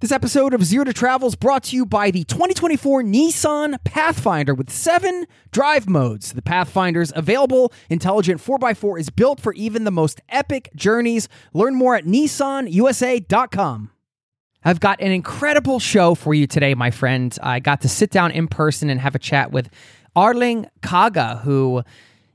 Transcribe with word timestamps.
This 0.00 0.12
episode 0.12 0.54
of 0.54 0.64
Zero 0.64 0.84
to 0.84 0.94
Travel 0.94 1.28
is 1.28 1.34
brought 1.34 1.64
to 1.64 1.76
you 1.76 1.84
by 1.84 2.10
the 2.10 2.24
2024 2.24 3.02
Nissan 3.02 3.76
Pathfinder 3.84 4.54
with 4.54 4.70
seven 4.70 5.26
drive 5.50 5.90
modes. 5.90 6.32
The 6.32 6.40
Pathfinder's 6.40 7.12
available 7.14 7.70
intelligent 7.90 8.40
4x4 8.40 8.98
is 8.98 9.10
built 9.10 9.40
for 9.40 9.52
even 9.52 9.84
the 9.84 9.90
most 9.90 10.22
epic 10.30 10.70
journeys. 10.74 11.28
Learn 11.52 11.74
more 11.74 11.96
at 11.96 12.06
nissanusa.com. 12.06 13.90
I've 14.64 14.80
got 14.80 15.02
an 15.02 15.12
incredible 15.12 15.78
show 15.78 16.14
for 16.14 16.32
you 16.32 16.46
today, 16.46 16.74
my 16.74 16.90
friend. 16.90 17.36
I 17.42 17.60
got 17.60 17.82
to 17.82 17.88
sit 17.90 18.10
down 18.10 18.30
in 18.30 18.48
person 18.48 18.88
and 18.88 18.98
have 19.00 19.14
a 19.14 19.18
chat 19.18 19.52
with 19.52 19.68
Erling 20.16 20.66
Kagge, 20.80 21.42
who 21.42 21.82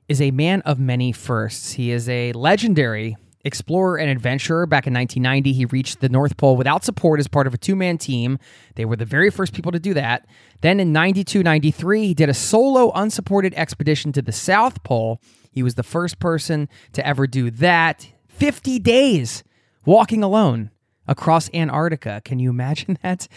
is 0.08 0.22
a 0.22 0.30
man 0.30 0.62
of 0.62 0.80
many 0.80 1.12
firsts. 1.12 1.72
He 1.72 1.90
is 1.90 2.08
a 2.10 2.32
legendary 2.34 3.18
explorer 3.46 3.98
and 3.98 4.10
adventurer. 4.10 4.66
Back 4.66 4.88
in 4.88 4.94
1990, 4.94 5.54
he 5.54 5.66
reached 5.66 6.02
the 6.02 6.10
North 6.10 6.36
Pole 6.36 6.58
without 6.58 6.84
support 6.84 7.20
as 7.20 7.28
part 7.28 7.48
of 7.48 7.54
a 7.54 7.58
two 7.58 7.76
man 7.76 7.98
team. 7.98 8.40
They 8.76 8.84
were 8.84 8.98
the 8.98 9.06
very 9.06 9.30
first 9.30 9.54
people 9.54 9.72
to 9.72 9.80
do 9.80 9.94
that. 9.94 10.26
Then 10.62 10.80
in 10.80 10.92
92 10.92 11.44
93, 11.44 12.08
he 12.08 12.14
did 12.14 12.28
a 12.28 12.34
solo 12.34 12.92
unsupported 12.92 13.54
expedition 13.54 14.12
to 14.14 14.22
the 14.22 14.32
South 14.34 14.84
Pole. 14.84 15.22
He 15.52 15.64
was 15.64 15.76
the 15.76 15.84
first 15.84 16.20
person 16.20 16.68
to 16.94 17.06
ever 17.06 17.28
do 17.28 17.50
that. 17.52 18.08
50 18.28 18.80
days 18.80 19.44
walking 19.86 20.24
alone 20.24 20.72
across 21.08 21.50
Antarctica. 21.54 22.22
Can 22.26 22.40
you 22.40 22.50
imagine 22.50 22.98
that? 23.04 23.28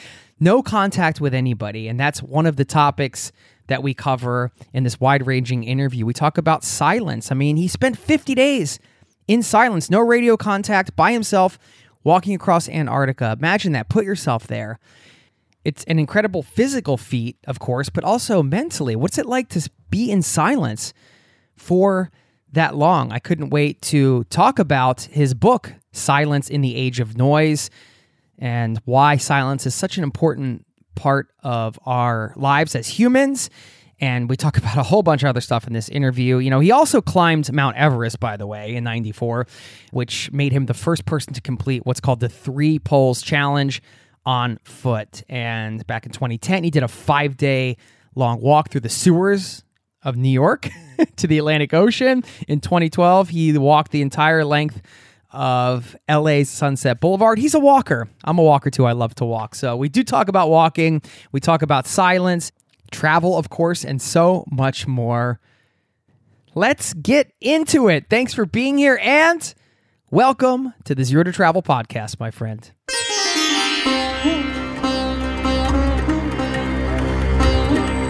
No 0.40 0.62
contact 0.62 1.20
with 1.20 1.34
anybody. 1.34 1.86
And 1.86 2.00
that's 2.00 2.22
one 2.22 2.46
of 2.46 2.56
the 2.56 2.64
topics 2.64 3.30
that 3.66 3.82
we 3.82 3.92
cover 3.92 4.50
in 4.72 4.82
this 4.82 4.98
wide 4.98 5.26
ranging 5.26 5.62
interview. 5.62 6.06
We 6.06 6.14
talk 6.14 6.38
about 6.38 6.64
silence. 6.64 7.30
I 7.30 7.34
mean, 7.34 7.56
he 7.56 7.68
spent 7.68 7.98
50 7.98 8.34
days 8.34 8.78
in 9.28 9.42
silence, 9.42 9.90
no 9.90 10.00
radio 10.00 10.36
contact, 10.36 10.96
by 10.96 11.12
himself, 11.12 11.58
walking 12.02 12.34
across 12.34 12.68
Antarctica. 12.68 13.36
Imagine 13.38 13.72
that. 13.72 13.88
Put 13.88 14.04
yourself 14.04 14.46
there. 14.46 14.78
It's 15.64 15.84
an 15.84 15.98
incredible 15.98 16.42
physical 16.42 16.96
feat, 16.96 17.36
of 17.46 17.58
course, 17.58 17.90
but 17.90 18.02
also 18.02 18.42
mentally. 18.42 18.96
What's 18.96 19.18
it 19.18 19.26
like 19.26 19.50
to 19.50 19.68
be 19.90 20.10
in 20.10 20.22
silence 20.22 20.94
for 21.56 22.10
that 22.52 22.74
long? 22.74 23.12
I 23.12 23.18
couldn't 23.18 23.50
wait 23.50 23.82
to 23.82 24.24
talk 24.24 24.58
about 24.58 25.02
his 25.02 25.34
book, 25.34 25.74
Silence 25.92 26.48
in 26.48 26.62
the 26.62 26.74
Age 26.74 27.00
of 27.00 27.16
Noise, 27.16 27.68
and 28.38 28.80
why 28.86 29.16
silence 29.16 29.66
is 29.66 29.74
such 29.74 29.98
an 29.98 30.04
important 30.04 30.64
part 30.94 31.28
of 31.42 31.78
our 31.84 32.32
lives 32.34 32.74
as 32.74 32.88
humans 32.88 33.50
and 34.00 34.28
we 34.28 34.36
talk 34.36 34.56
about 34.58 34.76
a 34.76 34.82
whole 34.82 35.02
bunch 35.02 35.22
of 35.22 35.28
other 35.28 35.40
stuff 35.40 35.66
in 35.66 35.72
this 35.72 35.88
interview. 35.88 36.38
You 36.38 36.50
know, 36.50 36.60
he 36.60 36.70
also 36.70 37.00
climbed 37.00 37.52
Mount 37.52 37.76
Everest, 37.76 38.20
by 38.20 38.36
the 38.36 38.46
way, 38.46 38.74
in 38.74 38.84
94, 38.84 39.46
which 39.92 40.30
made 40.32 40.52
him 40.52 40.66
the 40.66 40.74
first 40.74 41.04
person 41.04 41.32
to 41.34 41.40
complete 41.40 41.84
what's 41.84 42.00
called 42.00 42.20
the 42.20 42.28
Three 42.28 42.78
Poles 42.78 43.22
Challenge 43.22 43.82
on 44.26 44.58
foot. 44.64 45.22
And 45.28 45.86
back 45.86 46.06
in 46.06 46.12
2010, 46.12 46.64
he 46.64 46.70
did 46.70 46.82
a 46.82 46.88
five 46.88 47.36
day 47.36 47.76
long 48.14 48.40
walk 48.40 48.70
through 48.70 48.82
the 48.82 48.88
sewers 48.88 49.64
of 50.02 50.16
New 50.16 50.28
York 50.28 50.68
to 51.16 51.26
the 51.26 51.38
Atlantic 51.38 51.74
Ocean. 51.74 52.22
In 52.46 52.60
2012, 52.60 53.28
he 53.30 53.56
walked 53.56 53.90
the 53.90 54.02
entire 54.02 54.44
length 54.44 54.82
of 55.30 55.94
LA's 56.08 56.48
Sunset 56.48 57.00
Boulevard. 57.00 57.38
He's 57.38 57.54
a 57.54 57.60
walker. 57.60 58.08
I'm 58.24 58.38
a 58.38 58.42
walker 58.42 58.70
too. 58.70 58.86
I 58.86 58.92
love 58.92 59.14
to 59.16 59.24
walk. 59.24 59.54
So 59.54 59.76
we 59.76 59.88
do 59.88 60.02
talk 60.02 60.28
about 60.28 60.48
walking. 60.48 61.02
We 61.32 61.40
talk 61.40 61.62
about 61.62 61.86
silence 61.86 62.50
travel, 62.90 63.36
of 63.36 63.50
course, 63.50 63.84
and 63.84 64.00
so 64.00 64.44
much 64.50 64.86
more. 64.86 65.40
Let's 66.54 66.94
get 66.94 67.32
into 67.40 67.88
it. 67.88 68.06
Thanks 68.08 68.34
for 68.34 68.46
being 68.46 68.78
here 68.78 68.98
and 69.02 69.54
welcome 70.10 70.74
to 70.84 70.94
the 70.94 71.04
Zero 71.04 71.24
to 71.24 71.32
Travel 71.32 71.62
podcast, 71.62 72.18
my 72.18 72.30
friend. 72.30 72.70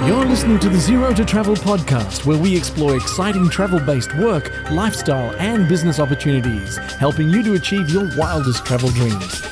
You're 0.08 0.24
listening 0.24 0.58
to 0.60 0.70
the 0.70 0.78
Zero 0.78 1.12
to 1.12 1.22
Travel 1.22 1.54
podcast, 1.54 2.24
where 2.24 2.38
we 2.38 2.56
explore 2.56 2.96
exciting 2.96 3.50
travel 3.50 3.78
based 3.78 4.16
work, 4.16 4.50
lifestyle, 4.70 5.36
and 5.36 5.68
business 5.68 6.00
opportunities, 6.00 6.78
helping 6.78 7.28
you 7.28 7.42
to 7.42 7.52
achieve 7.54 7.90
your 7.90 8.08
wildest 8.16 8.64
travel 8.64 8.88
dreams. 8.88 9.42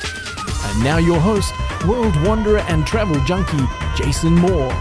And 0.63 0.83
now, 0.83 0.97
your 0.97 1.19
host, 1.19 1.53
world 1.85 2.19
wanderer 2.25 2.59
and 2.69 2.87
travel 2.87 3.23
junkie, 3.25 3.63
Jason 3.95 4.33
Moore. 4.33 4.71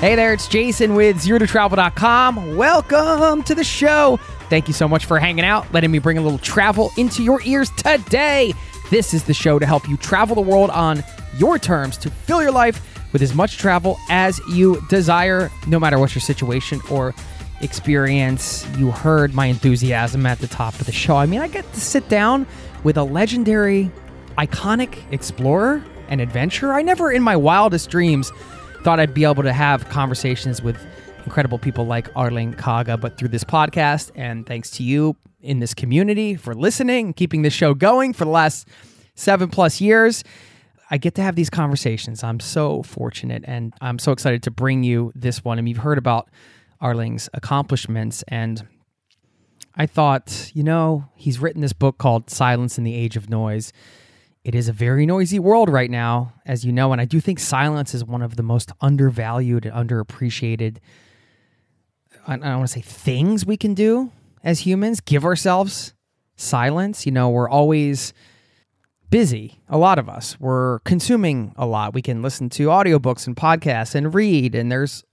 Hey 0.00 0.14
there, 0.14 0.32
it's 0.32 0.48
Jason 0.48 0.94
with 0.94 1.18
ZeroToTravel.com. 1.18 2.56
Welcome 2.56 3.42
to 3.42 3.54
the 3.54 3.62
show. 3.62 4.18
Thank 4.48 4.66
you 4.66 4.72
so 4.72 4.88
much 4.88 5.04
for 5.04 5.18
hanging 5.18 5.44
out, 5.44 5.70
letting 5.74 5.90
me 5.90 5.98
bring 5.98 6.16
a 6.16 6.22
little 6.22 6.38
travel 6.38 6.90
into 6.96 7.22
your 7.22 7.42
ears 7.42 7.68
today. 7.72 8.54
This 8.88 9.12
is 9.12 9.24
the 9.24 9.34
show 9.34 9.58
to 9.58 9.66
help 9.66 9.86
you 9.90 9.98
travel 9.98 10.34
the 10.34 10.40
world 10.40 10.70
on 10.70 11.04
your 11.36 11.58
terms 11.58 11.98
to 11.98 12.08
fill 12.08 12.40
your 12.40 12.50
life 12.50 13.12
with 13.12 13.20
as 13.20 13.34
much 13.34 13.58
travel 13.58 13.98
as 14.08 14.40
you 14.48 14.82
desire, 14.88 15.50
no 15.66 15.78
matter 15.78 15.98
what 15.98 16.14
your 16.14 16.22
situation 16.22 16.80
or 16.90 17.14
experience. 17.60 18.66
You 18.78 18.92
heard 18.92 19.34
my 19.34 19.46
enthusiasm 19.48 20.24
at 20.24 20.38
the 20.38 20.48
top 20.48 20.80
of 20.80 20.86
the 20.86 20.92
show. 20.92 21.16
I 21.16 21.26
mean, 21.26 21.42
I 21.42 21.48
get 21.48 21.70
to 21.74 21.80
sit 21.80 22.08
down 22.08 22.46
with 22.84 22.96
a 22.96 23.04
legendary, 23.04 23.90
iconic 24.38 24.96
explorer 25.12 25.84
and 26.08 26.22
adventurer. 26.22 26.72
I 26.72 26.80
never 26.80 27.12
in 27.12 27.22
my 27.22 27.36
wildest 27.36 27.90
dreams 27.90 28.32
thought 28.82 28.98
I'd 28.98 29.12
be 29.12 29.24
able 29.24 29.42
to 29.42 29.52
have 29.52 29.88
conversations 29.90 30.62
with 30.62 30.78
incredible 31.24 31.58
people 31.58 31.84
like 31.84 32.08
Erling 32.16 32.54
Kagge, 32.54 32.98
but 32.98 33.18
through 33.18 33.28
this 33.28 33.44
podcast, 33.44 34.10
and 34.14 34.46
thanks 34.46 34.70
to 34.72 34.82
you 34.82 35.16
in 35.42 35.58
this 35.58 35.74
community 35.74 36.34
for 36.34 36.54
listening, 36.54 37.12
keeping 37.12 37.42
this 37.42 37.52
show 37.52 37.74
going 37.74 38.14
for 38.14 38.24
the 38.24 38.30
last 38.30 38.66
seven 39.14 39.50
plus 39.50 39.80
years. 39.82 40.24
I 40.90 40.96
get 40.96 41.14
to 41.16 41.22
have 41.22 41.36
these 41.36 41.50
conversations. 41.50 42.24
I'm 42.24 42.40
so 42.40 42.82
fortunate 42.82 43.44
and 43.46 43.74
I'm 43.80 43.98
so 43.98 44.12
excited 44.12 44.42
to 44.44 44.50
bring 44.50 44.82
you 44.82 45.12
this 45.14 45.44
one. 45.44 45.58
I 45.58 45.62
mean, 45.62 45.74
you've 45.74 45.84
heard 45.84 45.98
about 45.98 46.28
Erling's 46.82 47.28
accomplishments, 47.34 48.24
and 48.28 48.66
I 49.76 49.84
thought, 49.84 50.50
you 50.54 50.62
know, 50.62 51.04
he's 51.14 51.38
written 51.38 51.60
this 51.60 51.74
book 51.74 51.98
called 51.98 52.30
Silence 52.30 52.78
in 52.78 52.84
the 52.84 52.94
Age 52.94 53.16
of 53.16 53.28
Noise. 53.28 53.72
It 54.42 54.54
is 54.54 54.68
a 54.68 54.72
very 54.72 55.04
noisy 55.04 55.38
world 55.38 55.68
right 55.68 55.90
now, 55.90 56.32
as 56.46 56.64
you 56.64 56.72
know, 56.72 56.92
and 56.92 57.00
I 57.00 57.04
do 57.04 57.20
think 57.20 57.38
silence 57.38 57.94
is 57.94 58.04
one 58.04 58.22
of 58.22 58.36
the 58.36 58.42
most 58.42 58.72
undervalued 58.80 59.66
and 59.66 59.88
underappreciated. 59.88 60.78
I 62.26 62.36
don't 62.36 62.58
want 62.58 62.68
to 62.68 62.72
say 62.72 62.80
things 62.80 63.44
we 63.44 63.58
can 63.58 63.74
do 63.74 64.12
as 64.42 64.60
humans. 64.60 65.00
Give 65.00 65.24
ourselves 65.24 65.94
silence. 66.36 67.04
You 67.04 67.12
know, 67.12 67.28
we're 67.28 67.50
always 67.50 68.14
busy. 69.10 69.60
A 69.68 69.76
lot 69.76 69.98
of 69.98 70.08
us. 70.08 70.40
We're 70.40 70.78
consuming 70.80 71.52
a 71.56 71.66
lot. 71.66 71.92
We 71.92 72.02
can 72.02 72.22
listen 72.22 72.48
to 72.50 72.68
audiobooks 72.68 73.26
and 73.26 73.36
podcasts 73.36 73.94
and 73.94 74.14
read, 74.14 74.54
and 74.54 74.72
there's 74.72 75.04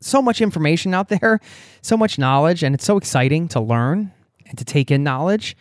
so 0.00 0.22
much 0.22 0.40
information 0.40 0.94
out 0.94 1.08
there, 1.20 1.38
so 1.82 1.98
much 1.98 2.18
knowledge, 2.18 2.62
and 2.62 2.74
it's 2.74 2.84
so 2.84 2.96
exciting 2.96 3.48
to 3.48 3.60
learn 3.60 4.12
and 4.46 4.56
to 4.56 4.64
take 4.64 4.90
in 4.90 5.02
knowledge. 5.02 5.54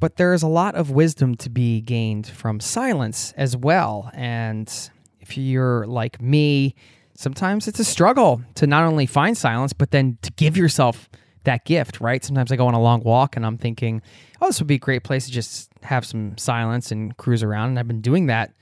But 0.00 0.16
there's 0.16 0.42
a 0.42 0.48
lot 0.48 0.74
of 0.74 0.90
wisdom 0.90 1.34
to 1.36 1.50
be 1.50 1.82
gained 1.82 2.26
from 2.26 2.58
silence 2.58 3.32
as 3.36 3.56
well. 3.56 4.10
And 4.14 4.72
if 5.20 5.36
you're 5.36 5.86
like 5.86 6.20
me, 6.20 6.74
sometimes 7.14 7.68
it's 7.68 7.78
a 7.78 7.84
struggle 7.84 8.40
to 8.54 8.66
not 8.66 8.84
only 8.84 9.04
find 9.04 9.36
silence, 9.36 9.74
but 9.74 9.90
then 9.90 10.16
to 10.22 10.32
give 10.32 10.56
yourself 10.56 11.10
that 11.44 11.66
gift, 11.66 12.00
right? 12.00 12.24
Sometimes 12.24 12.50
I 12.50 12.56
go 12.56 12.66
on 12.66 12.74
a 12.74 12.80
long 12.80 13.02
walk 13.02 13.36
and 13.36 13.44
I'm 13.44 13.58
thinking, 13.58 14.02
oh, 14.40 14.46
this 14.46 14.58
would 14.58 14.66
be 14.66 14.76
a 14.76 14.78
great 14.78 15.04
place 15.04 15.26
to 15.26 15.32
just 15.32 15.70
have 15.82 16.06
some 16.06 16.36
silence 16.38 16.90
and 16.90 17.16
cruise 17.16 17.42
around. 17.42 17.70
And 17.70 17.78
I've 17.78 17.88
been 17.88 18.00
doing 18.00 18.26
that 18.26 18.54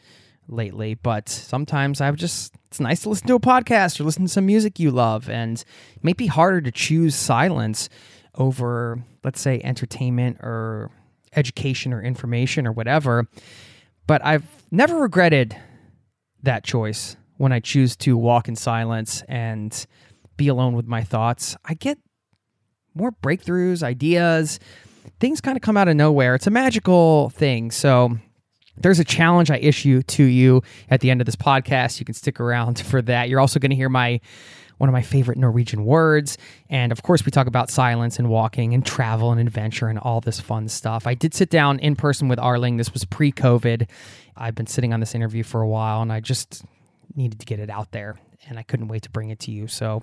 lately, 0.49 0.95
but 0.95 1.29
sometimes 1.29 2.01
I've 2.01 2.17
just, 2.17 2.55
it's 2.69 2.81
nice 2.81 3.03
to 3.03 3.11
listen 3.11 3.29
to 3.29 3.35
a 3.35 3.41
podcast 3.41 4.01
or 4.01 4.05
listen 4.05 4.23
to 4.25 4.29
some 4.29 4.47
music 4.47 4.79
you 4.79 4.91
love. 4.91 5.29
And 5.29 5.61
it 5.95 6.05
may 6.05 6.13
be 6.15 6.27
harder 6.27 6.61
to 6.61 6.73
choose 6.73 7.15
silence 7.15 7.89
over, 8.35 9.03
let's 9.25 9.41
say, 9.41 9.61
entertainment 9.63 10.39
or 10.41 10.91
education 11.35 11.93
or 11.93 12.03
information 12.03 12.67
or 12.67 12.73
whatever. 12.73 13.27
But 14.07 14.25
I've 14.25 14.47
never 14.71 14.97
regretted 14.97 15.57
that 16.43 16.65
choice 16.65 17.17
when 17.37 17.53
I 17.53 17.61
choose 17.61 17.97
to 17.97 18.17
walk 18.17 18.49
in 18.49 18.57
silence 18.57 19.23
and 19.29 19.87
be 20.37 20.49
alone 20.49 20.75
with 20.75 20.87
my 20.87 21.03
thoughts. 21.03 21.57
I 21.65 21.75
get 21.75 21.99
more 22.95 23.13
breakthroughs, 23.13 23.83
ideas, 23.83 24.59
things 25.21 25.41
kind 25.41 25.57
of 25.57 25.63
come 25.63 25.77
out 25.77 25.89
of 25.89 25.97
nowhere. 25.97 26.35
It's 26.35 26.47
a 26.47 26.51
magical 26.51 27.31
thing. 27.31 27.71
So, 27.71 28.19
there's 28.81 29.01
a 29.01 29.05
challenge 29.05 29.51
I 29.51 29.57
issue 29.57 30.03
to 30.03 30.23
you 30.23 30.63
at 30.89 31.01
the 31.01 31.11
end 31.11 31.21
of 31.21 31.27
this 31.27 31.37
podcast. 31.37 31.99
You 31.99 32.07
can 32.07 32.15
stick 32.15 32.39
around 32.39 32.79
for 32.87 33.03
that. 33.03 33.29
You're 33.29 33.41
also 33.41 33.59
going 33.59 33.71
to 33.71 33.77
hear 33.77 33.89
my 33.89 34.21
one 34.79 34.89
of 34.89 34.93
my 34.93 35.03
favorite 35.03 35.39
Norwegian 35.39 35.85
words. 35.85 36.39
And 36.71 36.91
of 36.91 37.03
course, 37.03 37.25
we 37.25 37.31
talk 37.31 37.47
about 37.47 37.71
silence 37.71 38.19
and 38.19 38.29
walking 38.29 38.75
and 38.75 38.85
travel 38.85 39.31
and 39.31 39.41
adventure 39.41 39.89
and 39.89 39.99
all 39.99 40.21
this 40.21 40.41
fun 40.41 40.69
stuff. 40.69 41.07
I 41.07 41.15
did 41.15 41.35
sit 41.35 41.51
down 41.51 41.79
in 41.81 41.97
person 41.97 42.29
with 42.29 42.39
Erling. 42.39 42.77
This 42.77 42.93
was 42.93 43.05
pre 43.05 43.31
COVID. 43.31 43.89
I've 44.37 44.55
been 44.55 44.67
sitting 44.67 44.93
on 44.93 45.01
this 45.01 45.15
interview 45.15 45.43
for 45.43 45.61
a 45.61 45.69
while 45.69 46.01
and 46.01 46.13
I 46.13 46.21
just 46.21 46.65
needed 47.15 47.41
to 47.41 47.47
get 47.47 47.59
it 47.59 47.71
out 47.71 47.91
there 47.91 48.17
and 48.49 48.59
I 48.59 48.63
couldn't 48.63 48.89
wait 48.89 49.03
to 49.03 49.11
bring 49.11 49.31
it 49.31 49.41
to 49.41 49.51
you. 49.51 49.67
So 49.67 50.03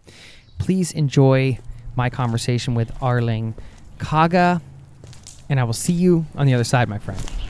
please 0.60 0.92
enjoy 0.92 1.58
my 1.96 2.10
conversation 2.10 2.76
with 2.76 2.92
Erling 3.02 3.56
Kagge. 3.98 4.62
And 5.48 5.60
I 5.60 5.64
will 5.64 5.74
see 5.74 5.94
you 5.94 6.26
on 6.36 6.48
the 6.48 6.54
other 6.54 6.64
side, 6.64 6.90
my 6.90 6.98
friend. 6.98 7.45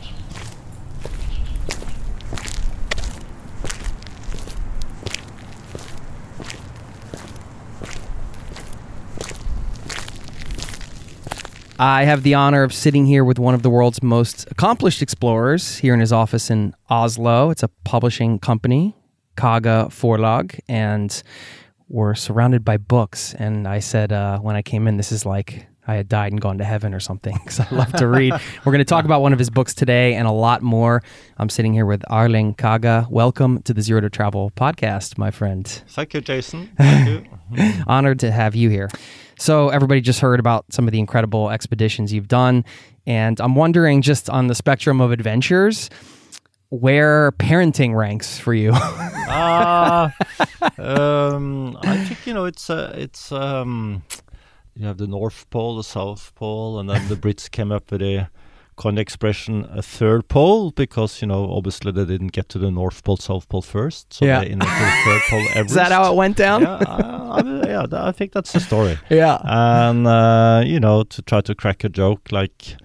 I 11.77 12.05
have 12.05 12.23
the 12.23 12.35
honor 12.35 12.63
of 12.63 12.73
sitting 12.73 13.05
here 13.05 13.25
with 13.25 13.37
one 13.37 13.53
of 13.53 13.61
the 13.61 13.69
world's 13.69 14.01
most 14.01 14.49
accomplished 14.49 15.01
explorers 15.01 15.77
here 15.77 15.93
in 15.93 15.99
his 15.99 16.13
office 16.13 16.49
in 16.49 16.73
Oslo. 16.89 17.49
It's 17.49 17.63
a 17.63 17.67
publishing 17.83 18.39
company, 18.39 18.95
Kagge 19.35 19.89
Forlag, 19.89 20.57
and 20.69 21.21
we're 21.89 22.15
surrounded 22.15 22.63
by 22.63 22.77
books. 22.77 23.33
And 23.33 23.67
I 23.67 23.79
said 23.79 24.13
uh, 24.13 24.39
when 24.39 24.55
I 24.55 24.61
came 24.61 24.87
in, 24.87 24.95
this 24.95 25.11
is 25.11 25.25
like 25.25 25.67
I 25.85 25.95
had 25.95 26.07
died 26.07 26.31
and 26.31 26.39
gone 26.39 26.59
to 26.59 26.63
heaven 26.63 26.93
or 26.93 27.01
something 27.01 27.37
because 27.43 27.59
I 27.59 27.67
love 27.71 27.91
to 27.93 28.07
read. 28.07 28.31
We're 28.63 28.71
going 28.71 28.79
to 28.79 28.85
talk 28.85 29.03
about 29.03 29.21
one 29.21 29.33
of 29.33 29.39
his 29.39 29.49
books 29.49 29.73
today 29.73 30.13
and 30.13 30.29
a 30.29 30.31
lot 30.31 30.61
more. 30.61 31.03
I'm 31.37 31.49
sitting 31.49 31.73
here 31.73 31.85
with 31.85 32.03
Erling 32.09 32.55
Kagge. 32.55 33.09
Welcome 33.09 33.61
to 33.63 33.73
the 33.73 33.81
Zero 33.81 33.99
to 33.99 34.09
Travel 34.09 34.49
podcast, 34.55 35.17
my 35.17 35.29
friend. 35.29 35.67
Thank 35.89 36.13
you, 36.13 36.21
Jason. 36.21 36.71
Thank 36.77 37.27
you. 37.51 37.83
Honored 37.87 38.21
to 38.21 38.31
have 38.31 38.55
you 38.55 38.69
here. 38.69 38.89
So, 39.37 39.69
everybody 39.69 40.01
just 40.01 40.19
heard 40.19 40.39
about 40.39 40.65
some 40.71 40.87
of 40.87 40.91
the 40.91 40.99
incredible 40.99 41.49
expeditions 41.49 42.13
you've 42.13 42.27
done. 42.27 42.65
And 43.07 43.39
I'm 43.39 43.55
wondering, 43.55 44.01
just 44.01 44.29
on 44.29 44.47
the 44.47 44.55
spectrum 44.55 45.01
of 45.01 45.11
adventures, 45.11 45.89
where 46.69 47.31
parenting 47.33 47.95
ranks 47.95 48.37
for 48.37 48.53
you? 48.53 48.71
uh, 48.71 50.09
um, 50.77 51.77
I 51.81 51.97
think, 52.05 52.25
you 52.25 52.33
know, 52.33 52.45
it's, 52.45 52.69
uh, 52.69 52.93
it's, 52.95 53.31
um, 53.31 54.03
you 54.75 54.85
have 54.85 54.97
the 54.97 55.07
North 55.07 55.49
Pole, 55.49 55.77
the 55.77 55.83
South 55.83 56.33
Pole, 56.35 56.79
and 56.79 56.89
then 56.89 57.07
the 57.07 57.15
Brits 57.15 57.49
came 57.49 57.71
up 57.71 57.91
with 57.91 58.01
a 58.01 58.29
kind 58.77 58.97
of 58.97 59.01
expression 59.01 59.65
a 59.71 59.81
third 59.81 60.27
pole 60.27 60.71
because 60.71 61.21
you 61.21 61.27
know 61.27 61.49
obviously 61.51 61.91
they 61.91 62.05
didn't 62.05 62.31
get 62.31 62.49
to 62.49 62.59
the 62.59 62.71
North 62.71 63.03
Pole, 63.03 63.17
South 63.17 63.47
Pole 63.49 63.61
first, 63.61 64.13
so 64.13 64.25
yeah. 64.25 64.39
they 64.39 64.49
invented 64.49 64.93
third 65.05 65.21
pole. 65.29 65.39
Everest. 65.49 65.69
Is 65.69 65.75
that 65.75 65.91
how 65.91 66.11
it 66.11 66.15
went 66.15 66.37
down? 66.37 66.61
Yeah, 66.61 66.77
I, 66.77 67.39
I, 67.39 67.67
yeah, 67.67 67.85
I 67.91 68.11
think 68.11 68.31
that's 68.33 68.51
the 68.51 68.59
story. 68.59 68.99
yeah, 69.09 69.39
and 69.43 70.07
uh, 70.07 70.63
you 70.65 70.79
know 70.79 71.03
to 71.03 71.21
try 71.21 71.41
to 71.41 71.55
crack 71.55 71.83
a 71.83 71.89
joke 71.89 72.31
like 72.31 72.75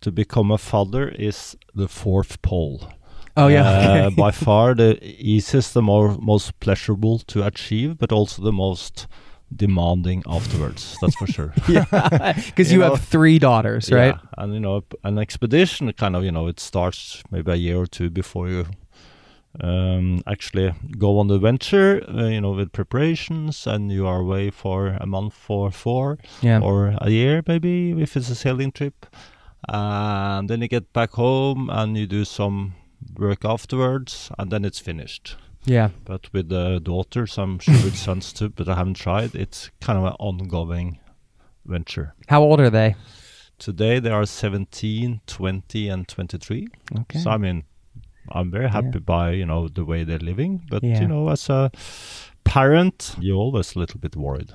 to 0.00 0.12
become 0.12 0.50
a 0.50 0.58
father 0.58 1.08
is 1.08 1.56
the 1.74 1.88
fourth 1.88 2.40
pole. 2.42 2.92
Oh 3.36 3.48
yeah, 3.48 4.06
uh, 4.06 4.10
by 4.16 4.30
far 4.30 4.74
the 4.74 4.98
easiest, 5.02 5.74
the 5.74 5.82
more 5.82 6.16
most 6.18 6.58
pleasurable 6.60 7.18
to 7.20 7.46
achieve, 7.46 7.98
but 7.98 8.12
also 8.12 8.42
the 8.42 8.52
most 8.52 9.06
demanding 9.54 10.22
afterwards. 10.26 10.96
That's 11.00 11.16
for 11.16 11.26
sure. 11.26 11.52
yeah, 11.68 12.32
because 12.46 12.70
you, 12.70 12.78
you 12.78 12.84
know, 12.84 12.94
have 12.94 13.04
three 13.04 13.38
daughters, 13.38 13.90
right? 13.90 14.14
Yeah, 14.14 14.42
and 14.42 14.54
you 14.54 14.60
know, 14.60 14.84
an 15.04 15.18
expedition 15.18 15.92
kind 15.92 16.16
of 16.16 16.24
you 16.24 16.32
know 16.32 16.46
it 16.46 16.60
starts 16.60 17.22
maybe 17.30 17.52
a 17.52 17.56
year 17.56 17.78
or 17.78 17.86
two 17.86 18.10
before 18.10 18.48
you 18.48 18.66
um, 19.60 20.22
actually 20.26 20.72
go 20.98 21.18
on 21.18 21.28
the 21.28 21.38
venture. 21.38 22.04
Uh, 22.08 22.28
you 22.28 22.40
know, 22.40 22.52
with 22.52 22.72
preparations, 22.72 23.66
and 23.66 23.90
you 23.90 24.06
are 24.06 24.20
away 24.20 24.50
for 24.50 24.88
a 25.00 25.06
month 25.06 25.36
or 25.48 25.70
four, 25.70 26.18
yeah. 26.40 26.60
or 26.60 26.94
a 27.00 27.10
year 27.10 27.42
maybe 27.46 28.00
if 28.00 28.16
it's 28.16 28.30
a 28.30 28.34
sailing 28.34 28.72
trip. 28.72 29.06
And 29.68 30.48
then 30.48 30.62
you 30.62 30.68
get 30.68 30.92
back 30.92 31.12
home 31.12 31.68
and 31.70 31.96
you 31.96 32.06
do 32.06 32.24
some 32.24 32.74
work 33.16 33.44
afterwards, 33.44 34.30
and 34.38 34.50
then 34.50 34.64
it's 34.64 34.80
finished. 34.80 35.36
Yeah. 35.64 35.90
But 36.04 36.32
with 36.32 36.48
the 36.48 36.80
daughters, 36.80 37.38
I'm 37.38 37.58
sure 37.58 37.74
with 37.74 37.96
sons 38.06 38.32
too, 38.32 38.48
but 38.50 38.68
I 38.68 38.76
haven't 38.76 38.94
tried. 38.94 39.34
It's 39.34 39.70
kind 39.80 39.98
of 39.98 40.04
an 40.04 40.14
ongoing 40.18 40.98
venture. 41.64 42.14
How 42.28 42.42
old 42.42 42.60
are 42.60 42.70
they? 42.70 42.96
Today 43.58 43.98
they 43.98 44.10
are 44.10 44.24
17, 44.24 45.20
20, 45.26 45.88
and 45.88 46.08
23. 46.08 46.68
Okay. 47.00 47.18
So, 47.18 47.30
I 47.30 47.36
mean, 47.36 47.64
I'm 48.30 48.50
very 48.50 48.68
happy 48.68 48.88
yeah. 48.94 49.00
by, 49.00 49.32
you 49.32 49.44
know, 49.44 49.68
the 49.68 49.84
way 49.84 50.02
they're 50.04 50.18
living. 50.18 50.66
But, 50.70 50.82
yeah. 50.82 51.00
you 51.00 51.06
know, 51.06 51.28
as 51.28 51.50
a 51.50 51.70
parent, 52.44 53.14
you're 53.20 53.36
always 53.36 53.76
a 53.76 53.78
little 53.78 54.00
bit 54.00 54.16
worried. 54.16 54.52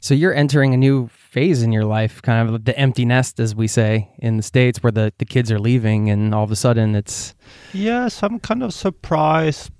So 0.00 0.14
you're 0.14 0.34
entering 0.34 0.74
a 0.74 0.76
new 0.76 1.08
phase 1.08 1.62
in 1.62 1.72
your 1.72 1.84
life, 1.84 2.20
kind 2.22 2.48
of 2.48 2.64
the 2.64 2.78
empty 2.78 3.04
nest, 3.04 3.40
as 3.40 3.54
we 3.54 3.68
say 3.68 4.10
in 4.18 4.36
the 4.36 4.42
States, 4.42 4.82
where 4.82 4.92
the, 4.92 5.12
the 5.18 5.24
kids 5.24 5.50
are 5.50 5.58
leaving 5.58 6.10
and 6.10 6.34
all 6.34 6.44
of 6.44 6.50
a 6.50 6.56
sudden 6.56 6.94
it's... 6.94 7.34
Yes, 7.72 8.22
I'm 8.22 8.38
kind 8.38 8.62
of 8.62 8.74
surprised 8.74 9.70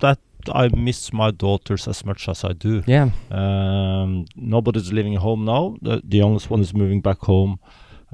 that 0.00 0.18
I 0.48 0.68
miss 0.68 1.12
my 1.12 1.30
daughters 1.30 1.88
as 1.88 2.04
much 2.04 2.28
as 2.28 2.44
I 2.44 2.52
do. 2.52 2.82
Yeah. 2.86 3.10
Um, 3.30 4.26
nobody's 4.36 4.92
living 4.92 5.14
home 5.14 5.44
now. 5.44 5.76
The, 5.82 6.02
the 6.04 6.18
youngest 6.18 6.50
one 6.50 6.60
is 6.60 6.74
moving 6.74 7.00
back 7.00 7.18
home 7.20 7.58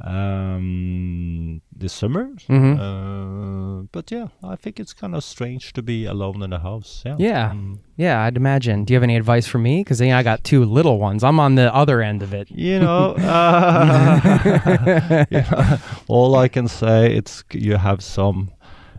um, 0.03 1.63
this 1.75 1.93
summer. 1.93 2.27
Mm-hmm. 2.49 2.81
Uh, 2.81 3.83
but 3.93 4.11
yeah, 4.11 4.29
I 4.43 4.57
think 4.57 4.81
it's 4.81 4.93
kind 4.93 5.15
of 5.15 5.23
strange 5.23 5.73
to 5.75 5.83
be 5.83 6.05
alone 6.05 6.43
in 6.43 6.51
the 6.51 6.59
house. 6.59 7.03
Yeah. 7.07 7.17
Yeah. 7.19 7.51
Um, 7.51 7.81
yeah, 7.97 8.23
I'd 8.23 8.37
imagine. 8.37 8.85
Do 8.85 8.93
you 8.93 8.97
have 8.97 9.05
any 9.05 9.17
advice 9.17 9.47
for 9.47 9.59
me? 9.59 9.81
Because 9.81 10.03
I 10.03 10.23
got 10.23 10.43
two 10.43 10.65
little 10.65 10.99
ones. 10.99 11.23
I'm 11.23 11.39
on 11.39 11.55
the 11.55 11.75
other 11.75 12.03
end 12.03 12.23
of 12.23 12.35
it. 12.35 12.51
You 12.51 12.81
know, 12.81 13.15
uh, 13.19 15.25
you 15.31 15.43
know 15.43 15.79
all 16.09 16.37
I 16.37 16.49
can 16.49 16.69
say 16.69 17.15
it's 17.15 17.45
you 17.53 17.77
have 17.77 18.03
some 18.03 18.51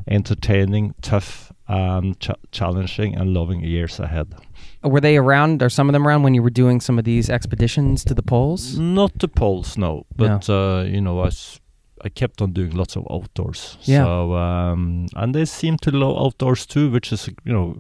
entertaining, 0.08 0.94
tough 1.01 1.45
um, 1.67 2.15
ch- 2.15 2.31
challenging 2.51 3.15
and 3.15 3.34
loving 3.34 3.63
years 3.63 4.00
ahead. 4.00 4.36
Were 4.84 5.01
they 5.01 5.17
around, 5.17 5.63
or 5.63 5.69
some 5.69 5.89
of 5.89 5.93
them 5.93 6.07
around, 6.07 6.24
when 6.24 6.34
you 6.34 6.43
were 6.43 6.51
doing 6.51 6.79
some 6.79 7.00
of 7.00 7.05
these 7.05 7.29
expeditions 7.29 8.03
to 8.05 8.13
the 8.13 8.22
poles? 8.22 8.77
Not 8.77 9.17
the 9.19 9.27
poles, 9.27 9.77
no. 9.77 10.05
But 10.15 10.48
no. 10.48 10.79
Uh, 10.79 10.84
you 10.84 11.01
know, 11.01 11.24
I, 11.24 11.31
I 12.03 12.10
kept 12.10 12.41
on 12.41 12.53
doing 12.53 12.72
lots 12.72 12.95
of 12.95 13.07
outdoors. 13.10 13.77
Yeah. 13.81 14.03
So 14.03 14.36
um, 14.36 15.07
and 15.15 15.34
they 15.34 15.45
seem 15.45 15.77
to 15.77 15.91
love 15.91 16.17
outdoors 16.24 16.65
too, 16.65 16.91
which 16.91 17.12
is 17.12 17.27
you 17.43 17.53
know 17.53 17.79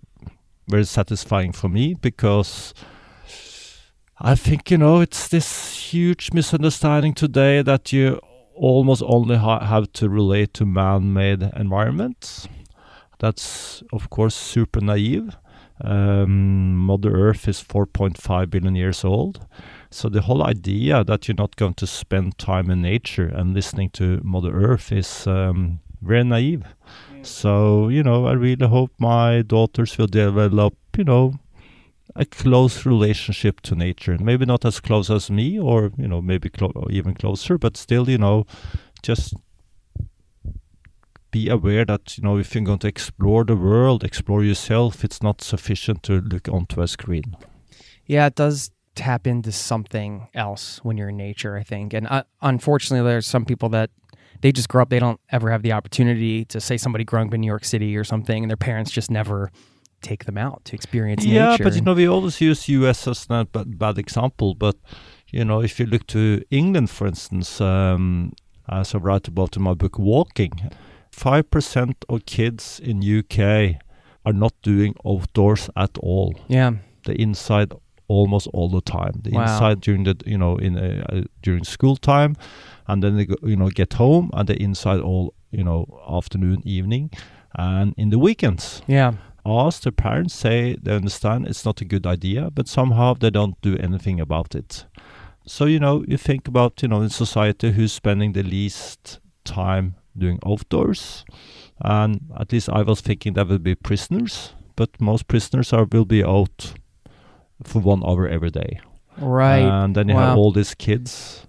very 0.67 0.85
satisfying 0.85 1.51
for 1.51 1.69
me 1.69 1.93
because. 1.93 2.73
I 4.17 4.35
think 4.35 4.71
you 4.71 4.77
know 4.77 5.01
it's 5.01 5.27
this 5.27 5.91
huge 5.91 6.31
misunderstanding 6.31 7.13
today 7.13 7.61
that 7.61 7.91
you 7.91 8.21
almost 8.55 9.03
only 9.05 9.35
ha- 9.35 9.65
have 9.65 9.91
to 9.91 10.07
relate 10.07 10.53
to 10.53 10.65
man-made 10.65 11.43
environments 11.53 12.47
that's, 13.25 13.81
of 13.91 14.11
course, 14.11 14.35
super 14.35 14.81
naive. 14.81 15.35
Um, 15.83 16.77
Mother 16.77 17.11
Earth 17.11 17.47
is 17.47 17.59
4.5 17.59 18.51
billion 18.51 18.75
years 18.75 19.03
old. 19.03 19.47
So 19.89 20.09
the 20.09 20.21
whole 20.21 20.43
idea 20.43 21.03
that 21.03 21.27
you're 21.27 21.43
not 21.45 21.55
going 21.55 21.73
to 21.75 21.87
spend 21.87 22.37
time 22.37 22.69
in 22.69 22.83
nature 22.83 23.27
and 23.27 23.55
listening 23.55 23.89
to 23.91 24.21
Mother 24.23 24.53
Earth 24.53 24.91
is 24.91 25.25
um, 25.25 25.79
very 26.03 26.23
naive. 26.23 26.65
Mm. 27.11 27.25
So, 27.25 27.89
you 27.89 28.03
know, 28.03 28.27
I 28.27 28.33
really 28.33 28.67
hope 28.67 28.91
my 28.99 29.41
daughters 29.41 29.97
will 29.97 30.07
develop, 30.07 30.75
you 30.95 31.03
know, 31.03 31.39
a 32.15 32.25
close 32.25 32.85
relationship 32.85 33.59
to 33.61 33.73
nature. 33.73 34.17
Maybe 34.19 34.45
not 34.45 34.65
as 34.65 34.79
close 34.79 35.09
as 35.09 35.31
me, 35.31 35.59
or, 35.59 35.91
you 35.97 36.07
know, 36.07 36.21
maybe 36.21 36.49
clo- 36.49 36.87
even 36.91 37.15
closer, 37.15 37.57
but 37.57 37.75
still, 37.75 38.07
you 38.07 38.19
know, 38.19 38.45
just 39.01 39.33
be 41.35 41.49
aware 41.49 41.83
that 41.83 42.17
you 42.17 42.23
know 42.23 42.37
if 42.37 42.55
you're 42.55 42.63
going 42.63 42.79
to 42.79 42.87
explore 42.87 43.43
the 43.43 43.57
world, 43.57 44.05
explore 44.05 44.41
yourself, 44.41 45.03
it's 45.03 45.21
not 45.21 45.41
sufficient 45.41 46.01
to 46.01 46.21
look 46.21 46.47
onto 46.47 46.81
a 46.81 46.87
screen. 46.87 47.35
Yeah, 48.05 48.27
it 48.27 48.35
does 48.35 48.71
tap 48.95 49.27
into 49.27 49.51
something 49.51 50.29
else 50.33 50.79
when 50.83 50.95
you're 50.97 51.09
in 51.09 51.17
nature, 51.17 51.57
I 51.57 51.63
think. 51.63 51.93
And 51.93 52.07
uh, 52.07 52.23
unfortunately, 52.41 53.05
there's 53.05 53.27
some 53.27 53.43
people 53.43 53.67
that 53.69 53.89
they 54.41 54.53
just 54.53 54.69
grow 54.69 54.83
up. 54.83 54.89
They 54.89 54.99
don't 54.99 55.19
ever 55.29 55.51
have 55.51 55.61
the 55.61 55.73
opportunity 55.73 56.45
to 56.45 56.61
say 56.61 56.77
somebody 56.77 57.03
growing 57.03 57.27
up 57.27 57.33
in 57.33 57.41
New 57.41 57.51
York 57.55 57.65
City 57.65 57.97
or 57.97 58.05
something, 58.05 58.43
and 58.45 58.49
their 58.49 58.63
parents 58.71 58.89
just 58.89 59.11
never 59.11 59.51
take 60.01 60.23
them 60.23 60.37
out 60.37 60.63
to 60.65 60.73
experience 60.73 61.25
nature. 61.25 61.35
yeah, 61.35 61.51
nature. 61.51 61.63
but 61.65 61.75
you 61.75 61.81
know, 61.81 61.95
we 61.95 62.07
always 62.07 62.39
use 62.39 62.69
US 62.69 63.07
as 63.09 63.27
a 63.29 63.43
bad, 63.43 63.77
bad 63.77 63.97
example. 63.97 64.55
But 64.55 64.77
you 65.31 65.43
know, 65.43 65.61
if 65.61 65.81
you 65.81 65.85
look 65.85 66.07
to 66.07 66.41
England, 66.49 66.89
for 66.89 67.07
instance, 67.07 67.59
um, 67.59 68.31
as 68.69 68.95
I 68.95 68.99
write 68.99 69.27
about 69.27 69.57
in 69.57 69.63
my 69.63 69.73
book, 69.73 69.99
Walking, 69.99 70.53
five 71.23 71.43
percent 71.49 71.95
of 72.09 72.25
kids 72.25 72.79
in 72.83 73.01
UK 73.19 73.39
are 74.25 74.33
not 74.33 74.53
doing 74.63 74.93
outdoors 75.05 75.69
at 75.75 75.97
all. 75.99 76.33
yeah, 76.49 76.71
The 77.05 77.13
inside 77.21 77.71
almost 78.07 78.47
all 78.53 78.69
the 78.69 78.81
time. 78.81 79.13
The 79.23 79.31
Wow. 79.31 79.41
inside 79.43 79.77
during 79.85 80.03
the 80.05 80.15
you 80.25 80.37
know 80.37 80.57
in 80.65 80.77
uh, 80.77 81.05
uh, 81.13 81.21
during 81.45 81.63
school 81.65 81.95
time, 81.97 82.35
and 82.87 83.01
then 83.03 83.15
they 83.17 83.25
go, 83.25 83.35
you 83.43 83.55
know 83.55 83.69
get 83.69 83.93
home 83.93 84.29
and 84.33 84.47
the 84.47 84.55
inside 84.61 84.99
all 85.01 85.33
you 85.51 85.63
know 85.63 85.85
afternoon, 86.17 86.61
evening, 86.65 87.09
and 87.53 87.93
in 87.97 88.09
the 88.09 88.17
weekends 88.19 88.81
yeah, 88.87 89.13
ask 89.45 89.81
the 89.83 89.91
parents 89.91 90.33
say 90.35 90.75
they 90.83 90.95
understand 90.95 91.47
it's 91.47 91.65
not 91.65 91.81
a 91.81 91.85
good 91.85 92.05
idea 92.05 92.49
but 92.55 92.67
somehow 92.67 93.13
they 93.13 93.29
don't 93.31 93.55
do 93.61 93.73
anything 93.87 94.19
about 94.21 94.55
it 94.55 94.85
so 95.45 95.65
you 95.65 95.79
know 95.79 96.03
you 96.07 96.17
think 96.17 96.47
about 96.47 96.81
you 96.81 96.89
know 96.89 97.01
in 97.03 97.09
society 97.09 97.71
who's 97.71 97.93
spending 97.93 98.33
the 98.33 98.43
least 98.43 99.19
time 99.43 99.93
doing 100.17 100.39
outdoors 100.45 101.25
and 101.81 102.21
at 102.39 102.51
least 102.51 102.69
i 102.69 102.81
was 102.81 103.01
thinking 103.01 103.33
that 103.33 103.47
would 103.47 103.63
be 103.63 103.75
prisoners 103.75 104.53
but 104.75 104.89
most 104.99 105.27
prisoners 105.27 105.73
are 105.73 105.85
will 105.91 106.05
be 106.05 106.23
out 106.23 106.73
for 107.63 107.79
one 107.79 108.03
hour 108.05 108.27
every 108.27 108.51
day 108.51 108.79
right. 109.17 109.59
and 109.59 109.95
then 109.95 110.09
you 110.09 110.15
have 110.15 110.37
all 110.37 110.51
these 110.51 110.73
kids 110.75 111.47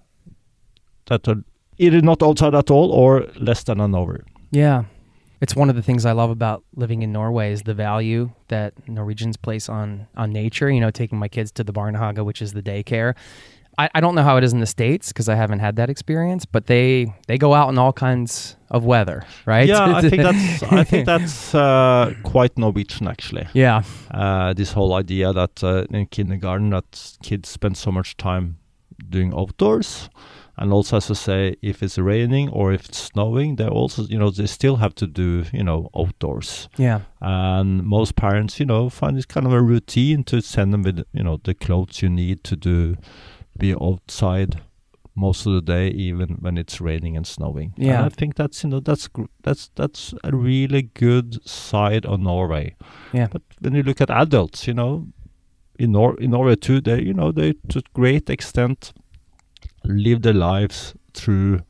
that 1.05 1.27
are 1.27 1.43
either 1.77 2.01
not 2.01 2.21
outside 2.23 2.55
at 2.55 2.71
all 2.71 2.91
or 2.91 3.27
less 3.39 3.63
than 3.63 3.79
an 3.79 3.95
hour 3.95 4.23
Yeah. 4.51 4.85
It's 5.39 5.55
one 5.55 5.69
of 5.69 5.75
the 5.75 5.83
things 5.83 6.03
I 6.05 6.13
love 6.13 6.31
about 6.31 6.63
living 6.75 7.03
in 7.03 7.11
Norway 7.11 7.51
is 7.51 7.61
the 7.61 7.75
value 7.75 8.31
that 8.47 8.73
Norwegians 8.87 9.37
place 9.37 9.69
on 9.69 10.07
on 10.15 10.31
nature. 10.31 10.69
You 10.71 10.79
know, 10.79 10.89
taking 10.89 11.19
my 11.19 11.27
kids 11.27 11.51
to 11.51 11.63
the 11.63 11.71
Barnehage, 11.71 12.17
which 12.19 12.41
is 12.41 12.53
the 12.53 12.63
daycare. 12.63 13.13
I, 13.77 13.89
I 13.95 14.01
don't 14.01 14.15
know 14.15 14.23
how 14.23 14.37
it 14.37 14.43
is 14.43 14.53
in 14.53 14.59
the 14.59 14.65
states 14.65 15.09
because 15.09 15.29
I 15.29 15.35
haven't 15.35 15.59
had 15.59 15.75
that 15.75 15.89
experience, 15.89 16.45
but 16.45 16.65
they 16.65 17.13
they 17.27 17.37
go 17.37 17.53
out 17.53 17.69
in 17.69 17.77
all 17.77 17.93
kinds 17.93 18.55
of 18.69 18.83
weather, 18.83 19.23
right? 19.45 19.67
yeah 19.67 19.95
i 19.95 20.01
think 20.01 20.21
that's 20.21 20.63
i 20.73 20.83
think 20.83 21.05
that's 21.05 21.55
uh, 21.55 22.13
quite 22.23 22.57
norwegian 22.57 23.07
actually. 23.07 23.47
Yeah, 23.53 23.83
uh, 24.11 24.53
this 24.53 24.73
whole 24.73 24.93
idea 24.93 25.31
that 25.33 25.63
uh, 25.63 25.85
in 25.89 26.07
kindergarten 26.07 26.71
that 26.71 27.17
kids 27.23 27.49
spend 27.49 27.77
so 27.77 27.91
much 27.91 28.17
time 28.17 28.57
doing 29.09 29.33
outdoors 29.33 30.09
and 30.57 30.73
also 30.73 30.97
as 30.97 31.11
I 31.11 31.13
say 31.13 31.55
if 31.61 31.83
it's 31.83 31.97
raining 31.97 32.49
or 32.49 32.73
if 32.73 32.89
it's 32.89 32.97
snowing 32.97 33.57
they 33.57 33.67
also 33.67 34.03
you 34.03 34.17
know 34.17 34.31
they 34.31 34.47
still 34.47 34.77
have 34.77 34.95
to 34.95 35.07
do 35.07 35.45
you 35.53 35.63
know 35.63 35.89
outdoors. 35.95 36.67
Yeah, 36.77 37.01
and 37.21 37.83
most 37.83 38.15
parents 38.15 38.59
you 38.59 38.65
know 38.65 38.89
find 38.89 39.17
it 39.17 39.27
kind 39.27 39.45
of 39.45 39.53
a 39.53 39.61
routine 39.61 40.23
to 40.25 40.41
send 40.41 40.73
them 40.73 40.83
with 40.83 41.03
you 41.13 41.23
know 41.23 41.39
the 41.43 41.53
clothes 41.53 42.01
you 42.01 42.09
need 42.09 42.43
to 42.45 42.55
do 42.55 42.97
be 43.57 43.73
outside 43.75 44.61
most 45.15 45.45
of 45.47 45.53
the 45.53 45.61
day 45.61 45.87
even 45.89 46.29
when 46.41 46.57
it's 46.57 46.79
raining 46.79 47.17
and 47.17 47.25
snowing 47.25 47.73
Yeah. 47.75 47.97
and 47.97 48.05
i 48.05 48.09
think 48.09 48.35
that's 48.35 48.63
you 48.63 48.69
know 48.69 48.79
that's 48.79 49.09
that's 49.43 49.71
that's 49.75 50.13
a 50.23 50.31
really 50.35 50.83
good 50.93 51.39
side 51.47 52.05
of 52.05 52.19
norway 52.19 52.75
Yeah. 53.13 53.27
but 53.31 53.41
when 53.61 53.73
you 53.73 53.83
look 53.83 53.99
at 54.01 54.09
adults 54.11 54.67
you 54.67 54.73
know 54.75 55.07
in 55.79 55.91
Nor- 55.91 56.19
in 56.19 56.31
norway 56.31 56.55
too 56.55 56.81
they 56.81 57.01
you 57.01 57.13
know 57.13 57.31
they 57.31 57.53
to 57.69 57.81
great 57.93 58.29
extent 58.29 58.93
live 59.83 60.21
their 60.21 60.33
lives 60.33 60.93
through 61.13 61.61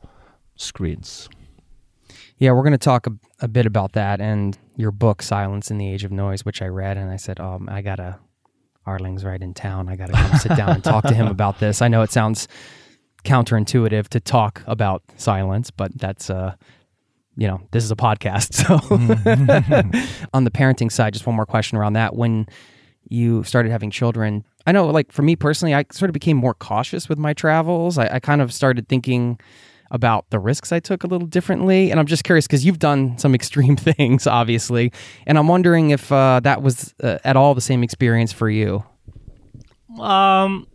screens 0.56 1.28
yeah. 2.40 2.52
We're 2.52 2.62
going 2.62 2.70
to 2.70 2.78
talk 2.78 3.08
a, 3.08 3.10
a 3.40 3.48
bit 3.48 3.66
about 3.66 3.94
that 3.94 4.20
and 4.20 4.56
your 4.76 4.92
book, 4.92 5.22
Silence 5.22 5.72
in 5.72 5.78
the 5.78 5.88
Age 5.92 6.04
of 6.04 6.12
Noise, 6.12 6.44
which 6.44 6.62
I 6.62 6.66
read, 6.68 6.96
and 6.96 7.10
I 7.10 7.16
said, 7.16 7.40
"Oh, 7.40 7.60
I 7.66 7.82
gotta." 7.82 8.20
Erling's 8.88 9.24
right 9.24 9.40
in 9.40 9.54
town. 9.54 9.88
I 9.88 9.96
got 9.96 10.06
to 10.06 10.12
come 10.12 10.38
sit 10.38 10.56
down 10.56 10.70
and 10.70 10.82
talk 10.84 11.04
to 11.04 11.14
him 11.14 11.26
about 11.26 11.60
this. 11.60 11.82
I 11.82 11.88
know 11.88 12.02
it 12.02 12.10
sounds 12.10 12.48
counterintuitive 13.24 14.08
to 14.08 14.20
talk 14.20 14.62
about 14.66 15.02
silence, 15.16 15.70
but 15.70 15.96
that's 15.98 16.30
uh 16.30 16.54
you 17.36 17.46
know, 17.46 17.60
this 17.70 17.84
is 17.84 17.92
a 17.92 17.96
podcast. 17.96 18.48
So 18.66 18.74
on 20.34 20.44
the 20.44 20.50
parenting 20.50 20.90
side, 20.90 21.12
just 21.12 21.26
one 21.26 21.36
more 21.36 21.46
question 21.46 21.78
around 21.78 21.92
that. 21.92 22.16
When 22.16 22.46
you 23.08 23.44
started 23.44 23.70
having 23.70 23.90
children, 23.90 24.44
I 24.66 24.72
know 24.72 24.86
like 24.86 25.12
for 25.12 25.22
me 25.22 25.36
personally, 25.36 25.74
I 25.74 25.84
sort 25.92 26.10
of 26.10 26.12
became 26.14 26.36
more 26.36 26.54
cautious 26.54 27.08
with 27.08 27.18
my 27.18 27.32
travels. 27.32 27.96
I, 27.96 28.08
I 28.14 28.18
kind 28.20 28.42
of 28.42 28.52
started 28.52 28.88
thinking 28.88 29.38
about 29.90 30.28
the 30.30 30.38
risks 30.38 30.72
I 30.72 30.80
took 30.80 31.04
a 31.04 31.06
little 31.06 31.26
differently. 31.28 31.90
And 31.90 31.98
I'm 32.00 32.06
just 32.06 32.24
curious 32.24 32.46
because 32.46 32.64
you've 32.64 32.78
done 32.78 33.16
some 33.18 33.34
extreme 33.40 33.76
things, 33.76 34.26
obviously. 34.26 34.92
And 35.26 35.38
I'm 35.38 35.48
wondering 35.48 35.90
if 35.90 36.10
uh, 36.12 36.40
that 36.44 36.62
was 36.62 36.94
uh, 37.02 37.18
at 37.24 37.36
all 37.36 37.54
the 37.54 37.60
same 37.60 37.82
experience 37.82 38.32
for 38.32 38.48
you. 38.50 38.84
Um, 39.98 40.66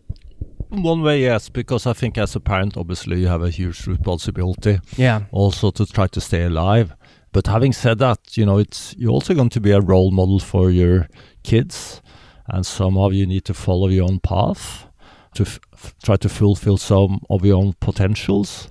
one 0.68 1.02
way, 1.02 1.20
yes, 1.20 1.48
because 1.48 1.86
I 1.86 1.92
think 1.92 2.18
as 2.18 2.34
a 2.34 2.40
parent, 2.40 2.76
obviously, 2.76 3.20
you 3.20 3.28
have 3.28 3.42
a 3.42 3.50
huge 3.50 3.86
responsibility 3.86 4.78
Yeah. 4.96 5.22
also 5.30 5.70
to 5.70 5.86
try 5.86 6.08
to 6.08 6.20
stay 6.20 6.44
alive. 6.44 6.94
But 7.32 7.46
having 7.46 7.72
said 7.72 7.98
that, 7.98 8.36
you 8.36 8.46
know, 8.46 8.58
it's 8.58 8.94
you're 8.98 9.10
also 9.12 9.34
going 9.34 9.50
to 9.50 9.60
be 9.60 9.72
a 9.72 9.80
role 9.80 10.10
model 10.10 10.38
for 10.40 10.70
your 10.70 11.08
kids, 11.42 12.00
and 12.48 12.64
somehow 12.66 13.10
you 13.10 13.26
need 13.26 13.44
to 13.46 13.54
follow 13.54 13.88
your 13.88 14.04
own 14.04 14.20
path 14.20 14.86
to 15.34 15.42
f- 15.42 15.58
f- 15.72 15.94
try 16.04 16.16
to 16.16 16.28
fulfill 16.28 16.76
some 16.76 17.20
of 17.30 17.44
your 17.44 17.56
own 17.56 17.72
potentials. 17.80 18.68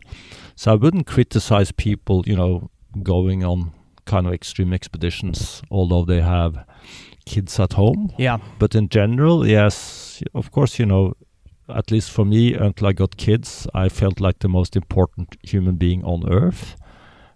So 0.64 0.72
I 0.72 0.76
wouldn't 0.76 1.08
criticize 1.08 1.74
people, 1.74 2.24
you 2.26 2.38
know, 2.38 2.70
going 3.04 3.44
on 3.44 3.74
kind 4.06 4.26
of 4.26 4.32
extreme 4.32 4.72
expeditions, 4.72 5.62
although 5.70 6.06
they 6.06 6.22
have 6.22 6.66
kids 7.26 7.60
at 7.60 7.74
home 7.74 8.14
Yeah. 8.18 8.38
but 8.60 8.74
in 8.74 8.88
general, 8.88 9.46
yes, 9.46 10.24
of 10.34 10.52
course, 10.52 10.80
you 10.80 10.86
know, 10.86 11.16
at 11.68 11.92
least 11.92 12.12
for 12.12 12.24
me, 12.24 12.54
until 12.54 12.88
I 12.88 12.94
got 12.94 13.18
kids, 13.18 13.68
I 13.74 13.90
felt 13.90 14.22
like 14.22 14.40
the 14.40 14.48
most 14.48 14.78
important 14.78 15.36
human 15.44 15.76
being 15.76 16.02
on 16.06 16.32
earth. 16.32 16.78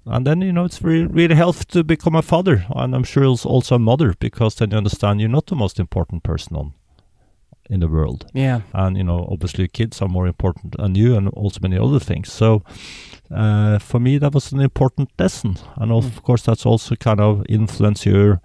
And 0.06 0.26
then, 0.26 0.42
you 0.42 0.54
know, 0.54 0.64
it's 0.64 0.82
really, 0.82 1.08
really 1.08 1.36
healthy 1.36 1.66
to 1.72 1.84
become 1.84 2.16
a 2.16 2.22
father. 2.22 2.66
And 2.70 2.96
I'm 2.96 3.04
sure 3.04 3.26
it's 3.26 3.46
also 3.46 3.76
a 3.76 3.80
mother 3.80 4.14
because 4.20 4.56
then 4.56 4.72
you 4.72 4.78
understand 4.78 5.20
you're 5.20 5.28
not 5.28 5.48
the 5.48 5.56
most 5.56 5.80
important 5.82 6.24
person 6.24 6.56
on 6.56 6.74
in 7.70 7.80
the 7.80 7.88
world. 7.88 8.26
Yeah. 8.34 8.62
And, 8.74 8.98
you 8.98 9.04
know, 9.04 9.28
obviously 9.32 9.68
kids 9.68 10.02
are 10.02 10.08
more 10.10 10.28
important 10.28 10.76
than 10.78 10.96
you 10.96 11.16
and 11.18 11.28
also 11.30 11.60
many 11.62 11.78
other 11.78 12.00
things. 12.00 12.32
So 12.32 12.64
uh, 13.32 13.80
for 13.80 14.00
me, 14.00 14.18
that 14.20 14.34
was 14.34 14.52
an 14.54 14.62
important 14.62 15.10
lesson. 15.20 15.56
And 15.76 15.92
of 15.92 16.06
Mm. 16.06 16.24
course, 16.24 16.44
that's 16.44 16.66
also 16.66 16.96
kind 16.96 17.20
of 17.20 17.44
influence 17.50 18.06
your 18.06 18.40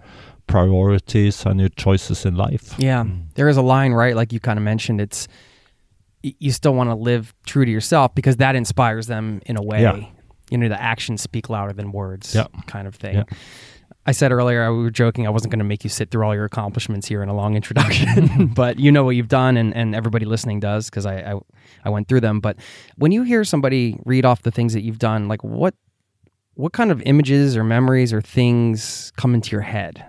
priorities 0.47 1.45
and 1.45 1.59
your 1.59 1.69
choices 1.69 2.25
in 2.25 2.35
life. 2.35 2.75
Yeah. 2.77 3.05
There 3.35 3.49
is 3.49 3.57
a 3.57 3.61
line, 3.61 3.93
right? 3.93 4.15
Like 4.15 4.33
you 4.33 4.39
kind 4.39 4.57
of 4.59 4.63
mentioned, 4.63 5.01
it's 5.01 5.27
you 6.39 6.51
still 6.51 6.73
want 6.73 6.89
to 6.89 6.95
live 6.95 7.33
true 7.45 7.65
to 7.65 7.71
yourself 7.71 8.15
because 8.15 8.37
that 8.37 8.55
inspires 8.55 9.07
them 9.07 9.41
in 9.45 9.57
a 9.57 9.61
way. 9.61 9.81
Yeah. 9.81 10.05
You 10.49 10.57
know, 10.57 10.69
the 10.69 10.81
actions 10.81 11.21
speak 11.21 11.49
louder 11.49 11.73
than 11.73 11.91
words, 11.91 12.33
Yeah. 12.35 12.47
kind 12.67 12.87
of 12.87 12.95
thing. 12.95 13.15
Yeah. 13.15 13.23
I 14.05 14.11
said 14.11 14.31
earlier, 14.33 14.73
we 14.75 14.83
were 14.83 14.91
joking, 14.91 15.25
I 15.25 15.29
wasn't 15.29 15.51
going 15.51 15.59
to 15.59 15.65
make 15.65 15.83
you 15.85 15.89
sit 15.89 16.11
through 16.11 16.25
all 16.25 16.35
your 16.35 16.43
accomplishments 16.45 17.07
here 17.07 17.23
in 17.23 17.29
a 17.29 17.33
long 17.35 17.55
introduction, 17.55 18.47
but 18.55 18.77
you 18.77 18.91
know 18.91 19.03
what 19.05 19.15
you've 19.15 19.29
done, 19.29 19.55
and, 19.55 19.73
and 19.75 19.95
everybody 19.95 20.25
listening 20.25 20.59
does 20.59 20.89
because 20.89 21.05
I, 21.05 21.15
I 21.31 21.39
I 21.85 21.89
went 21.89 22.07
through 22.09 22.21
them. 22.21 22.39
But 22.41 22.57
when 22.97 23.11
you 23.13 23.23
hear 23.23 23.43
somebody 23.45 23.97
read 24.05 24.25
off 24.25 24.41
the 24.41 24.51
things 24.51 24.73
that 24.73 24.81
you've 24.81 24.99
done, 24.99 25.27
like 25.27 25.43
what 25.43 25.73
what 26.55 26.73
kind 26.73 26.91
of 26.91 27.01
images 27.05 27.55
or 27.57 27.63
memories 27.63 28.11
or 28.13 28.21
things 28.21 29.11
come 29.15 29.33
into 29.33 29.51
your 29.51 29.61
head? 29.61 30.05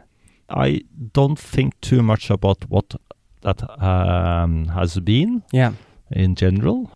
I 0.51 0.83
don't 1.13 1.39
think 1.39 1.81
too 1.81 2.03
much 2.03 2.31
about 2.31 2.69
what 2.69 2.95
that 3.43 3.63
um, 3.83 4.67
has 4.69 4.99
been 5.01 5.43
Yeah. 5.53 5.73
in 6.11 6.35
general. 6.35 6.91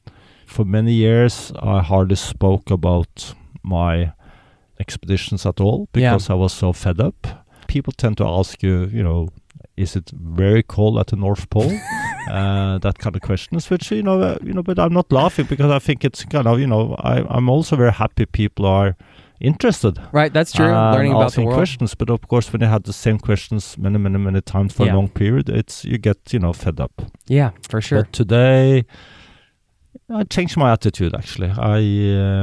For 0.47 0.65
many 0.65 0.93
years, 0.93 1.53
I 1.63 1.81
hardly 1.83 2.17
spoke 2.17 2.71
about 2.71 3.35
my 3.63 4.13
expeditions 4.81 5.47
at 5.47 5.61
all 5.61 5.89
Yeah. 5.95 6.13
because 6.13 6.31
I 6.31 6.35
was 6.35 6.53
so 6.53 6.73
fed 6.73 7.01
up. 7.01 7.27
People 7.67 7.93
tend 7.97 8.17
to 8.19 8.25
ask 8.27 8.63
you, 8.63 8.87
you 8.93 9.03
know, 9.03 9.29
is 9.77 9.95
it 9.97 10.11
very 10.13 10.63
cold 10.63 10.99
at 10.99 11.07
the 11.09 11.17
North 11.17 11.49
Pole? 11.51 11.71
uh, 12.31 12.79
that 12.79 12.99
kind 12.99 13.15
of 13.17 13.23
questions, 13.23 13.71
which 13.71 13.91
you 13.93 14.03
know, 14.03 14.21
uh, 14.21 14.37
you 14.43 14.53
know, 14.53 14.63
but 14.63 14.79
I'm 14.79 14.93
not 14.93 15.13
laughing 15.13 15.47
because 15.49 15.71
I 15.71 15.79
think 15.79 16.05
it's 16.05 16.25
kind 16.25 16.47
of, 16.47 16.59
you 16.59 16.67
know, 16.67 16.95
I, 16.99 17.25
I'm 17.37 17.49
also 17.49 17.77
very 17.77 17.93
happy 17.93 18.27
people 18.27 18.67
are 18.67 18.97
interested 19.41 19.99
Right. 20.13 20.33
That's 20.33 20.51
true. 20.53 20.67
and 20.67 20.95
Learning 20.97 21.13
about 21.13 21.33
the 21.35 21.43
world. 21.45 21.55
questions. 21.57 21.95
But 21.95 22.11
of 22.11 22.21
course, 22.29 22.53
when 22.53 22.61
you 22.63 22.67
had 22.69 22.83
the 22.85 22.93
same 22.93 23.19
questions 23.19 23.79
many, 23.79 23.99
many, 23.99 24.19
many 24.19 24.41
times 24.41 24.73
for 24.75 24.85
Yeah. 24.87 24.95
a 24.95 24.97
long 24.97 25.09
period, 25.11 25.49
it's 25.49 25.85
you 25.85 25.99
get 25.99 26.17
you 26.33 26.41
know 26.41 26.53
fed 26.53 26.81
up. 26.81 26.93
Yeah, 27.29 27.51
for 27.71 27.81
sure. 27.81 28.03
But 28.03 28.13
today, 28.13 28.85
I 30.11 30.25
changed 30.25 30.57
my 30.57 30.73
attitude. 30.73 31.15
Actually, 31.15 31.51
I 31.51 31.79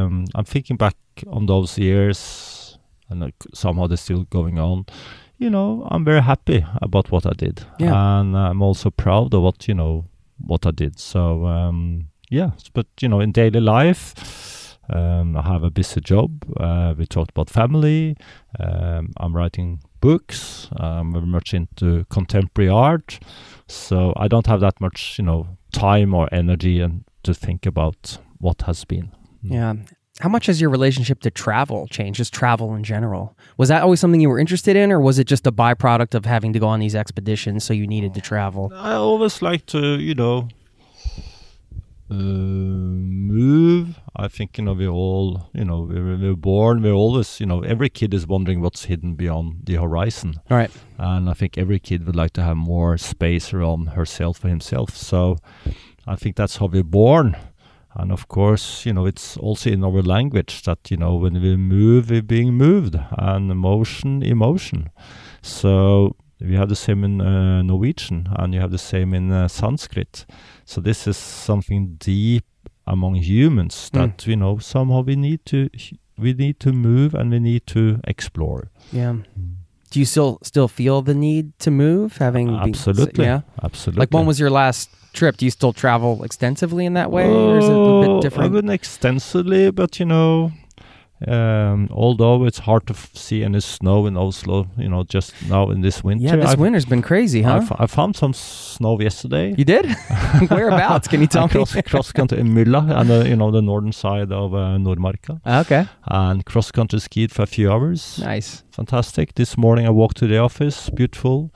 um, 0.04 0.26
I'm 0.36 0.46
thinking 0.46 0.78
back 0.78 0.96
on 1.28 1.46
those 1.46 1.78
years, 1.78 2.78
and 3.10 3.32
somehow 3.54 3.88
they're 3.88 3.98
still 3.98 4.24
going 4.30 4.60
on. 4.60 4.86
You 5.38 5.50
know, 5.50 5.88
I'm 5.92 6.06
very 6.06 6.22
happy 6.22 6.66
about 6.82 7.12
what 7.12 7.26
I 7.26 7.32
did, 7.38 7.66
Yeah. 7.80 8.20
and 8.20 8.38
I'm 8.38 8.62
also 8.62 8.90
proud 8.90 9.34
of 9.34 9.42
what 9.44 9.68
you 9.68 9.74
know 9.76 10.06
what 10.38 10.66
I 10.66 10.72
did. 10.72 11.00
So 11.00 11.46
um, 11.46 12.08
yeah, 12.30 12.52
but 12.74 12.88
you 13.02 13.10
know, 13.10 13.20
in 13.22 13.32
daily 13.32 13.60
life. 13.62 14.14
Um, 14.88 15.36
I 15.36 15.42
have 15.42 15.64
a 15.64 15.72
busy 15.72 16.00
job. 16.00 16.46
Uh, 16.60 16.94
we 16.96 17.08
talked 17.08 17.32
about 17.32 17.50
family. 17.50 18.16
Um, 18.60 19.14
I'm 19.18 19.36
writing 19.36 19.80
books. 20.00 20.70
I'm 20.78 21.12
very 21.12 21.26
much 21.26 21.56
into 21.56 22.06
contemporary 22.12 22.70
art, 22.70 23.18
so 23.68 24.14
I 24.16 24.28
don't 24.28 24.46
have 24.46 24.60
that 24.62 24.80
much, 24.80 25.18
you 25.18 25.26
know, 25.26 25.48
time 25.72 26.14
or 26.14 26.30
energy 26.32 26.82
and 26.82 27.04
to 27.24 27.34
think 27.34 27.66
about 27.66 28.20
what 28.38 28.62
has 28.68 28.86
been. 28.86 29.10
Yeah. 29.42 29.74
How 30.22 30.30
much 30.30 30.46
has 30.46 30.62
your 30.62 30.70
relationship 30.70 31.20
to 31.22 31.30
travel 31.30 31.88
changed, 31.88 32.18
just 32.18 32.34
travel 32.34 32.74
in 32.74 32.86
general? 32.86 33.38
Was 33.58 33.68
that 33.68 33.84
always 33.84 34.00
something 34.00 34.22
you 34.22 34.30
were 34.30 34.40
interested 34.40 34.78
in, 34.78 34.90
or 34.92 35.00
was 35.00 35.20
it 35.20 35.26
just 35.28 35.46
a 35.46 35.52
byproduct 35.52 36.16
of 36.16 36.26
having 36.26 36.54
to 36.54 36.60
go 36.60 36.68
on 36.68 36.80
these 36.80 36.96
expeditions 36.96 37.66
so 37.66 37.74
you 37.74 37.86
needed 37.86 38.14
to 38.14 38.22
travel? 38.22 38.72
I 38.74 38.94
always 38.94 39.42
like 39.42 39.66
to, 39.68 40.00
you 40.00 40.16
know, 40.16 40.48
uh, 42.10 42.14
move. 42.14 44.00
I 44.16 44.30
think, 44.30 44.58
you 44.58 44.64
know, 44.64 44.72
we 44.72 44.88
all, 44.88 45.50
you 45.54 45.66
know, 45.66 45.82
we're, 45.82 46.16
we're 46.18 46.36
born, 46.36 46.82
we're 46.82 46.94
always, 46.94 47.42
you 47.42 47.46
know, 47.46 47.62
every 47.64 47.90
kid 47.90 48.14
is 48.14 48.26
wondering 48.26 48.62
what's 48.62 48.86
hidden 48.86 49.16
beyond 49.16 49.66
the 49.66 49.76
horizon. 49.76 50.36
All 50.50 50.56
right. 50.56 50.72
And 50.98 51.30
I 51.30 51.34
think 51.34 51.58
every 51.58 51.80
kid 51.80 52.06
would 52.06 52.16
like 52.16 52.32
to 52.34 52.44
have 52.44 52.56
more 52.56 52.98
space 52.98 53.54
around 53.54 53.88
herself 53.88 54.46
or 54.46 54.48
himself. 54.48 54.96
So 54.96 55.40
I 56.08 56.16
think 56.16 56.38
that's 56.38 56.56
how 56.58 56.68
we're 56.68 56.84
born. 56.84 57.36
And 57.96 58.12
of 58.12 58.28
course, 58.28 58.86
you 58.86 58.94
know, 58.94 59.06
it's 59.06 59.38
also 59.38 59.70
in 59.70 59.84
our 59.84 60.02
language 60.02 60.64
that, 60.64 60.92
you 60.92 60.98
know, 60.98 61.16
when 61.16 61.34
we 61.42 61.56
move, 61.56 62.10
we're 62.10 62.22
being 62.22 62.54
moved, 62.54 62.96
and 63.18 63.52
emotion, 63.52 64.22
emotion. 64.24 64.90
So 65.42 66.16
we 66.42 66.56
have 66.56 66.68
the 66.70 66.76
same 66.76 67.04
in 67.06 67.22
uh, 67.22 67.62
Norwegian, 67.62 68.28
and 68.38 68.54
you 68.54 68.60
have 68.60 68.72
the 68.72 68.78
same 68.78 69.14
in 69.14 69.32
uh, 69.32 69.48
Sanskrit. 69.48 70.26
So 70.66 70.82
this 70.82 71.08
is 71.08 71.18
something 71.18 71.96
deep 72.00 72.44
among 72.88 73.16
humans 73.16 73.90
that 73.94 74.18
Mm. 74.18 74.28
you 74.28 74.36
know 74.36 74.60
somehow 74.60 75.02
we 75.02 75.16
need 75.16 75.40
to 75.46 75.70
we 76.18 76.34
need 76.34 76.60
to 76.60 76.72
move 76.72 77.14
and 77.20 77.32
we 77.32 77.40
need 77.40 77.66
to 77.68 78.00
explore. 78.08 78.70
Yeah. 78.92 79.16
Do 79.96 80.00
you 80.02 80.06
still 80.06 80.40
still 80.44 80.68
feel 80.68 81.02
the 81.02 81.14
need 81.14 81.58
to 81.60 81.72
move, 81.72 82.18
having 82.18 82.48
been- 82.48 82.56
Absolutely, 82.76 83.24
yeah. 83.24 83.42
absolutely. 83.64 84.02
Like 84.02 84.10
when 84.12 84.26
was 84.26 84.42
your 84.42 84.50
last 84.50 84.90
trip? 85.14 85.38
Do 85.38 85.46
you 85.46 85.52
still 85.52 85.72
travel 85.72 86.22
extensively 86.26 86.86
in 86.86 86.96
that 86.96 87.12
way, 87.12 87.24
or 87.32 87.58
is 87.60 87.64
it 87.64 87.72
a 87.72 87.74
Oh, 87.76 88.02
bit 88.02 88.12
I 88.12 88.20
different? 88.20 88.52
wouldn't 88.52 88.74
extensively, 88.74 89.72
but 89.72 89.98
you 89.98 90.06
know, 90.06 90.52
um, 91.28 91.88
although 91.92 92.44
it's 92.46 92.60
hard 92.60 92.86
to 92.88 92.94
f- 92.94 93.10
see 93.16 93.44
any 93.44 93.60
snow 93.62 94.06
in 94.06 94.18
Oslo, 94.18 94.68
you 94.78 94.90
know, 94.90 95.04
just 95.04 95.34
now 95.50 95.70
in 95.70 95.82
this 95.82 96.04
winter. 96.04 96.26
yeah, 96.26 96.36
this 96.36 96.52
I've- 96.52 96.62
winter's 96.62 96.86
been 96.86 97.02
crazy, 97.02 97.44
I 97.46 97.52
huh? 97.52 97.58
f- 97.58 97.72
I 97.80 97.88
found 97.88 98.16
some 98.16 98.34
snow 98.34 99.00
yesterday. 99.00 99.56
you 99.58 99.64
did? 99.66 99.86
Whereabouts? 100.50 101.08
Can 101.08 101.22
you 101.22 101.28
tell 101.28 101.44
I 101.44 101.48
me? 101.48 101.52
cross, 101.52 101.76
cross 101.86 102.12
country 102.12 102.40
in 102.40 102.54
Mylla, 102.54 102.86
and 103.00 103.10
uh, 103.10 103.24
you 103.26 103.36
know 103.36 103.50
the 103.52 103.62
northern 103.62 103.92
side 103.94 104.32
of 104.32 104.54
uh, 104.54 104.78
Nordmarka, 104.78 105.40
okay, 105.62 105.86
and 106.08 106.46
cross 106.46 106.72
country 106.72 107.00
skied 107.00 107.32
for 107.32 107.44
a 107.44 107.48
few 107.48 107.72
hours. 107.72 108.20
nice. 108.20 108.64
Fantastic. 108.72 109.36
This 109.36 109.58
morning 109.58 109.86
I 109.88 109.90
walked 109.92 110.18
to 110.18 110.28
the 110.28 110.38
office. 110.38 110.90
Beautiful. 110.90 111.54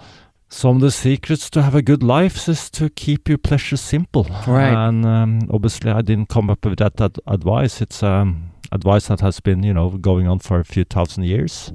Some 0.52 0.78
of 0.78 0.82
the 0.82 0.90
secrets 0.92 1.50
to 1.52 1.62
have 1.62 1.76
a 1.76 1.82
good 1.82 2.02
life 2.02 2.48
is 2.48 2.70
to 2.72 2.90
keep 2.90 3.28
your 3.30 3.38
pleasure 3.38 3.78
simple. 3.78 4.24
Right. 4.48 4.74
And 4.74 5.06
um, 5.06 5.40
obviously, 5.52 5.92
I 5.92 6.02
didn't 6.02 6.30
come 6.30 6.50
up 6.50 6.66
with 6.66 6.80
that 6.80 7.00
ad- 7.00 7.20
advice. 7.28 7.82
It's 7.82 8.02
um, 8.02 8.52
advice 8.72 9.08
that 9.08 9.22
has 9.22 9.40
been, 9.40 9.64
you 9.64 9.74
know, 9.74 9.90
going 9.90 10.28
on 10.28 10.40
for 10.40 10.60
a 10.60 10.66
few 10.66 10.84
thousand 10.84 11.24
years. 11.24 11.72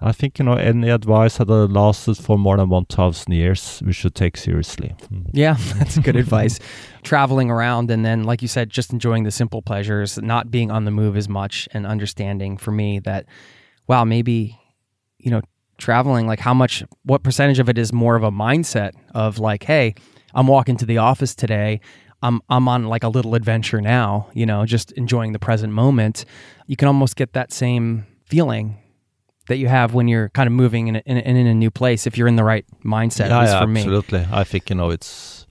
I 0.00 0.12
think, 0.12 0.38
you 0.38 0.44
know, 0.44 0.52
any 0.52 0.90
advice 0.90 1.38
that 1.38 1.48
lasted 1.48 2.18
for 2.18 2.36
more 2.36 2.58
than 2.58 2.68
1,000 2.68 3.32
years, 3.32 3.82
we 3.84 3.94
should 3.94 4.14
take 4.14 4.36
seriously. 4.36 4.94
Mm. 5.10 5.30
Yeah, 5.32 5.56
that's 5.78 5.98
good 5.98 6.16
advice. 6.16 6.58
Traveling 7.02 7.50
around 7.50 7.90
and 7.90 8.04
then, 8.04 8.24
like 8.24 8.42
you 8.42 8.48
said, 8.48 8.68
just 8.68 8.92
enjoying 8.92 9.24
the 9.24 9.30
simple 9.30 9.62
pleasures, 9.62 10.18
not 10.18 10.50
being 10.50 10.70
on 10.70 10.84
the 10.84 10.90
move 10.90 11.16
as 11.16 11.30
much, 11.30 11.66
and 11.72 11.86
understanding 11.86 12.58
for 12.58 12.72
me 12.72 12.98
that, 13.00 13.24
wow, 13.86 14.04
maybe, 14.04 14.58
you 15.16 15.30
know, 15.30 15.40
traveling, 15.78 16.26
like 16.26 16.40
how 16.40 16.52
much, 16.52 16.84
what 17.04 17.22
percentage 17.22 17.58
of 17.58 17.70
it 17.70 17.78
is 17.78 17.90
more 17.90 18.16
of 18.16 18.22
a 18.22 18.30
mindset 18.30 18.92
of 19.14 19.38
like, 19.38 19.62
hey, 19.62 19.94
I'm 20.34 20.46
walking 20.46 20.76
to 20.76 20.86
the 20.86 20.98
office 20.98 21.34
today. 21.34 21.80
I'm 22.22 22.40
I'm 22.48 22.68
on 22.68 22.84
like 22.84 23.04
a 23.04 23.08
little 23.08 23.34
adventure 23.34 23.80
now, 23.80 24.28
you 24.32 24.46
know, 24.46 24.64
just 24.64 24.92
enjoying 24.92 25.32
the 25.32 25.38
present 25.38 25.72
moment. 25.72 26.24
You 26.66 26.76
can 26.76 26.88
almost 26.88 27.16
get 27.16 27.32
that 27.34 27.52
same 27.52 28.06
feeling 28.24 28.78
that 29.48 29.58
you 29.58 29.68
have 29.68 29.94
when 29.94 30.08
you're 30.08 30.28
kind 30.30 30.46
of 30.46 30.52
moving 30.52 30.88
in 30.88 30.96
a, 30.96 31.02
in, 31.06 31.16
a, 31.16 31.20
in 31.20 31.46
a 31.46 31.54
new 31.54 31.70
place 31.70 32.06
if 32.06 32.18
you're 32.18 32.28
in 32.28 32.36
the 32.36 32.44
right 32.44 32.66
mindset. 32.84 33.28
for 33.60 33.66
me. 33.66 33.80
absolutely. 33.80 34.26
I 34.32 34.44
think, 34.44 34.70
you 34.70 34.76
know, 34.76 34.90
it's 34.90 35.46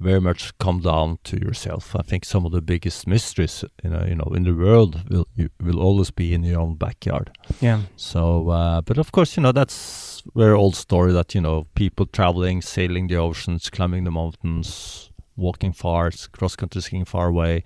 very 0.00 0.20
much 0.20 0.56
come 0.58 0.80
down 0.80 1.18
to 1.24 1.38
yourself. 1.38 1.96
I 1.96 2.02
think 2.02 2.24
some 2.24 2.44
of 2.44 2.52
the 2.52 2.60
biggest 2.60 3.06
mysteries, 3.06 3.64
you 3.82 3.90
know, 3.90 4.04
you 4.06 4.14
know, 4.14 4.30
in 4.34 4.44
the 4.44 4.52
world 4.52 5.08
will 5.08 5.26
you, 5.34 5.48
will 5.60 5.80
always 5.80 6.10
be 6.10 6.34
in 6.34 6.44
your 6.44 6.60
own 6.60 6.74
backyard. 6.76 7.30
Yeah. 7.60 7.82
So, 7.96 8.50
uh, 8.50 8.82
but 8.82 8.98
of 8.98 9.12
course, 9.12 9.36
you 9.36 9.42
know, 9.42 9.52
that's 9.52 10.22
very 10.34 10.54
old 10.54 10.76
story 10.76 11.12
that, 11.12 11.34
you 11.34 11.40
know, 11.40 11.66
people 11.74 12.06
traveling, 12.06 12.60
sailing 12.60 13.06
the 13.06 13.16
oceans, 13.16 13.70
climbing 13.70 14.04
the 14.04 14.10
mountains, 14.10 15.10
walking 15.36 15.72
far, 15.72 16.10
cross 16.32 16.56
country 16.56 16.80
skiing 16.82 17.04
far 17.04 17.28
away. 17.28 17.62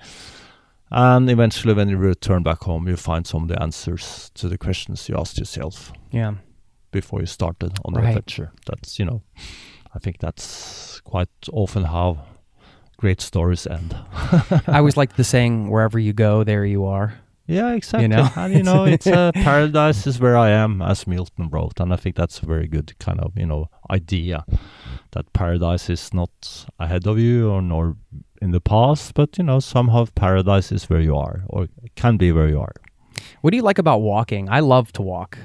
And 0.90 1.28
eventually, 1.30 1.74
when 1.74 1.88
you 1.90 1.98
return 1.98 2.42
back 2.42 2.60
home, 2.62 2.88
you 2.88 2.96
find 2.96 3.26
some 3.26 3.42
of 3.42 3.48
the 3.48 3.62
answers 3.62 4.30
to 4.34 4.48
the 4.48 4.56
questions 4.58 5.08
you 5.08 5.16
asked 5.18 5.38
yourself 5.38 5.92
Yeah. 6.10 6.34
before 6.92 7.20
you 7.20 7.26
started 7.26 7.78
on 7.84 7.92
the 7.92 8.00
Right. 8.00 8.08
adventure. 8.16 8.52
That's, 8.66 8.98
you 8.98 9.04
know, 9.04 9.20
I 9.94 9.98
think 9.98 10.18
that's 10.18 11.00
quite 11.04 11.28
often 11.52 11.84
how 11.84 12.18
great 12.96 13.20
stories 13.20 13.66
end. 13.66 13.94
I 14.66 14.78
always 14.78 14.96
like 14.96 15.16
the 15.16 15.24
saying, 15.24 15.68
wherever 15.70 15.98
you 15.98 16.12
go, 16.14 16.42
there 16.44 16.64
you 16.64 16.86
are. 16.86 17.12
Yeah, 17.46 17.72
exactly. 17.74 18.08
know? 18.08 18.28
and 18.36 18.52
you 18.54 18.62
know, 18.62 18.84
it's 18.84 19.06
uh, 19.06 19.30
paradise 19.34 20.06
is 20.06 20.18
where 20.20 20.36
I 20.38 20.50
am, 20.50 20.80
as 20.82 21.06
Milton 21.06 21.48
wrote, 21.50 21.80
and 21.80 21.92
I 21.92 21.96
think 21.96 22.16
that's 22.16 22.40
a 22.42 22.46
very 22.46 22.66
good 22.66 22.98
kind 22.98 23.20
of 23.20 23.32
you 23.36 23.46
know 23.46 23.68
idea 23.90 24.44
that 25.12 25.32
paradise 25.32 25.90
is 25.90 26.12
not 26.12 26.66
ahead 26.78 27.06
of 27.06 27.18
you 27.18 27.50
or 27.50 27.62
nor 27.62 27.96
in 28.40 28.50
the 28.50 28.60
past, 28.60 29.14
but 29.14 29.38
you 29.38 29.44
know 29.44 29.60
somehow 29.60 30.06
paradise 30.14 30.72
is 30.72 30.88
where 30.88 31.00
you 31.00 31.16
are 31.16 31.42
or 31.48 31.68
can 31.96 32.16
be 32.16 32.32
where 32.32 32.48
you 32.48 32.60
are. 32.60 32.74
What 33.40 33.50
do 33.50 33.56
you 33.56 33.62
like 33.62 33.78
about 33.78 34.00
walking? 34.00 34.48
I 34.48 34.60
love 34.60 34.92
to 34.92 35.02
walk. 35.02 35.38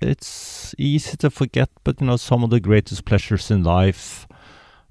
It's 0.00 0.74
easy 0.78 1.16
to 1.16 1.30
forget, 1.30 1.70
but 1.84 2.00
you 2.00 2.06
know 2.06 2.16
some 2.16 2.44
of 2.44 2.50
the 2.50 2.60
greatest 2.60 3.04
pleasures 3.04 3.50
in 3.50 3.62
life 3.62 4.26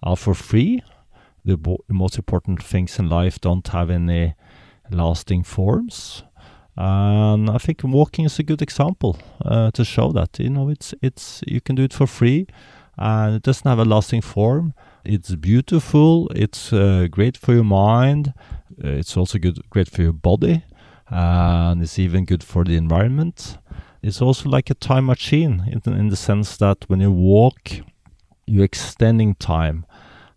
are 0.04 0.18
for 0.18 0.34
free. 0.34 0.82
The 1.44 1.58
bo- 1.58 1.84
most 1.88 2.18
important 2.18 2.64
things 2.64 3.00
in 3.00 3.10
life 3.10 3.40
don't 3.40 3.68
have 3.68 3.90
any 3.90 4.36
lasting 4.90 5.44
forms. 5.44 6.24
And 6.78 7.50
I 7.50 7.58
think 7.58 7.82
walking 7.84 8.26
is 8.26 8.40
a 8.40 8.44
good 8.44 8.62
example 8.62 9.18
uh, 9.44 9.72
to 9.72 9.86
show 9.86 10.12
that 10.12 10.40
you 10.40 10.50
know 10.50 10.70
it's 10.70 10.94
it's 11.02 11.42
you 11.48 11.62
can 11.62 11.76
do 11.76 11.84
it 11.84 11.94
for 11.94 12.08
free, 12.08 12.48
and 12.98 13.36
it 13.36 13.44
doesn't 13.44 13.68
have 13.68 13.80
a 13.80 13.86
lasting 13.86 14.22
form. 14.22 14.74
It's 15.04 15.36
beautiful. 15.36 16.30
It's 16.36 16.74
uh, 16.74 17.08
great 17.10 17.38
for 17.38 17.54
your 17.54 17.64
mind. 17.64 18.34
Uh, 18.84 18.90
it's 18.90 19.16
also 19.16 19.38
good, 19.38 19.60
great 19.70 19.90
for 19.90 20.02
your 20.02 20.14
body, 20.14 20.64
and 21.10 21.82
it's 21.82 22.00
even 22.00 22.26
good 22.26 22.44
for 22.44 22.64
the 22.64 22.76
environment. 22.76 23.58
It's 24.02 24.22
also 24.22 24.50
like 24.50 24.70
a 24.70 24.76
time 24.76 25.06
machine 25.06 25.64
in 25.72 25.82
the, 25.84 25.92
in 25.92 26.10
the 26.10 26.16
sense 26.16 26.58
that 26.58 26.86
when 26.88 27.02
you 27.02 27.12
walk, 27.12 27.72
you're 28.46 28.66
extending 28.66 29.36
time, 29.36 29.86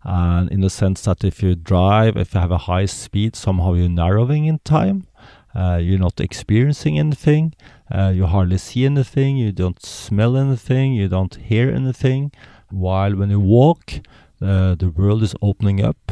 and 0.03 0.49
in 0.51 0.61
the 0.61 0.69
sense 0.69 1.01
that 1.03 1.23
if 1.23 1.43
you 1.43 1.55
drive, 1.55 2.17
if 2.17 2.33
you 2.33 2.39
have 2.39 2.51
a 2.51 2.57
high 2.57 2.85
speed, 2.85 3.35
somehow 3.35 3.73
you're 3.73 3.89
narrowing 3.89 4.45
in 4.45 4.59
time. 4.59 5.07
Uh, 5.55 5.79
you're 5.81 5.99
not 5.99 6.19
experiencing 6.19 6.99
anything. 6.99 7.53
Uh, 7.91 8.11
you 8.13 8.25
hardly 8.25 8.57
see 8.57 8.85
anything. 8.85 9.37
You 9.37 9.51
don't 9.51 9.83
smell 9.83 10.37
anything. 10.37 10.93
You 10.93 11.07
don't 11.07 11.35
hear 11.35 11.69
anything. 11.69 12.31
While 12.69 13.15
when 13.15 13.29
you 13.29 13.39
walk, 13.39 13.93
uh, 14.41 14.75
the 14.75 14.89
world 14.89 15.23
is 15.23 15.35
opening 15.41 15.83
up. 15.83 16.11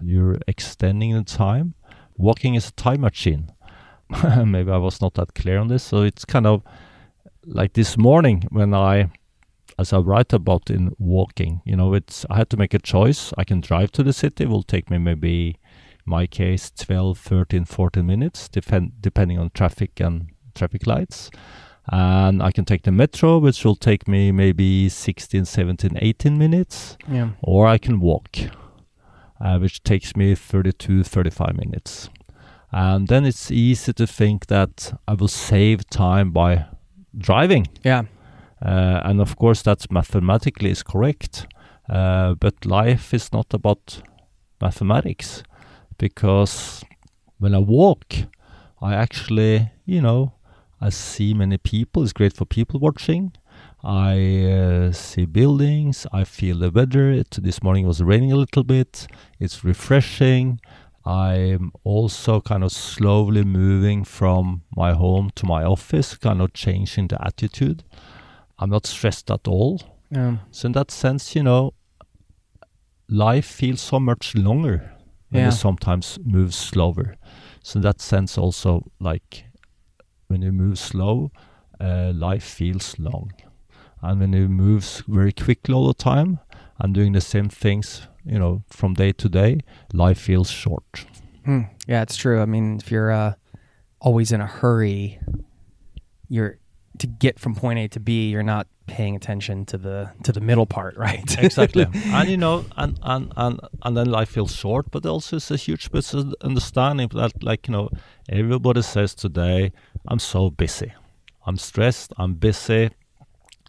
You're 0.00 0.38
extending 0.48 1.14
the 1.14 1.22
time. 1.22 1.74
Walking 2.16 2.54
is 2.54 2.68
a 2.68 2.72
time 2.72 3.02
machine. 3.02 3.52
Maybe 4.44 4.70
I 4.70 4.76
was 4.78 5.00
not 5.00 5.14
that 5.14 5.34
clear 5.34 5.58
on 5.58 5.68
this. 5.68 5.84
So 5.84 6.02
it's 6.02 6.24
kind 6.24 6.46
of 6.46 6.62
like 7.44 7.74
this 7.74 7.96
morning 7.96 8.44
when 8.50 8.74
I, 8.74 9.10
as 9.78 9.92
I 9.92 9.98
write 9.98 10.32
about 10.32 10.70
in 10.70 10.94
walking, 10.98 11.62
you 11.64 11.76
know, 11.76 11.94
it's 11.94 12.26
I 12.28 12.36
had 12.36 12.50
to 12.50 12.56
make 12.56 12.74
a 12.74 12.78
choice. 12.78 13.32
I 13.38 13.44
can 13.44 13.60
drive 13.60 13.92
to 13.92 14.02
the 14.02 14.12
city. 14.12 14.44
It 14.44 14.50
will 14.50 14.64
take 14.64 14.90
me 14.90 14.98
maybe 14.98 15.58
my 16.04 16.26
case 16.26 16.70
12 16.72 17.16
13 17.16 17.64
14 17.64 18.04
minutes 18.04 18.48
depend, 18.48 19.00
depending 19.00 19.38
on 19.38 19.50
traffic 19.50 20.00
and 20.00 20.31
traffic 20.54 20.86
lights. 20.86 21.30
And 21.90 22.42
i 22.42 22.52
can 22.52 22.64
take 22.64 22.82
the 22.82 22.92
metro 22.92 23.38
which 23.38 23.64
will 23.64 23.74
take 23.74 24.06
me 24.06 24.30
maybe 24.32 24.88
16 24.88 25.44
17 25.44 25.98
18 26.00 26.38
minutes. 26.38 26.96
Yeah. 27.08 27.30
or 27.42 27.66
i 27.66 27.78
can 27.78 27.98
walk 28.00 28.38
uh, 29.40 29.58
which 29.58 29.82
takes 29.82 30.14
me 30.14 30.34
32 30.36 31.02
35 31.02 31.56
minutes. 31.56 32.08
And 32.70 33.08
then 33.08 33.26
it's 33.26 33.50
easy 33.50 33.92
to 33.92 34.06
think 34.06 34.46
that 34.46 34.92
i 35.08 35.14
will 35.14 35.28
save 35.28 35.90
time 35.90 36.30
by 36.30 36.66
driving. 37.18 37.66
Yeah. 37.84 38.02
uh, 38.64 39.00
and 39.04 39.20
of 39.20 39.36
course 39.36 39.62
that's 39.62 39.90
mathematically 39.90 40.70
is 40.70 40.82
correct. 40.84 41.46
Uh, 41.90 42.34
but 42.34 42.64
life 42.64 43.12
is 43.12 43.32
not 43.32 43.52
about 43.52 44.02
mathematics 44.60 45.42
because 45.98 46.84
when 47.38 47.54
I 47.54 47.58
walk, 47.58 48.14
I 48.80 48.94
actually, 48.94 49.70
you 49.84 50.00
know, 50.00 50.32
I 50.82 50.90
see 50.90 51.32
many 51.32 51.58
people. 51.58 52.02
It's 52.02 52.12
great 52.12 52.32
for 52.32 52.44
people 52.44 52.80
watching. 52.80 53.32
I 53.84 54.44
uh, 54.46 54.92
see 54.92 55.26
buildings. 55.26 56.06
I 56.12 56.24
feel 56.24 56.58
the 56.58 56.70
weather. 56.70 57.10
It, 57.10 57.30
this 57.40 57.62
morning 57.62 57.86
was 57.86 58.02
raining 58.02 58.32
a 58.32 58.36
little 58.36 58.64
bit. 58.64 59.06
It's 59.38 59.64
refreshing. 59.64 60.60
I'm 61.04 61.70
also 61.84 62.40
kind 62.40 62.64
of 62.64 62.72
slowly 62.72 63.44
moving 63.44 64.02
from 64.04 64.62
my 64.76 64.92
home 64.92 65.30
to 65.36 65.46
my 65.46 65.62
office, 65.62 66.16
kind 66.16 66.40
of 66.40 66.52
changing 66.52 67.08
the 67.08 67.24
attitude. 67.24 67.84
I'm 68.58 68.70
not 68.70 68.86
stressed 68.86 69.30
at 69.30 69.46
all. 69.46 69.80
Yeah. 70.10 70.38
So 70.50 70.66
in 70.66 70.72
that 70.72 70.90
sense, 70.90 71.36
you 71.36 71.44
know, 71.44 71.74
life 73.08 73.46
feels 73.46 73.80
so 73.80 74.00
much 74.00 74.34
longer 74.34 74.92
when 75.30 75.40
Yeah. 75.42 75.46
you 75.46 75.52
sometimes 75.52 76.18
move 76.24 76.54
slower. 76.54 77.16
So 77.62 77.78
in 77.78 77.82
that 77.82 78.00
sense, 78.00 78.36
also 78.38 78.90
like 79.00 79.44
when 80.32 80.42
you 80.42 80.50
move 80.50 80.78
slow, 80.78 81.30
uh, 81.78 82.10
life 82.14 82.42
feels 82.42 82.98
long, 82.98 83.30
and 84.00 84.18
when 84.18 84.32
you 84.32 84.48
move 84.48 85.02
very 85.06 85.32
quickly 85.32 85.74
all 85.74 85.86
the 85.86 85.94
time 85.94 86.40
and 86.78 86.94
doing 86.94 87.12
the 87.12 87.20
same 87.20 87.48
things, 87.48 88.08
you 88.24 88.38
know, 88.38 88.62
from 88.68 88.94
day 88.94 89.12
to 89.12 89.28
day, 89.28 89.60
life 89.92 90.18
feels 90.18 90.50
short. 90.50 91.04
Hmm. 91.44 91.62
Yeah, 91.86 92.02
it's 92.02 92.16
true. 92.16 92.40
I 92.40 92.46
mean, 92.46 92.78
if 92.78 92.90
you're 92.90 93.12
uh, 93.12 93.34
always 94.00 94.32
in 94.32 94.40
a 94.40 94.46
hurry, 94.46 95.20
you're 96.28 96.58
to 96.98 97.06
get 97.06 97.38
from 97.38 97.54
point 97.54 97.78
A 97.78 97.88
to 97.88 98.00
B. 98.00 98.30
You're 98.30 98.42
not 98.42 98.66
paying 98.86 99.16
attention 99.16 99.64
to 99.66 99.78
the 99.78 100.10
to 100.24 100.32
the 100.32 100.40
middle 100.40 100.66
part, 100.66 100.96
right? 101.06 101.38
exactly. 101.38 101.86
And 102.06 102.28
you 102.28 102.36
know 102.36 102.64
and, 102.76 102.98
and 103.02 103.32
and 103.36 103.60
and 103.82 103.96
then 103.96 104.06
life 104.10 104.30
feels 104.30 104.54
short 104.54 104.90
but 104.90 105.06
also 105.06 105.36
it's 105.36 105.50
a 105.50 105.56
huge 105.56 105.90
misunderstanding 105.92 107.08
that 107.14 107.42
like 107.42 107.68
you 107.68 107.72
know 107.72 107.88
everybody 108.28 108.82
says 108.82 109.14
today 109.14 109.72
i'm 110.08 110.18
so 110.18 110.50
busy. 110.50 110.92
I'm 111.46 111.58
stressed. 111.58 112.12
I'm 112.18 112.34
busy. 112.34 112.90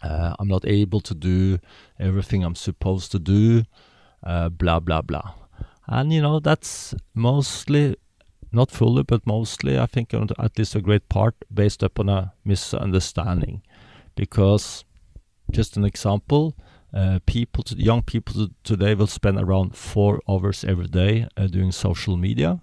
Uh, 0.02 0.34
i'm 0.38 0.48
not 0.48 0.64
able 0.66 1.00
to 1.00 1.14
do 1.14 1.58
everything 1.98 2.44
i'm 2.44 2.54
supposed 2.54 3.10
to 3.12 3.18
do 3.18 3.62
uh, 4.22 4.48
blah 4.48 4.80
blah 4.80 5.02
blah. 5.02 5.34
And 5.86 6.12
you 6.12 6.22
know 6.22 6.40
that's 6.40 6.94
mostly 7.14 7.96
not 8.52 8.70
fully 8.70 9.02
but 9.02 9.26
mostly 9.26 9.78
i 9.78 9.86
think 9.86 10.14
at 10.14 10.58
least 10.58 10.74
a 10.76 10.80
great 10.80 11.08
part 11.08 11.34
based 11.52 11.82
upon 11.82 12.08
a 12.08 12.32
misunderstanding. 12.44 13.62
Because 14.16 14.84
just 15.50 15.76
an 15.76 15.84
example, 15.84 16.54
uh, 16.92 17.18
people, 17.26 17.62
to, 17.64 17.76
young 17.76 18.02
people 18.02 18.34
to, 18.34 18.50
today 18.62 18.94
will 18.94 19.06
spend 19.06 19.38
around 19.38 19.76
four 19.76 20.20
hours 20.28 20.64
every 20.64 20.86
day 20.86 21.26
uh, 21.36 21.46
doing 21.46 21.72
social 21.72 22.16
media, 22.16 22.60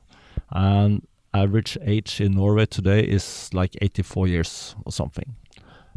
and 0.52 1.06
average 1.34 1.78
age 1.86 2.20
in 2.22 2.34
Norway 2.34 2.66
today 2.66 3.02
is 3.02 3.50
like 3.54 3.78
84 3.82 4.28
years 4.28 4.76
or 4.86 4.92
something. 4.92 5.36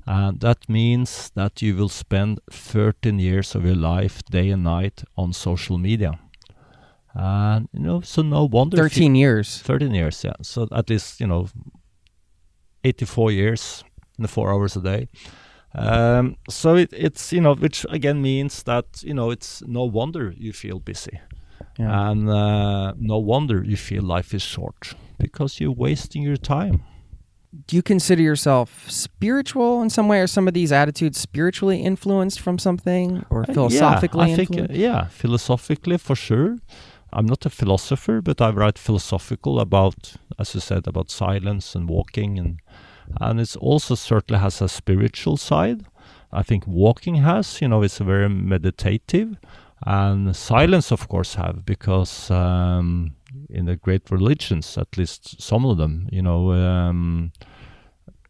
And 0.07 0.41
that 0.41 0.69
means 0.69 1.31
that 1.35 1.63
you 1.63 1.75
will 1.77 1.89
spend 1.89 2.39
13 2.51 3.19
years 3.19 3.55
of 3.55 3.65
your 3.65 3.75
life, 3.75 4.23
day 4.31 4.51
and 4.51 4.63
night, 4.63 5.03
on 5.17 5.33
social 5.33 5.79
media. 5.79 6.19
And 7.15 7.69
you 7.73 7.81
know, 7.81 8.01
so 8.03 8.23
no 8.23 8.45
wonder. 8.45 8.77
if 8.77 8.83
you- 8.83 8.89
Thirteen 8.89 9.15
years. 9.15 9.59
13 9.63 9.95
years, 9.95 10.23
yeah. 10.25 10.35
So 10.43 10.69
at 10.73 10.91
least, 10.91 11.21
you 11.21 11.27
know, 11.27 11.49
84 12.85 13.33
years 13.33 13.85
in 14.19 14.23
the 14.23 14.29
four 14.29 14.53
hours 14.53 14.77
a 14.77 14.81
day. 14.81 15.09
Um, 15.75 16.37
so 16.49 16.77
it, 16.77 16.93
it's, 16.93 17.33
you 17.33 17.41
know, 17.41 17.55
which 17.55 17.85
again 17.91 18.23
means 18.23 18.63
that, 18.63 19.03
you 19.03 19.15
know, 19.15 19.31
it's 19.31 19.63
no 19.67 19.85
wonder 19.85 20.33
you 20.37 20.53
feel 20.53 20.79
busy. 20.79 21.21
Yeah. 21.79 22.11
And 22.11 22.29
uh, 22.31 22.95
no 22.99 23.19
wonder 23.19 23.65
you 23.65 23.77
feel 23.77 24.03
life 24.03 24.33
is 24.33 24.43
short 24.43 24.95
because 25.19 25.61
you're 25.61 25.73
wasting 25.73 26.23
your 26.23 26.37
time. 26.37 26.85
Do 27.67 27.77
you 27.77 27.83
consider 27.83 28.23
yourself 28.23 28.89
spiritual 28.89 29.83
in 29.83 29.91
some 29.91 30.09
way? 30.09 30.21
Are 30.21 30.27
some 30.27 30.49
of 30.49 30.55
these 30.55 30.73
attitudes 30.73 31.19
spiritually 31.21 31.83
influenced 31.83 32.41
from 32.41 32.59
something, 32.59 33.25
or 33.31 33.43
Uh, 33.43 33.53
philosophically 33.53 34.27
yeah, 34.27 34.33
I 34.33 34.37
think, 34.37 34.61
uh, 34.61 34.67
yeah, 34.71 35.07
philosophically 35.09 35.99
for 35.99 36.17
sure. 36.17 36.59
I'm 37.13 37.27
not 37.27 37.47
a 37.47 37.51
philosopher, 37.51 38.21
but 38.21 38.41
I 38.41 38.51
write 38.51 38.77
philosophical 38.77 39.61
about, 39.61 40.15
as 40.37 40.55
you 40.55 40.61
said, 40.61 40.89
about 40.89 41.11
silence 41.11 41.77
and 41.77 41.89
walking, 41.89 42.39
and 42.41 42.59
and 43.21 43.41
it 43.41 43.57
also 43.57 43.95
certainly 43.95 44.41
has 44.41 44.61
a 44.61 44.69
spiritual 44.69 45.37
side. 45.37 45.85
I 46.33 46.43
think 46.43 46.67
walking 46.67 47.17
has, 47.17 47.61
you 47.61 47.69
know, 47.69 47.83
it's 47.83 47.99
very 47.99 48.29
meditative, 48.29 49.37
and 49.87 50.35
silence, 50.35 50.91
of 50.91 51.09
course, 51.09 51.35
have 51.35 51.65
because 51.65 52.31
um, 52.31 53.13
in 53.49 53.67
the 53.67 53.77
great 53.77 54.11
religions, 54.11 54.79
at 54.79 54.97
least 54.97 55.41
some 55.41 55.65
of 55.65 55.79
them, 55.79 56.09
you 56.11 56.23
know. 56.23 56.53
Um, 56.53 57.33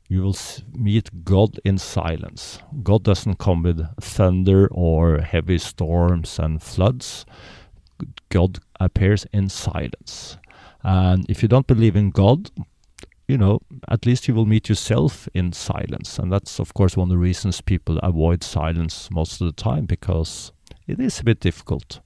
you 0.09 0.23
will 0.23 0.37
meet 0.75 1.25
God 1.25 1.59
in 1.65 1.79
silence. 1.79 2.59
God 2.83 3.05
doesn't 3.05 3.39
come 3.39 3.63
with 3.63 3.87
thunder 4.01 4.69
or 4.71 5.19
heavy 5.19 5.59
storms 5.59 6.39
and 6.39 6.63
floods. 6.63 7.25
God 8.29 8.59
appears 8.79 9.27
in 9.33 9.49
silence. 9.49 10.37
And 10.83 11.25
if 11.29 11.43
you 11.43 11.49
don't 11.49 11.67
believe 11.67 11.97
in 11.97 12.11
God, 12.11 12.51
you 13.27 13.39
know, 13.39 13.61
at 13.89 14.07
least 14.07 14.29
you 14.29 14.35
will 14.35 14.47
meet 14.47 14.69
yourself 14.69 15.29
in 15.35 15.53
silence. 15.53 16.19
And 16.19 16.33
that's, 16.33 16.59
of 16.59 16.75
course, 16.75 16.97
one 16.97 17.07
of 17.07 17.11
the 17.11 17.19
reasons 17.19 17.61
people 17.61 17.99
avoid 17.99 18.43
silence 18.45 19.11
most 19.11 19.41
of 19.41 19.47
the 19.47 19.63
time 19.63 19.87
because 19.87 20.53
it 20.87 21.01
is 21.01 21.21
a 21.21 21.25
bit 21.25 21.41
difficult. 21.41 22.01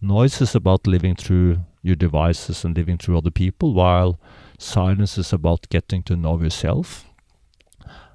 Noise 0.00 0.40
is 0.40 0.54
about 0.54 0.86
living 0.86 1.14
through 1.14 1.60
your 1.82 1.94
devices 1.94 2.64
and 2.64 2.76
living 2.76 2.98
through 2.98 3.18
other 3.18 3.30
people, 3.30 3.74
while 3.74 4.18
silence 4.58 5.16
is 5.18 5.32
about 5.32 5.68
getting 5.68 6.02
to 6.04 6.16
know 6.16 6.40
yourself. 6.40 7.06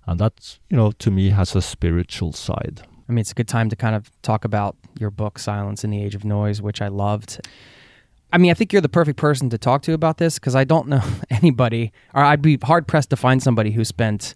And 0.06 0.19
that, 0.19 0.58
you 0.69 0.76
know, 0.76 0.91
to 0.91 1.12
me 1.12 1.30
has 1.30 1.56
a 1.56 1.62
spiritual 1.62 2.34
side. 2.34 2.82
I 3.08 3.12
mean, 3.12 3.19
it's 3.19 3.32
a 3.32 3.36
good 3.36 3.48
time 3.48 3.69
to 3.69 3.76
kind 3.76 3.95
of 3.95 4.12
talk 4.22 4.43
about 4.43 4.76
your 5.00 5.12
book, 5.12 5.39
Silence 5.39 5.84
in 5.84 5.91
the 5.91 6.04
Age 6.04 6.15
of 6.15 6.26
Noise, 6.26 6.62
which 6.62 6.82
I 6.82 6.88
loved. 6.89 7.39
I 8.32 8.38
mean, 8.38 8.52
I 8.52 8.54
think 8.54 8.72
you're 8.72 8.82
the 8.82 8.89
perfect 8.89 9.18
person 9.18 9.50
to 9.50 9.58
talk 9.58 9.82
to 9.84 9.94
about 9.94 10.18
this 10.18 10.36
because 10.38 10.56
I 10.56 10.63
don't 10.63 10.88
know 10.88 11.02
anybody, 11.30 11.92
or 12.13 12.24
I'd 12.24 12.42
be 12.42 12.58
hard 12.62 12.88
pressed 12.88 13.10
to 13.12 13.15
find 13.15 13.42
somebody 13.42 13.72
who 13.72 13.84
spent, 13.84 14.36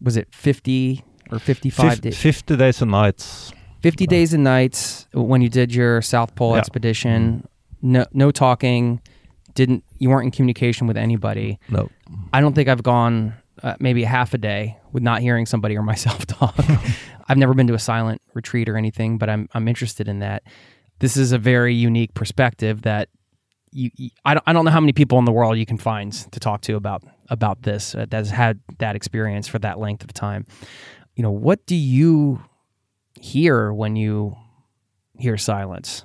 was 0.00 0.16
it 0.16 0.28
50 0.34 1.02
or 1.30 1.38
55 1.38 1.90
Fif- 1.92 2.00
days? 2.02 2.18
50 2.18 2.56
days 2.56 2.82
and 2.82 2.90
nights. 2.90 3.52
50 3.82 4.06
days 4.06 4.34
and 4.34 4.44
nights 4.44 5.06
when 5.14 5.40
you 5.40 5.48
did 5.48 5.74
your 5.74 6.02
South 6.02 6.34
Pole 6.34 6.52
Yeah. 6.52 6.58
expedition. 6.58 7.48
No, 7.80 8.04
no 8.12 8.30
talking. 8.30 9.00
Didn't 9.54 9.82
you 9.98 10.10
weren't 10.10 10.26
in 10.26 10.30
communication 10.30 10.86
with 10.86 10.98
anybody? 10.98 11.58
No. 11.70 11.88
I 12.32 12.40
don't 12.42 12.52
think 12.54 12.68
I've 12.68 12.82
gone 12.82 13.32
uh, 13.62 13.76
maybe 13.80 14.04
half 14.04 14.34
a 14.34 14.38
day 14.38 14.76
with 14.92 15.02
not 15.02 15.22
hearing 15.22 15.46
somebody 15.46 15.76
or 15.76 15.82
myself 15.94 16.26
talk. 16.26 16.54
I've 17.28 17.38
never 17.38 17.54
been 17.54 17.66
to 17.68 17.74
a 17.74 17.78
silent 17.78 18.20
retreat 18.34 18.68
or 18.68 18.76
anything, 18.76 19.16
but 19.16 19.30
I'm 19.30 19.48
I'm 19.54 19.66
interested 19.68 20.08
in 20.08 20.18
that. 20.18 20.42
This 21.00 21.16
is 21.16 21.32
a 21.32 21.38
very 21.38 21.74
unique 21.74 22.14
perspective 22.14 22.82
that 22.82 23.08
you, 23.72 23.90
I 24.24 24.34
don't 24.34 24.44
I 24.46 24.52
don't 24.52 24.64
know 24.64 24.70
how 24.70 24.80
many 24.80 24.92
people 24.92 25.18
in 25.18 25.24
the 25.24 25.32
world 25.32 25.56
you 25.58 25.66
can 25.66 25.78
find 25.78 26.12
to 26.32 26.40
talk 26.40 26.60
to 26.62 26.74
about 26.76 27.02
about 27.28 27.62
this 27.62 27.94
uh, 27.94 28.06
that 28.10 28.16
has 28.16 28.30
had 28.30 28.60
that 28.78 28.96
experience 28.96 29.46
for 29.48 29.58
that 29.60 29.78
length 29.78 30.02
of 30.04 30.12
time. 30.12 30.44
You 31.14 31.22
know, 31.22 31.30
what 31.30 31.66
do 31.66 31.76
you 31.76 32.42
hear 33.20 33.72
when 33.72 33.96
you 33.96 34.36
hear 35.18 35.36
silence? 35.38 36.04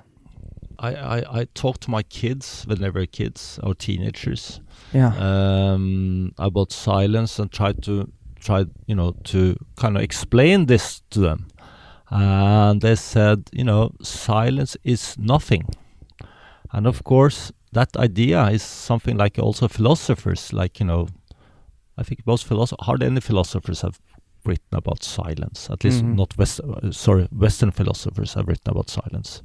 I, 0.78 0.94
I, 0.94 1.40
I 1.40 1.44
talk 1.54 1.80
to 1.80 1.90
my 1.90 2.02
kids 2.02 2.64
when 2.66 2.80
they 2.82 2.90
were 2.90 3.06
kids 3.06 3.58
or 3.62 3.74
teenagers 3.74 4.60
Yeah. 4.92 5.12
um, 5.16 6.32
about 6.38 6.70
silence 6.72 7.38
and 7.38 7.50
try 7.50 7.72
to 7.72 8.12
try 8.38 8.66
you 8.86 8.94
know 8.94 9.12
to 9.24 9.56
kind 9.76 9.96
of 9.96 10.02
explain 10.02 10.66
this 10.66 11.02
to 11.10 11.20
them 11.20 11.48
and 12.10 12.80
they 12.80 12.94
said 12.96 13.38
you 13.52 13.64
know 13.64 13.90
silence 14.02 14.76
is 14.84 15.16
nothing. 15.18 15.64
And 16.72 16.86
of 16.86 17.02
course 17.04 17.52
that 17.72 17.96
idea 17.96 18.46
is 18.50 18.62
something 18.62 19.16
like 19.16 19.38
also 19.38 19.68
philosophers 19.68 20.52
like 20.52 20.80
you 20.80 20.86
know 20.86 21.06
i 21.98 22.02
think 22.02 22.26
most 22.26 22.46
philosophers 22.46 22.86
hardly 22.86 23.06
any 23.06 23.20
philosophers 23.20 23.82
have 23.82 23.98
written 24.44 24.72
about 24.78 25.02
silence 25.04 25.68
at 25.70 25.84
least 25.84 26.02
Mhm. 26.04 26.16
not 26.16 26.38
west 26.38 26.60
uh, 26.60 26.90
sorry 26.92 27.28
western 27.32 27.70
philosophers 27.72 28.34
have 28.34 28.46
written 28.48 28.70
about 28.70 28.90
silence. 28.90 29.42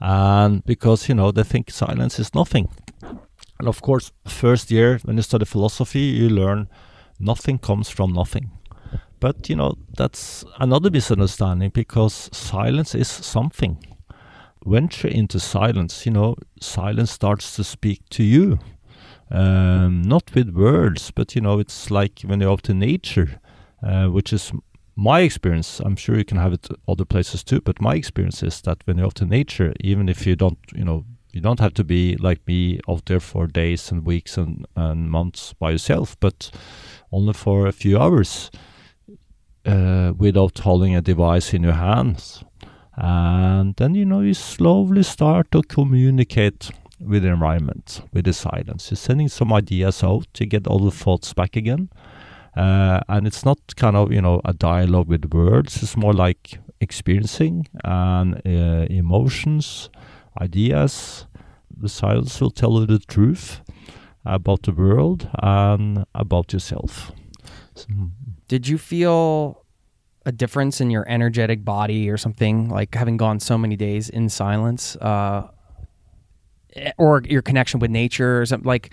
And 0.00 0.62
because 0.64 1.08
you 1.08 1.14
know 1.14 1.32
they 1.32 1.44
think 1.44 1.70
silence 1.70 2.18
is 2.22 2.34
nothing. 2.34 2.68
And 3.58 3.68
of 3.68 3.80
course 3.80 4.12
first 4.26 4.70
year 4.70 4.98
when 5.04 5.16
you 5.16 5.22
study 5.22 5.44
philosophy 5.44 6.00
you 6.20 6.28
learn 6.28 6.68
nothing 7.18 7.58
comes 7.58 7.88
from 7.90 8.12
nothing 8.12 8.50
but 9.20 9.48
you 9.48 9.56
know 9.56 9.74
that's 9.96 10.44
another 10.58 10.90
misunderstanding 10.90 11.70
because 11.70 12.28
silence 12.32 12.94
is 12.94 13.08
something. 13.08 13.78
Venture 14.64 15.08
into 15.08 15.38
silence 15.38 16.06
you 16.06 16.12
know 16.12 16.36
silence 16.60 17.12
starts 17.12 17.56
to 17.56 17.64
speak 17.64 18.00
to 18.10 18.22
you. 18.22 18.58
Um, 19.30 20.02
not 20.02 20.34
with 20.34 20.50
words 20.50 21.10
but 21.10 21.34
you 21.34 21.40
know 21.40 21.58
it's 21.58 21.90
like 21.90 22.22
when 22.24 22.40
you're 22.40 22.52
out 22.52 22.62
to 22.64 22.74
nature 22.74 23.40
uh, 23.82 24.06
which 24.06 24.32
is 24.32 24.52
my 24.94 25.20
experience. 25.20 25.80
I'm 25.80 25.96
sure 25.96 26.16
you 26.16 26.24
can 26.24 26.38
have 26.38 26.52
it 26.52 26.68
other 26.88 27.04
places 27.04 27.44
too 27.44 27.60
but 27.60 27.80
my 27.80 27.94
experience 27.96 28.42
is 28.42 28.60
that 28.62 28.78
when 28.84 28.98
you're 28.98 29.06
out 29.06 29.16
to 29.16 29.26
nature 29.26 29.72
even 29.80 30.08
if 30.08 30.26
you 30.26 30.36
don't 30.36 30.58
you 30.74 30.84
know 30.84 31.04
You 31.36 31.42
don't 31.42 31.60
have 31.60 31.74
to 31.74 31.84
be 31.84 32.16
like 32.16 32.40
me 32.46 32.80
out 32.88 33.04
there 33.06 33.20
for 33.20 33.46
days 33.46 33.92
and 33.92 34.06
weeks 34.06 34.38
and, 34.38 34.64
and 34.74 35.10
months 35.10 35.52
by 35.60 35.72
yourself, 35.72 36.16
but 36.18 36.50
only 37.10 37.34
for 37.34 37.66
a 37.66 37.72
few 37.72 37.98
hours 38.00 38.50
uh, 39.66 40.12
without 40.16 40.58
holding 40.58 40.94
a 40.94 41.02
device 41.02 41.52
in 41.52 41.62
your 41.62 41.74
hands. 41.74 42.44
And 42.96 43.74
then, 43.76 43.94
you 43.94 44.06
know, 44.06 44.20
you 44.20 44.34
slowly 44.34 45.02
start 45.02 45.50
to 45.50 45.62
communicate 45.62 46.70
with 47.00 47.24
the 47.24 47.28
environment, 47.28 48.00
with 48.12 48.24
the 48.24 48.32
silence. 48.32 48.90
You're 48.90 48.96
sending 48.96 49.28
some 49.28 49.52
ideas 49.52 50.02
out 50.02 50.26
to 50.34 50.46
get 50.46 50.66
all 50.66 50.78
the 50.78 50.90
thoughts 50.90 51.34
back 51.34 51.56
again. 51.56 51.90
Uh, 52.56 53.00
and 53.08 53.26
it's 53.26 53.44
not 53.44 53.58
kind 53.76 53.96
of, 53.96 54.12
you 54.12 54.22
know, 54.22 54.40
a 54.46 54.54
dialogue 54.54 55.08
with 55.08 55.26
words. 55.26 55.82
It's 55.82 55.96
more 55.96 56.14
like 56.14 56.58
experiencing 56.80 57.68
and 57.84 58.40
uh, 58.46 58.86
emotions, 58.88 59.90
ideas. 60.40 61.26
The 61.78 61.90
silence 61.90 62.40
will 62.40 62.50
tell 62.50 62.80
you 62.80 62.86
the 62.86 62.98
truth 62.98 63.60
about 64.24 64.62
the 64.62 64.72
world 64.72 65.28
and 65.42 66.06
about 66.14 66.54
yourself. 66.54 67.12
So, 67.74 67.88
Did 68.48 68.68
you 68.68 68.78
feel 68.78 69.64
a 70.24 70.32
difference 70.32 70.80
in 70.80 70.90
your 70.90 71.08
energetic 71.08 71.64
body 71.64 72.10
or 72.10 72.16
something 72.16 72.68
like 72.68 72.94
having 72.94 73.16
gone 73.16 73.40
so 73.40 73.56
many 73.56 73.76
days 73.76 74.08
in 74.08 74.28
silence, 74.28 74.96
uh, 74.96 75.48
eh, 76.74 76.92
or 76.98 77.22
your 77.28 77.42
connection 77.42 77.80
with 77.80 77.90
nature 77.90 78.40
or 78.40 78.46
something? 78.46 78.66
Like, 78.66 78.92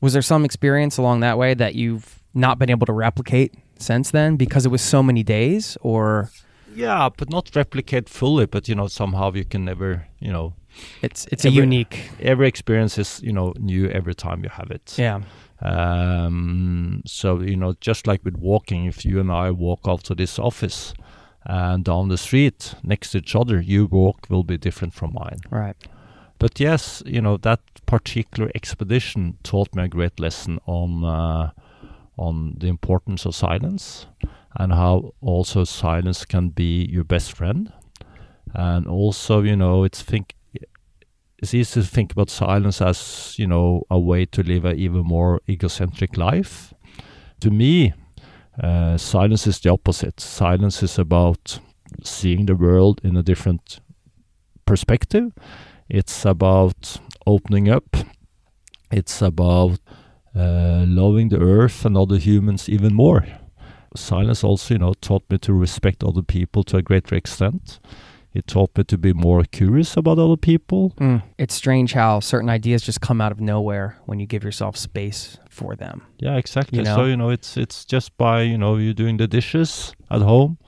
was 0.00 0.12
there 0.12 0.22
some 0.22 0.44
experience 0.44 0.98
along 0.98 1.20
that 1.20 1.38
way 1.38 1.54
that 1.54 1.74
you've 1.74 2.22
not 2.34 2.58
been 2.58 2.70
able 2.70 2.86
to 2.86 2.92
replicate 2.92 3.54
since 3.78 4.10
then 4.10 4.36
because 4.36 4.66
it 4.66 4.68
was 4.68 4.82
so 4.82 5.02
many 5.02 5.22
days, 5.22 5.78
or 5.80 6.30
yeah, 6.74 7.08
but 7.16 7.30
not 7.30 7.54
replicate 7.54 8.08
fully. 8.08 8.46
But 8.46 8.68
you 8.68 8.74
know, 8.74 8.88
somehow 8.88 9.32
you 9.32 9.44
can 9.44 9.64
never, 9.64 10.06
you 10.18 10.32
know, 10.32 10.54
it's 11.02 11.26
it's 11.32 11.44
a 11.44 11.50
unique, 11.50 12.10
every 12.20 12.48
experience 12.48 12.98
is 12.98 13.20
you 13.22 13.32
know 13.32 13.52
new 13.58 13.88
every 13.88 14.14
time 14.14 14.42
you 14.42 14.50
have 14.50 14.70
it. 14.70 14.94
yeah, 14.98 15.20
Um, 15.60 17.02
so 17.06 17.40
you 17.40 17.56
know, 17.56 17.74
just 17.80 18.06
like 18.06 18.24
with 18.24 18.36
walking, 18.36 18.86
if 18.86 19.04
you 19.04 19.20
and 19.20 19.30
I 19.30 19.50
walk 19.50 19.80
out 19.86 20.04
to 20.04 20.14
this 20.14 20.38
office 20.38 20.94
and 21.46 21.84
down 21.84 22.08
the 22.08 22.18
street 22.18 22.74
next 22.82 23.10
to 23.10 23.18
each 23.18 23.34
other, 23.36 23.60
your 23.60 23.86
walk 23.86 24.26
will 24.28 24.44
be 24.44 24.56
different 24.58 24.94
from 24.94 25.12
mine. 25.14 25.40
right, 25.50 25.76
But 26.38 26.60
yes, 26.60 27.02
you 27.06 27.20
know 27.20 27.36
that 27.38 27.60
particular 27.86 28.50
expedition 28.54 29.38
taught 29.42 29.74
me 29.74 29.84
a 29.84 29.88
great 29.88 30.20
lesson 30.20 30.58
on 30.66 31.04
uh, 31.04 31.50
on 32.16 32.54
the 32.58 32.68
importance 32.68 33.26
of 33.26 33.34
silence 33.34 34.06
and 34.56 34.72
how 34.72 35.14
also 35.20 35.64
silence 35.64 36.24
can 36.24 36.50
be 36.50 36.86
your 36.90 37.04
best 37.04 37.32
friend. 37.32 37.72
And 38.54 38.86
also, 38.86 39.42
you 39.42 39.56
know, 39.56 39.84
it's 39.84 40.02
think 40.02 40.34
it's 41.44 41.52
easy 41.52 41.82
to 41.82 41.86
think 41.86 42.10
about 42.12 42.30
silence 42.30 42.80
as 42.80 43.34
you 43.38 43.46
know 43.46 43.82
a 43.90 43.98
way 43.98 44.24
to 44.24 44.42
live 44.42 44.64
an 44.64 44.78
even 44.78 45.02
more 45.04 45.42
egocentric 45.46 46.16
life. 46.16 46.72
To 47.40 47.50
me, 47.50 47.92
uh, 48.62 48.96
silence 48.96 49.46
is 49.46 49.60
the 49.60 49.70
opposite. 49.70 50.20
Silence 50.20 50.82
is 50.82 50.98
about 50.98 51.58
seeing 52.02 52.46
the 52.46 52.54
world 52.54 52.98
in 53.04 53.14
a 53.16 53.22
different 53.22 53.78
perspective. 54.64 55.32
It's 55.90 56.24
about 56.24 56.96
opening 57.26 57.68
up. 57.68 57.94
It's 58.90 59.20
about 59.20 59.80
uh, 60.34 60.86
loving 60.88 61.28
the 61.28 61.40
earth 61.40 61.84
and 61.84 61.94
other 61.94 62.16
humans 62.16 62.70
even 62.70 62.94
more. 62.94 63.26
Silence 63.94 64.42
also, 64.42 64.74
you 64.74 64.78
know, 64.78 64.94
taught 64.94 65.24
me 65.28 65.36
to 65.38 65.52
respect 65.52 66.02
other 66.02 66.22
people 66.22 66.64
to 66.64 66.78
a 66.78 66.82
greater 66.82 67.14
extent. 67.14 67.80
It 68.34 68.48
taught 68.48 68.76
me 68.76 68.82
to 68.84 68.98
be 68.98 69.12
more 69.12 69.44
curious 69.44 69.96
about 69.96 70.18
other 70.18 70.36
people. 70.36 70.92
Mm. 70.98 71.22
It's 71.38 71.54
strange 71.54 71.92
how 71.92 72.18
certain 72.20 72.50
ideas 72.50 72.82
just 72.82 73.00
come 73.00 73.20
out 73.20 73.30
of 73.30 73.40
nowhere 73.40 73.96
when 74.06 74.18
you 74.18 74.26
give 74.26 74.42
yourself 74.42 74.76
space 74.76 75.38
for 75.48 75.76
them. 75.76 76.02
Yeah, 76.18 76.36
exactly. 76.36 76.78
You 76.78 76.84
know? 76.84 76.96
So 76.96 77.04
you 77.04 77.16
know, 77.16 77.30
it's 77.30 77.56
it's 77.56 77.84
just 77.84 78.16
by 78.18 78.42
you 78.42 78.58
know 78.58 78.76
you 78.76 78.92
doing 78.92 79.18
the 79.18 79.28
dishes 79.28 79.94
at 80.10 80.22
home, 80.22 80.58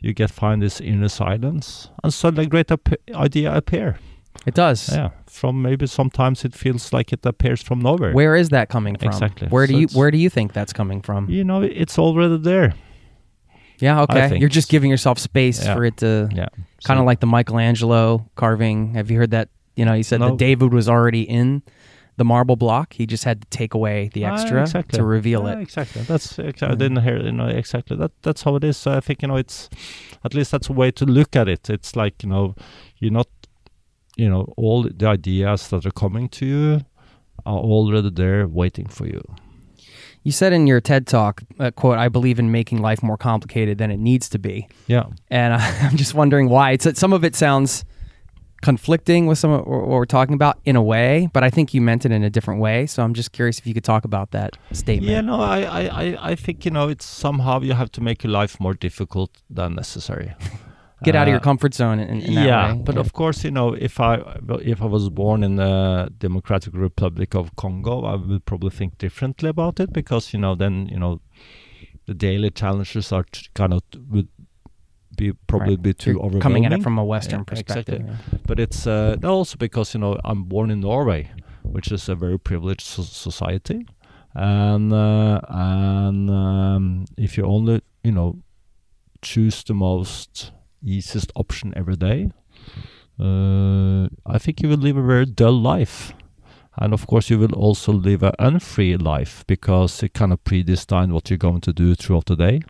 you 0.00 0.12
get 0.12 0.30
find 0.30 0.60
this 0.60 0.80
inner 0.80 1.08
silence, 1.08 1.88
and 2.04 2.12
suddenly 2.12 2.44
a 2.44 2.48
great 2.48 2.70
ap- 2.70 3.00
idea 3.14 3.54
appear. 3.56 3.98
It 4.46 4.54
does. 4.54 4.88
Yeah, 4.92 5.10
from 5.26 5.62
maybe 5.62 5.86
sometimes 5.86 6.44
it 6.44 6.54
feels 6.54 6.92
like 6.92 7.12
it 7.12 7.26
appears 7.26 7.62
from 7.62 7.80
nowhere. 7.80 8.12
Where 8.12 8.36
is 8.36 8.50
that 8.50 8.68
coming 8.68 8.96
from? 8.96 9.08
Exactly. 9.08 9.48
Where 9.48 9.66
do 9.66 9.72
So 9.72 9.78
you 9.78 9.86
Where 9.98 10.10
do 10.10 10.18
you 10.18 10.30
think 10.30 10.52
that's 10.52 10.72
coming 10.74 11.02
from? 11.02 11.28
You 11.30 11.44
know, 11.44 11.62
it's 11.62 11.98
already 11.98 12.36
there. 12.38 12.74
Yeah. 13.80 14.02
Okay. 14.02 14.38
You're 14.38 14.48
just 14.48 14.68
giving 14.68 14.90
yourself 14.90 15.18
space 15.18 15.64
Yeah. 15.64 15.74
for 15.74 15.84
it 15.84 15.96
to 15.98 16.28
Yeah, 16.34 16.48
kind 16.84 16.98
of 16.98 17.02
So- 17.02 17.06
like 17.06 17.20
the 17.20 17.26
Michelangelo 17.26 18.28
carving. 18.36 18.94
Have 18.94 19.10
you 19.10 19.18
heard 19.18 19.30
that? 19.32 19.48
You 19.76 19.84
know, 19.84 19.94
he 19.94 20.02
said 20.02 20.20
No. 20.20 20.30
that 20.30 20.38
David 20.38 20.72
was 20.72 20.88
already 20.88 21.22
in 21.22 21.62
the 22.16 22.24
marble 22.24 22.56
block. 22.56 22.94
He 22.94 23.06
just 23.06 23.22
had 23.24 23.42
to 23.42 23.48
take 23.48 23.74
away 23.74 24.10
the 24.12 24.24
Ah, 24.24 24.32
extra 24.34 24.60
exactly. 24.62 24.96
to 24.98 25.04
reveal 25.04 25.42
Ah, 25.46 25.50
it. 25.52 25.60
Exactly. 25.60 26.02
That's 26.02 26.36
ex- 26.38 26.62
I 26.64 26.70
Mm. 26.70 26.78
didn't 26.78 27.02
hear. 27.02 27.18
You 27.22 27.30
know 27.32 27.46
exactly. 27.46 27.96
That 27.96 28.10
that's 28.22 28.42
how 28.42 28.56
it 28.56 28.64
is. 28.64 28.76
So 28.76 28.90
I 28.92 29.00
think 29.00 29.22
you 29.22 29.28
know 29.28 29.36
it's 29.36 29.68
at 30.24 30.34
least 30.34 30.50
that's 30.50 30.68
a 30.68 30.72
way 30.72 30.90
to 30.90 31.04
look 31.06 31.36
at 31.36 31.46
it. 31.48 31.70
It's 31.70 31.94
like 31.94 32.22
you 32.24 32.28
know 32.28 32.54
you're 32.98 33.12
not 33.12 33.28
you 34.16 34.28
know 34.28 34.52
all 34.56 34.82
the 34.82 35.06
ideas 35.06 35.68
that 35.68 35.86
are 35.86 35.92
coming 35.92 36.28
to 36.30 36.44
you 36.46 36.80
are 37.46 37.58
already 37.58 38.10
there 38.10 38.48
waiting 38.48 38.88
for 38.88 39.06
you. 39.06 39.22
You 40.28 40.32
said 40.32 40.52
in 40.52 40.66
your 40.66 40.78
TED 40.78 41.06
talk, 41.06 41.42
uh, 41.58 41.70
"quote 41.70 41.96
I 41.96 42.10
believe 42.10 42.38
in 42.38 42.52
making 42.52 42.82
life 42.82 43.02
more 43.02 43.16
complicated 43.16 43.78
than 43.78 43.90
it 43.90 43.96
needs 43.96 44.28
to 44.28 44.38
be," 44.38 44.68
Yeah. 44.86 45.04
and 45.30 45.54
I'm 45.84 45.96
just 45.96 46.12
wondering 46.12 46.50
why. 46.50 46.72
It's 46.72 46.86
some 47.00 47.14
of 47.14 47.24
it 47.24 47.34
sounds 47.34 47.82
conflicting 48.60 49.26
with 49.26 49.38
some 49.38 49.50
of 49.52 49.60
what 49.66 49.88
we're 49.88 50.04
talking 50.04 50.34
about 50.34 50.58
in 50.66 50.76
a 50.76 50.82
way, 50.82 51.30
but 51.32 51.42
I 51.44 51.48
think 51.48 51.72
you 51.72 51.80
meant 51.80 52.04
it 52.04 52.12
in 52.12 52.22
a 52.24 52.28
different 52.28 52.60
way. 52.60 52.84
So 52.86 53.02
I'm 53.02 53.14
just 53.14 53.32
curious 53.32 53.58
if 53.58 53.66
you 53.66 53.72
could 53.72 53.84
talk 53.84 54.04
about 54.04 54.32
that 54.32 54.58
statement. 54.72 55.10
Yeah, 55.10 55.22
no, 55.22 55.40
I, 55.40 55.60
I, 55.62 55.82
I, 56.02 56.30
I 56.32 56.34
think 56.34 56.66
you 56.66 56.72
know 56.72 56.88
it's 56.90 57.06
somehow 57.06 57.62
you 57.62 57.72
have 57.72 57.90
to 57.92 58.02
make 58.02 58.22
your 58.22 58.30
life 58.40 58.60
more 58.60 58.74
difficult 58.74 59.30
than 59.48 59.76
necessary. 59.76 60.34
Get 61.04 61.14
out 61.14 61.28
of 61.28 61.32
your 61.32 61.36
Uh, 61.40 61.44
comfort 61.44 61.74
zone 61.74 62.00
in, 62.00 62.20
in 62.22 62.34
that 62.34 62.44
yeah, 62.46 62.72
way. 62.74 62.82
but 62.84 62.96
of 62.96 63.12
course, 63.12 63.44
you 63.44 63.52
know, 63.52 63.72
if 63.74 64.00
I 64.00 64.16
if 64.72 64.82
I 64.82 64.86
was 64.86 65.08
born 65.10 65.44
in 65.44 65.56
the 65.56 66.08
Democratic 66.18 66.74
Republic 66.74 67.34
of 67.36 67.54
Congo, 67.54 68.04
I 68.04 68.16
would 68.16 68.44
probably 68.44 68.70
think 68.70 68.98
differently 68.98 69.48
about 69.48 69.78
it 69.80 69.92
because 69.92 70.32
you 70.36 70.40
know 70.40 70.56
then 70.56 70.88
you 70.90 70.98
know 70.98 71.20
the 72.06 72.14
daily 72.14 72.50
challenges 72.50 73.12
are 73.12 73.24
t- 73.30 73.46
kind 73.54 73.72
of 73.72 73.80
would 74.10 74.28
be 75.16 75.32
probably 75.46 75.74
Right. 75.76 75.82
be 75.82 75.92
too 75.94 76.10
You're 76.10 76.20
overwhelming. 76.26 76.42
coming 76.42 76.66
at 76.66 76.72
it 76.72 76.82
from 76.82 76.98
a 76.98 77.04
Western 77.04 77.40
Yeah, 77.40 77.44
perspective. 77.44 78.00
exactly. 78.00 78.38
but 78.46 78.58
it's 78.60 78.86
uh, 78.86 79.16
also 79.24 79.56
because 79.56 79.94
you 79.94 80.00
know 80.00 80.16
I'm 80.24 80.44
born 80.44 80.70
in 80.70 80.80
Norway, 80.80 81.30
which 81.62 81.92
is 81.92 82.08
a 82.08 82.14
very 82.16 82.38
privileged 82.38 82.82
so- 82.86 83.02
society, 83.28 83.86
and 84.34 84.92
uh, 84.92 85.40
and 85.48 86.28
um, 86.30 87.04
if 87.16 87.36
you 87.38 87.44
only 87.46 87.80
you 88.02 88.12
know 88.12 88.34
choose 89.22 89.62
the 89.64 89.74
most 89.74 90.52
easiest 90.82 91.32
option 91.34 91.72
every 91.76 91.96
day, 91.96 92.30
uh, 93.20 94.08
I 94.26 94.38
think 94.38 94.62
you 94.62 94.68
will 94.68 94.76
live 94.76 94.96
a 94.96 95.02
very 95.02 95.26
dull 95.26 95.60
life. 95.60 96.12
And 96.80 96.94
of 96.94 97.06
course, 97.06 97.28
you 97.28 97.38
will 97.38 97.54
also 97.54 97.92
live 97.92 98.22
an 98.22 98.34
unfree 98.38 98.96
life 98.96 99.44
because 99.48 100.02
it 100.02 100.14
kind 100.14 100.32
of 100.32 100.44
predestine 100.44 101.12
what 101.12 101.28
you're 101.28 101.36
going 101.36 101.60
to 101.62 101.72
do 101.72 101.96
throughout 101.96 102.26
the 102.26 102.36
day. 102.36 102.60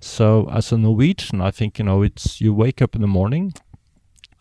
So, 0.00 0.48
as 0.50 0.72
a 0.72 0.78
Norwegian, 0.78 1.40
I 1.40 1.52
think 1.52 1.78
you 1.78 1.84
know 1.84 2.02
it's 2.02 2.40
you 2.40 2.52
wake 2.52 2.82
up 2.82 2.96
in 2.96 3.02
the 3.02 3.06
morning, 3.06 3.52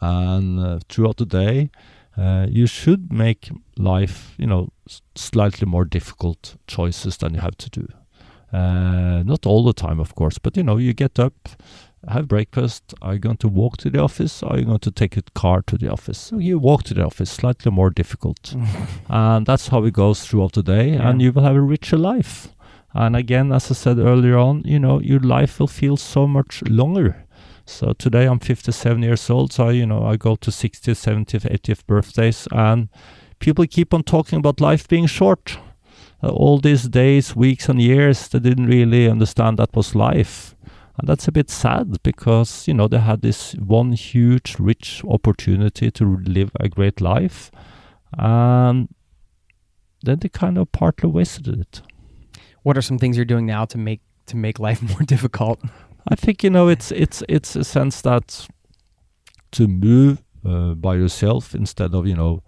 and 0.01 0.59
uh, 0.59 0.79
throughout 0.89 1.17
the 1.17 1.25
day, 1.25 1.69
uh, 2.17 2.47
you 2.49 2.65
should 2.65 3.13
make 3.13 3.49
life 3.77 4.33
you 4.37 4.47
know 4.47 4.69
slightly 5.15 5.67
more 5.67 5.85
difficult 5.85 6.55
choices 6.67 7.17
than 7.17 7.35
you 7.35 7.41
have 7.41 7.57
to 7.57 7.69
do. 7.69 7.87
Uh, 8.51 9.23
not 9.23 9.45
all 9.45 9.63
the 9.63 9.73
time, 9.73 9.99
of 9.99 10.15
course, 10.15 10.37
but 10.37 10.55
you 10.55 10.63
know, 10.63 10.77
you 10.77 10.93
get 10.93 11.19
up, 11.19 11.49
have 12.07 12.27
breakfast. 12.27 12.93
Are 13.01 13.13
you 13.13 13.19
going 13.19 13.37
to 13.37 13.47
walk 13.47 13.77
to 13.77 13.89
the 13.89 13.99
office? 13.99 14.43
Are 14.43 14.57
you 14.57 14.65
going 14.65 14.79
to 14.79 14.91
take 14.91 15.17
a 15.17 15.21
car 15.33 15.61
to 15.67 15.77
the 15.77 15.91
office? 15.91 16.17
So 16.17 16.37
you 16.39 16.59
walk 16.59 16.83
to 16.83 16.93
the 16.93 17.05
office, 17.05 17.31
slightly 17.31 17.71
more 17.71 17.89
difficult. 17.89 18.55
and 19.09 19.45
that's 19.45 19.67
how 19.69 19.83
it 19.85 19.93
goes 19.93 20.25
throughout 20.25 20.53
the 20.53 20.63
day, 20.63 20.93
Yeah. 20.93 21.09
and 21.09 21.21
you 21.21 21.31
will 21.31 21.43
have 21.43 21.55
a 21.55 21.61
richer 21.61 21.97
life. 21.97 22.49
And 22.93 23.15
again, 23.15 23.51
as 23.51 23.69
I 23.69 23.73
said 23.73 23.99
earlier 23.99 24.37
on, 24.37 24.61
you 24.65 24.79
know, 24.79 25.01
your 25.01 25.19
life 25.19 25.59
will 25.59 25.67
feel 25.67 25.97
so 25.97 26.27
much 26.27 26.63
longer. 26.63 27.25
So 27.65 27.93
today 27.93 28.25
I'm 28.25 28.39
57 28.39 29.01
years 29.03 29.29
old, 29.29 29.51
so 29.51 29.69
you 29.69 29.85
know, 29.85 30.05
I 30.05 30.15
go 30.17 30.35
to 30.35 30.51
60th, 30.51 30.95
70th, 30.95 31.49
80th 31.51 31.85
birthdays, 31.87 32.47
and 32.51 32.87
people 33.39 33.65
keep 33.67 33.93
on 33.93 34.03
talking 34.03 34.39
about 34.39 34.61
life 34.61 34.87
being 34.87 35.07
short. 35.07 35.57
Uh, 36.23 36.29
all 36.29 36.59
these 36.59 36.87
days, 36.87 37.35
weeks, 37.35 37.67
and 37.67 37.81
years, 37.81 38.29
they 38.29 38.39
didn't 38.39 38.67
really 38.67 39.09
understand 39.09 39.57
that 39.57 39.75
was 39.75 39.93
life. 39.95 40.54
And 40.97 41.09
that's 41.09 41.27
a 41.27 41.31
bit 41.31 41.49
sad 41.49 42.01
because, 42.03 42.67
you 42.67 42.73
know, 42.73 42.87
they 42.87 42.99
had 42.99 43.21
this 43.21 43.53
one 43.53 43.91
huge, 43.91 44.55
rich 44.59 45.03
opportunity 45.05 45.91
to 45.91 46.17
live 46.25 46.51
a 46.59 46.69
great 46.69 47.01
life. 47.01 47.51
And 48.17 48.87
then 50.03 50.19
they 50.19 50.29
kind 50.29 50.57
of 50.57 50.71
partly 50.71 51.09
wasted 51.09 51.59
it. 51.59 51.81
What 52.63 52.77
are 52.77 52.81
some 52.81 52.97
things 52.97 53.17
you're 53.17 53.25
doing 53.25 53.45
now 53.45 53.65
to 53.65 53.77
make 53.77 54.01
to 54.27 54.37
make 54.37 54.57
life 54.57 54.81
more 54.89 55.01
difficult? 55.01 55.59
I 56.07 56.15
think 56.15 56.43
you 56.43 56.49
know 56.49 56.67
it's 56.67 56.91
it's 56.91 57.23
it's 57.27 57.55
a 57.55 57.63
sense 57.63 58.01
that 58.01 58.47
to 59.51 59.67
move 59.67 60.23
uh, 60.45 60.75
by 60.75 60.95
yourself 60.95 61.53
instead 61.55 61.93
of 61.93 62.07
you 62.07 62.15
know 62.15 62.43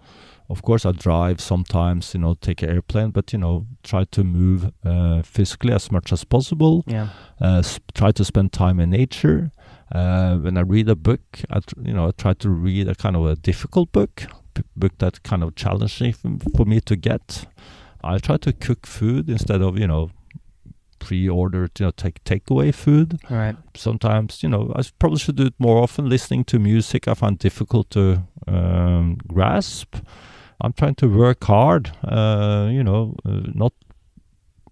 of 0.49 0.61
course, 0.61 0.85
I 0.85 0.91
drive 0.93 1.41
sometimes, 1.41 2.13
you 2.13 2.21
know, 2.21 2.35
take 2.35 2.61
an 2.61 2.69
airplane, 2.69 3.11
but 3.11 3.33
you 3.33 3.39
know, 3.39 3.67
try 3.83 4.05
to 4.05 4.23
move 4.23 4.71
uh, 4.85 5.21
physically 5.21 5.73
as 5.73 5.91
much 5.91 6.13
as 6.13 6.23
possible. 6.23 6.83
Yeah. 6.87 7.09
Uh, 7.41 7.61
try 7.93 8.11
to 8.11 8.23
spend 8.23 8.53
time 8.53 8.79
in 8.79 8.89
nature. 8.91 9.51
Uh, 9.91 10.37
when 10.37 10.57
I 10.57 10.61
read 10.61 10.89
a 10.89 10.95
book, 10.95 11.21
I 11.49 11.59
tr- 11.59 11.81
you 11.81 11.93
know, 11.93 12.07
I 12.07 12.11
try 12.11 12.33
to 12.33 12.49
read 12.49 12.87
a 12.87 12.95
kind 12.95 13.15
of 13.15 13.25
a 13.25 13.35
difficult 13.35 13.91
book, 13.91 14.25
p- 14.53 14.63
book 14.75 14.97
that 14.99 15.23
kind 15.23 15.43
of 15.43 15.55
challenging 15.55 16.13
f- 16.13 16.41
for 16.55 16.65
me 16.65 16.81
to 16.81 16.95
get. 16.95 17.45
I 18.03 18.17
try 18.17 18.37
to 18.37 18.53
cook 18.53 18.85
food 18.85 19.29
instead 19.29 19.61
of 19.61 19.77
you 19.77 19.87
know 19.87 20.11
pre-ordered, 20.99 21.71
you 21.79 21.85
know, 21.85 21.91
take 21.91 22.23
takeaway 22.23 22.73
food. 22.73 23.19
All 23.29 23.37
right. 23.37 23.55
Sometimes, 23.75 24.43
you 24.43 24.49
know, 24.49 24.73
i 24.75 24.81
probably 24.99 25.19
should 25.19 25.35
do 25.35 25.45
it 25.45 25.53
more 25.59 25.77
often. 25.81 26.09
Listening 26.09 26.43
to 26.45 26.59
music, 26.59 27.07
I 27.07 27.13
find 27.13 27.37
difficult 27.37 27.89
to 27.91 28.23
um, 28.47 29.17
grasp. 29.27 29.95
I'm 30.61 30.73
trying 30.73 30.95
to 30.95 31.07
work 31.07 31.43
hard, 31.43 31.91
uh, 32.03 32.69
you 32.71 32.83
know, 32.83 33.15
uh, 33.25 33.41
not 33.53 33.73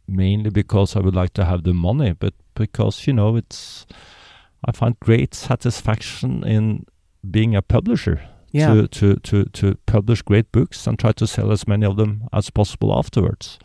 mainly 0.07 0.49
because 0.49 0.95
I 0.95 0.99
would 0.99 1.15
like 1.15 1.33
to 1.33 1.45
have 1.45 1.63
the 1.63 1.73
money, 1.73 2.13
but 2.13 2.33
because, 2.55 3.07
you 3.07 3.13
know, 3.13 3.35
it's, 3.35 3.85
I 4.65 4.71
find 4.71 4.99
great 4.99 5.33
satisfaction 5.33 6.43
in 6.43 6.85
being 7.29 7.55
a 7.55 7.61
publisher. 7.61 8.21
Yeah. 8.51 8.73
To, 8.73 8.87
to, 8.87 9.15
to, 9.15 9.45
to 9.45 9.75
publish 9.85 10.21
great 10.21 10.49
books 10.53 10.87
and 10.87 10.97
try 10.97 11.11
to 11.11 11.27
sell 11.27 11.51
as 11.51 11.67
many 11.67 11.85
of 11.85 11.97
them 11.97 12.29
as 12.31 12.49
possible 12.49 12.97
afterwards. 12.97 13.59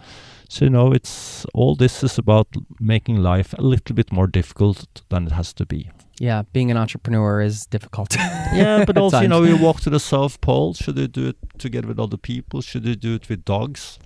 So, 0.49 0.65
you 0.65 0.71
know, 0.71 0.93
it's 0.93 1.47
all 1.55 1.77
this 1.77 2.03
is 2.03 2.19
about 2.19 2.49
making 2.81 3.19
life 3.23 3.55
a 3.57 3.63
little 3.63 3.95
bit 3.95 4.11
more 4.11 4.27
difficult 4.27 5.03
than 5.09 5.29
it 5.29 5.33
has 5.33 5.53
to 5.55 5.65
be. 5.65 5.91
Yeah. 6.21 6.43
Being 6.53 6.71
an 6.71 6.77
entrepreneur 6.77 7.41
is 7.41 7.67
difficult. 7.67 8.17
Yeah, 8.53 8.85
but 8.85 8.97
also, 8.99 9.21
you 9.21 9.29
know, 9.29 9.45
you 9.45 9.57
walk 9.57 9.81
to 9.83 9.91
the 9.91 10.01
South 10.01 10.41
Pole. 10.41 10.75
Should 10.75 10.99
you 10.99 11.07
do 11.07 11.29
it 11.29 11.37
together 11.59 11.87
with 11.87 12.01
other 12.01 12.17
people? 12.17 12.61
Should 12.63 12.85
you 12.85 12.97
do 12.97 13.15
it 13.15 13.29
with 13.29 13.45
dogs? 13.45 13.99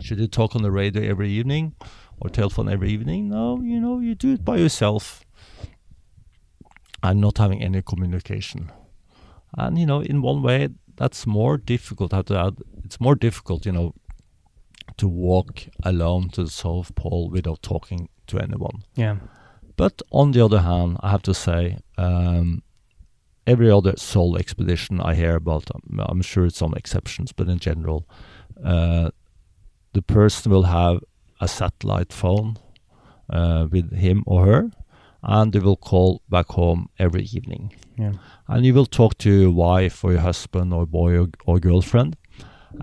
Should 0.00 0.18
you 0.20 0.26
talk 0.28 0.54
on 0.54 0.62
the 0.62 0.70
radio 0.70 1.02
every 1.02 1.30
evening 1.30 1.74
or 2.20 2.28
telephone 2.28 2.68
every 2.68 2.90
evening? 2.90 3.30
No, 3.30 3.62
you 3.62 3.80
know, 3.80 3.98
you 4.00 4.14
do 4.14 4.34
it 4.34 4.44
by 4.44 4.56
yourself 4.58 5.24
and 7.02 7.18
not 7.20 7.38
having 7.38 7.62
any 7.62 7.80
communication. 7.80 8.70
And, 9.56 9.78
you 9.78 9.86
know, 9.86 10.02
in 10.02 10.20
one 10.20 10.42
way, 10.42 10.68
that's 10.96 11.26
more 11.26 11.56
difficult. 11.56 12.10
To 12.26 12.36
add, 12.38 12.56
it's 12.84 13.00
more 13.00 13.14
difficult, 13.14 13.64
you 13.64 13.72
know, 13.72 13.94
to 14.98 15.08
walk 15.08 15.64
alone 15.82 16.28
to 16.30 16.44
the 16.44 16.50
South 16.50 16.94
Pole 16.94 17.30
without 17.30 17.62
talking 17.62 18.10
to 18.26 18.38
anyone. 18.38 18.84
yeah. 18.96 19.16
But 19.82 20.00
on 20.12 20.30
the 20.30 20.44
other 20.44 20.60
hand, 20.60 20.98
I 21.00 21.10
have 21.10 21.22
to 21.22 21.34
say, 21.34 21.78
um, 21.98 22.62
every 23.48 23.68
other 23.68 23.94
solo 23.96 24.36
expedition 24.38 25.00
I 25.00 25.16
hear 25.16 25.34
about, 25.34 25.64
um, 25.74 25.98
I'm 26.08 26.22
sure 26.22 26.46
it's 26.46 26.58
some 26.58 26.74
exceptions, 26.74 27.32
but 27.32 27.48
in 27.48 27.58
general, 27.58 28.06
uh, 28.64 29.10
the 29.92 30.02
person 30.02 30.52
will 30.52 30.68
have 30.80 31.00
a 31.40 31.48
satellite 31.48 32.12
phone 32.12 32.58
uh, 33.28 33.66
with 33.72 33.92
him 33.92 34.22
or 34.24 34.46
her, 34.46 34.70
and 35.24 35.52
they 35.52 35.58
will 35.58 35.76
call 35.90 36.22
back 36.28 36.46
home 36.50 36.88
every 37.00 37.24
evening. 37.24 37.74
Yeah. 37.98 38.12
And 38.46 38.64
you 38.64 38.74
will 38.74 38.86
talk 38.86 39.18
to 39.18 39.30
your 39.30 39.50
wife 39.50 40.04
or 40.04 40.12
your 40.12 40.20
husband 40.20 40.72
or 40.72 40.86
boy 40.86 41.18
or, 41.18 41.28
or 41.44 41.58
girlfriend, 41.58 42.16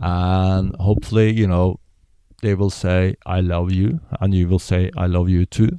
and 0.01 0.75
hopefully, 0.75 1.31
you 1.31 1.47
know, 1.47 1.79
they 2.41 2.55
will 2.55 2.69
say, 2.69 3.15
I 3.25 3.41
love 3.41 3.71
you, 3.71 3.99
and 4.19 4.33
you 4.33 4.47
will 4.47 4.59
say, 4.59 4.91
I 4.97 5.07
love 5.07 5.29
you 5.29 5.45
too. 5.45 5.77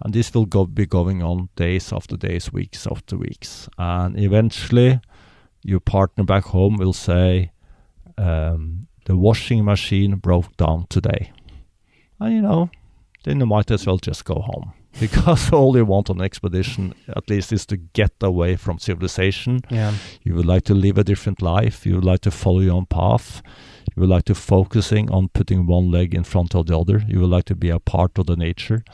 And 0.00 0.12
this 0.12 0.34
will 0.34 0.46
go, 0.46 0.66
be 0.66 0.86
going 0.86 1.22
on 1.22 1.48
days 1.56 1.92
after 1.92 2.16
days, 2.16 2.52
weeks 2.52 2.86
after 2.86 3.16
weeks. 3.16 3.68
And 3.78 4.18
eventually, 4.18 5.00
your 5.62 5.80
partner 5.80 6.24
back 6.24 6.44
home 6.44 6.76
will 6.76 6.92
say, 6.92 7.52
um, 8.18 8.88
The 9.04 9.16
washing 9.16 9.64
machine 9.64 10.16
broke 10.16 10.56
down 10.56 10.86
today. 10.88 11.32
And 12.20 12.34
you 12.34 12.42
know, 12.42 12.70
then 13.24 13.40
you 13.40 13.46
might 13.46 13.70
as 13.70 13.86
well 13.86 13.98
just 13.98 14.24
go 14.24 14.34
home. 14.34 14.72
Because 15.00 15.52
all 15.52 15.76
you 15.76 15.84
want 15.86 16.10
on 16.10 16.18
an 16.18 16.24
expedition, 16.24 16.94
at 17.08 17.28
least, 17.30 17.52
is 17.52 17.66
to 17.66 17.76
get 17.76 18.12
away 18.20 18.56
from 18.56 18.78
civilization. 18.78 19.60
Yeah. 19.70 19.94
you 20.22 20.34
would 20.34 20.46
like 20.46 20.64
to 20.64 20.74
live 20.74 20.98
a 20.98 21.04
different 21.04 21.40
life. 21.42 21.86
You 21.86 21.94
would 21.96 22.04
like 22.04 22.20
to 22.20 22.30
follow 22.30 22.60
your 22.60 22.74
own 22.74 22.86
path. 22.86 23.42
You 23.96 24.00
would 24.00 24.10
like 24.10 24.24
to 24.24 24.34
focusing 24.34 25.10
on 25.10 25.28
putting 25.28 25.66
one 25.66 25.90
leg 25.90 26.14
in 26.14 26.24
front 26.24 26.54
of 26.54 26.66
the 26.66 26.78
other. 26.78 27.02
You 27.08 27.20
would 27.20 27.30
like 27.30 27.44
to 27.46 27.56
be 27.56 27.70
a 27.70 27.78
part 27.78 28.18
of 28.18 28.26
the 28.26 28.36
nature. 28.36 28.84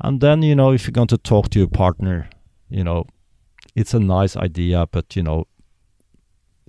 And 0.00 0.20
then 0.20 0.42
you 0.42 0.54
know 0.54 0.72
if 0.72 0.86
you're 0.86 0.92
going 0.92 1.08
to 1.08 1.18
talk 1.18 1.50
to 1.50 1.58
your 1.58 1.68
partner 1.68 2.28
you 2.72 2.82
know 2.82 3.04
it's 3.76 3.94
a 3.94 4.00
nice 4.00 4.36
idea 4.36 4.86
but 4.90 5.14
you 5.14 5.22
know 5.22 5.46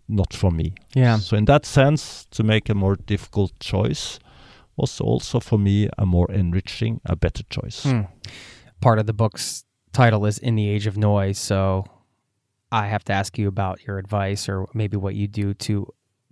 not 0.07 0.33
for 0.33 0.51
me. 0.51 0.73
Yeah. 0.95 1.17
so 1.17 1.37
in 1.37 1.45
that 1.45 1.65
sense 1.65 2.25
to 2.31 2.43
make 2.43 2.69
a 2.69 2.75
more 2.75 2.95
difficult 2.95 3.57
choice 3.59 4.19
was 4.75 4.99
also 4.99 5.39
for 5.39 5.57
me 5.57 5.89
a 5.97 6.05
more 6.05 6.29
enriching 6.31 6.99
a 7.05 7.15
better 7.15 7.43
choice. 7.49 7.83
Hmm. 7.83 8.01
Part 8.83 8.99
of 8.99 9.05
the 9.05 9.13
book's 9.13 9.63
title 9.93 10.25
is 10.25 10.37
In 10.37 10.55
the 10.55 10.67
Age 10.67 10.87
of 10.87 10.97
Noise. 10.97 11.37
So 11.37 11.85
I 12.69 12.87
have 12.87 13.05
to 13.05 13.13
ask 13.13 13.37
you 13.37 13.47
about 13.47 13.87
your 13.87 13.97
advice 13.97 14.49
or 14.49 14.67
maybe 14.73 14.97
what 14.97 15.15
you 15.15 15.25
do 15.25 15.53
to 15.53 15.87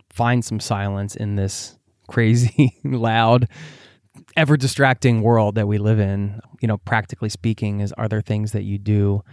find 0.10 0.44
some 0.44 0.60
silence 0.60 1.16
in 1.16 1.38
this 1.38 1.78
crazy, 2.10 2.78
loud, 2.84 3.48
ever 4.36 4.58
distracting 4.58 5.22
world 5.22 5.56
that 5.56 5.66
we 5.66 5.78
live 5.78 6.00
in. 6.00 6.42
You 6.62 6.68
know, 6.68 6.78
practically 6.78 7.30
speaking, 7.30 7.80
is 7.80 7.94
are 7.94 8.10
there 8.10 8.22
things 8.22 8.52
that 8.52 8.64
you 8.64 8.78
do 8.78 9.24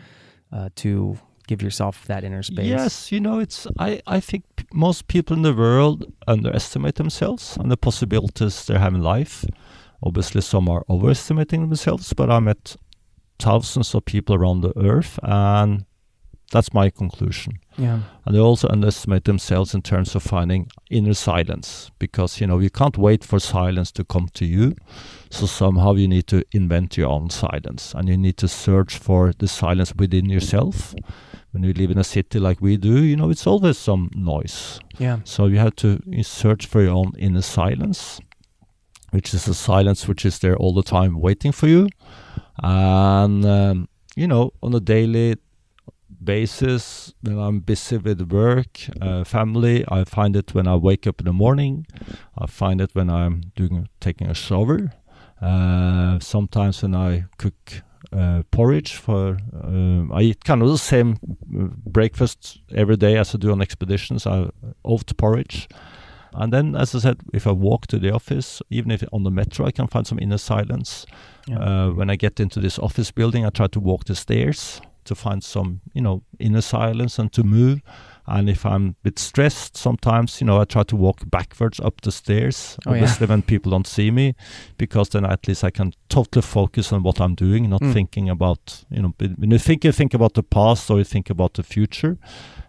uh, 0.53 0.69
to 0.77 1.19
give 1.49 1.61
yourself 1.61 2.07
that 2.07 2.23
inner 2.23 2.45
space? 2.45 2.67
Yes, 2.67 3.11
you 3.11 3.19
know, 3.19 3.41
it's. 3.41 3.67
I, 3.81 4.01
I 4.07 4.21
think 4.21 4.45
p- 4.55 4.65
most 4.73 5.09
people 5.09 5.35
in 5.37 5.43
the 5.43 5.55
world 5.55 6.05
underestimate 6.29 6.95
themselves 6.95 7.57
and 7.57 7.69
the 7.69 7.77
possibilities 7.77 8.65
they 8.67 8.79
have 8.79 8.95
in 8.95 9.03
life. 9.03 9.45
Obviously, 10.05 10.41
some 10.41 10.69
are 10.69 10.85
overestimating 10.89 11.63
themselves, 11.63 12.13
but 12.13 12.31
I 12.31 12.39
met 12.39 12.77
thousands 13.39 13.95
of 13.95 14.05
people 14.05 14.35
around 14.35 14.61
the 14.61 14.77
earth, 14.79 15.19
and 15.23 15.85
that's 16.51 16.73
my 16.73 16.89
conclusion. 16.89 17.59
Yeah. 17.77 18.01
And 18.25 18.35
they 18.35 18.41
also 18.41 18.69
underestimate 18.69 19.25
themselves 19.25 19.75
in 19.75 19.83
terms 19.83 20.15
of 20.15 20.23
finding 20.23 20.69
inner 20.91 21.15
silence, 21.15 21.91
because 21.99 22.41
you 22.41 22.47
know 22.47 22.59
you 22.59 22.71
can't 22.71 22.97
wait 22.97 23.23
for 23.23 23.39
silence 23.39 23.93
to 23.93 24.05
come 24.05 24.29
to 24.35 24.45
you. 24.45 24.75
So 25.31 25.47
somehow 25.47 25.93
you 25.93 26.09
need 26.09 26.27
to 26.29 26.43
invent 26.53 26.97
your 26.97 27.11
own 27.11 27.31
silence, 27.31 27.95
and 27.95 28.09
you 28.09 28.17
need 28.17 28.37
to 28.39 28.49
search 28.49 28.97
for 28.97 29.33
the 29.39 29.47
silence 29.47 29.95
within 29.95 30.31
yourself. 30.31 30.95
When 31.53 31.63
you 31.63 31.73
live 31.73 31.91
in 31.91 31.99
a 31.99 32.05
city 32.05 32.39
like 32.39 32.61
we 32.61 32.77
do, 32.77 33.03
you 33.03 33.17
know 33.17 33.31
it's 33.31 33.47
always 33.47 33.79
some 33.79 34.11
noise. 34.15 34.81
Yeah. 34.99 35.21
So 35.25 35.47
you 35.47 35.59
have 35.59 35.77
to 35.77 36.01
search 36.23 36.67
for 36.67 36.83
your 36.83 36.93
own 36.93 37.13
inner 37.19 37.43
silence, 37.43 38.21
which 39.11 39.35
is 39.35 39.49
a 39.49 39.55
silence 39.55 40.07
which 40.07 40.25
is 40.25 40.39
there 40.39 40.57
all 40.57 40.75
the 40.75 40.83
time 40.83 41.21
waiting 41.21 41.53
for 41.53 41.67
you. 41.67 41.89
And, 42.63 43.45
um, 43.45 43.89
you 44.17 44.27
know, 44.27 44.53
on 44.63 44.75
a 44.75 44.81
daily 44.81 45.37
basis, 46.23 47.15
when 47.23 47.39
I'm 47.39 47.61
busy 47.61 47.97
with 47.97 48.33
work, 48.33 48.81
uh, 49.01 49.25
family, 49.25 49.85
I 49.89 50.05
find 50.05 50.37
it 50.37 50.55
when 50.55 50.67
I 50.67 50.77
wake 50.77 51.07
up 51.07 51.21
in 51.21 51.27
the 51.27 51.33
morning. 51.33 51.87
I 52.37 52.47
find 52.47 52.81
it 52.81 52.91
when 52.95 53.09
I'm 53.09 53.53
doing 53.55 53.89
taking 54.01 54.29
a 54.29 54.35
shower. 54.35 54.93
Uh, 55.41 56.19
sometimes 56.19 56.83
when 56.83 56.95
I 56.95 57.25
cook 57.39 57.83
uh, 58.13 58.43
porridge 58.51 58.97
for, 58.97 59.39
um, 59.63 60.11
I 60.13 60.23
eat 60.23 60.45
kind 60.45 60.63
of 60.63 60.69
the 60.69 60.79
same 60.79 61.19
uh, 61.57 61.69
breakfast 61.87 62.61
every 62.75 62.97
day 62.97 63.17
as 63.17 63.35
I 63.35 63.39
do 63.39 63.53
on 63.53 63.63
expeditions. 63.63 64.27
I 64.27 64.51
oat 64.85 65.17
porridge. 65.17 65.69
And 66.35 66.53
then, 66.53 66.77
as 66.77 66.95
I 66.95 66.99
said, 67.01 67.17
if 67.33 67.47
I 67.47 67.53
walk 67.53 67.87
to 67.89 67.99
the 67.99 68.13
office, 68.13 68.63
even 68.71 68.91
if 68.91 69.03
on 69.13 69.23
the 69.25 69.31
metro, 69.31 69.67
I 69.67 69.71
can 69.71 69.87
find 69.87 70.07
some 70.07 70.19
inner 70.19 70.39
silence. 70.39 71.07
Yeah. 71.47 71.59
Uh, 71.59 71.91
when 71.91 72.11
I 72.11 72.17
get 72.17 72.39
into 72.41 72.61
this 72.61 72.79
office 72.79 73.11
building, 73.11 73.47
I 73.47 73.51
try 73.51 73.67
to 73.69 73.81
walk 73.81 74.05
the 74.05 74.15
stairs 74.15 74.81
to 75.05 75.15
find 75.15 75.43
some, 75.43 75.81
you 75.95 76.03
know, 76.03 76.23
inner 76.39 76.61
silence 76.61 77.19
and 77.19 77.33
to 77.33 77.43
move. 77.43 77.81
And 78.27 78.51
if 78.51 78.67
I'm 78.67 78.89
a 78.89 78.95
bit 79.05 79.19
stressed, 79.19 79.75
sometimes, 79.75 80.39
you 80.39 80.47
know, 80.47 80.61
I 80.61 80.65
try 80.67 80.83
to 80.83 80.97
walk 80.97 81.21
backwards 81.31 81.81
up 81.81 82.03
the 82.03 82.13
stairs, 82.13 82.77
Oh, 82.87 82.91
yeah. 82.93 83.01
obviously 83.01 83.27
when 83.27 83.41
people 83.41 83.71
don't 83.71 83.87
see 83.87 84.11
me, 84.11 84.35
because 84.77 85.09
then 85.09 85.25
at 85.25 85.49
least 85.49 85.65
I 85.65 85.71
can 85.71 85.95
totally 86.11 86.43
focus 86.43 86.93
on 86.93 87.03
what 87.03 87.21
I'm 87.23 87.35
doing, 87.35 87.71
not 87.71 87.81
Mm. 87.81 87.95
thinking 87.95 88.29
about, 88.29 88.85
you 88.91 89.01
know, 89.01 89.15
when 89.19 89.51
you 89.51 89.59
think, 89.59 89.83
you 89.85 89.93
think 89.93 90.13
about 90.13 90.35
the 90.35 90.43
past 90.43 90.91
or 90.91 90.99
you 90.99 91.05
think 91.05 91.31
about 91.31 91.55
the 91.55 91.63
future. 91.63 92.19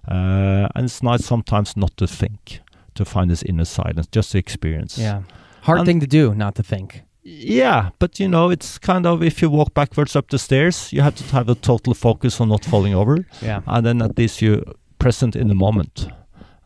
Uh, 0.08 0.70
and 0.76 0.86
it's 0.86 1.04
nice 1.04 1.26
sometimes 1.26 1.76
not 1.76 1.98
to 1.98 2.08
think, 2.08 2.62
to 3.00 3.06
find 3.06 3.30
this 3.32 3.44
inner 3.44 3.66
silence, 3.66 4.08
just 4.16 4.32
to 4.32 4.38
experience. 4.38 4.98
Yeah. 5.02 5.22
Hard 5.62 5.80
And- 5.80 5.88
thing 5.88 6.00
to 6.02 6.08
do, 6.08 6.34
not 6.36 6.54
to 6.56 6.64
think. 6.64 7.04
Yeah, 7.24 7.90
but 8.00 8.20
you 8.20 8.28
know, 8.30 8.50
it's 8.52 8.80
kind 8.80 9.06
of 9.06 9.22
if 9.24 9.42
you 9.42 9.50
walk 9.52 9.74
backwards 9.74 10.16
up 10.16 10.30
the 10.30 10.38
stairs, 10.40 10.92
you 10.94 11.02
have 11.04 11.16
to 11.16 11.24
have 11.36 11.50
a 11.52 11.56
total 11.56 11.94
focus 11.94 12.42
on 12.42 12.48
not 12.50 12.66
falling 12.66 12.96
over, 12.96 13.16
Yeah. 13.42 13.62
and 13.68 13.86
then 13.86 14.02
at 14.02 14.18
least 14.18 14.42
you're 14.42 14.64
present 14.98 15.36
in 15.36 15.48
the 15.48 15.56
moment. 15.56 16.08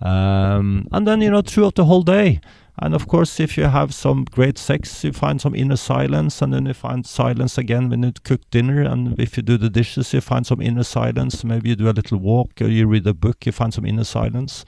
Um, 0.02 0.88
and 0.92 1.08
then 1.08 1.22
you 1.22 1.32
know, 1.32 1.42
throughout 1.42 1.76
the 1.76 1.86
whole 1.86 2.04
day, 2.04 2.40
and 2.80 2.94
of 2.96 3.08
course, 3.08 3.40
if 3.44 3.58
you 3.58 3.66
have 3.66 3.94
some 3.94 4.26
great 4.32 4.58
sex, 4.58 5.04
you 5.04 5.12
find 5.14 5.40
some 5.42 5.56
inner 5.56 5.76
silence, 5.78 6.42
and 6.42 6.54
then 6.54 6.66
you 6.66 6.74
find 6.74 7.06
silence 7.06 7.58
again 7.58 7.90
when 7.90 8.04
you 8.04 8.12
cook 8.24 8.42
dinner. 8.52 8.82
And 8.82 9.20
if 9.20 9.38
you 9.38 9.44
do 9.44 9.58
the 9.58 9.70
dishes, 9.70 10.14
you 10.14 10.22
find 10.22 10.46
some 10.46 10.62
inner 10.62 10.84
silence. 10.84 11.44
Maybe 11.44 11.70
you 11.70 11.76
do 11.76 11.90
a 11.90 11.92
little 12.00 12.18
walk 12.20 12.62
or 12.62 12.68
you 12.68 12.88
read 12.88 13.08
a 13.08 13.14
book, 13.14 13.46
you 13.46 13.52
find 13.52 13.74
some 13.74 13.86
inner 13.86 14.04
silence. 14.04 14.66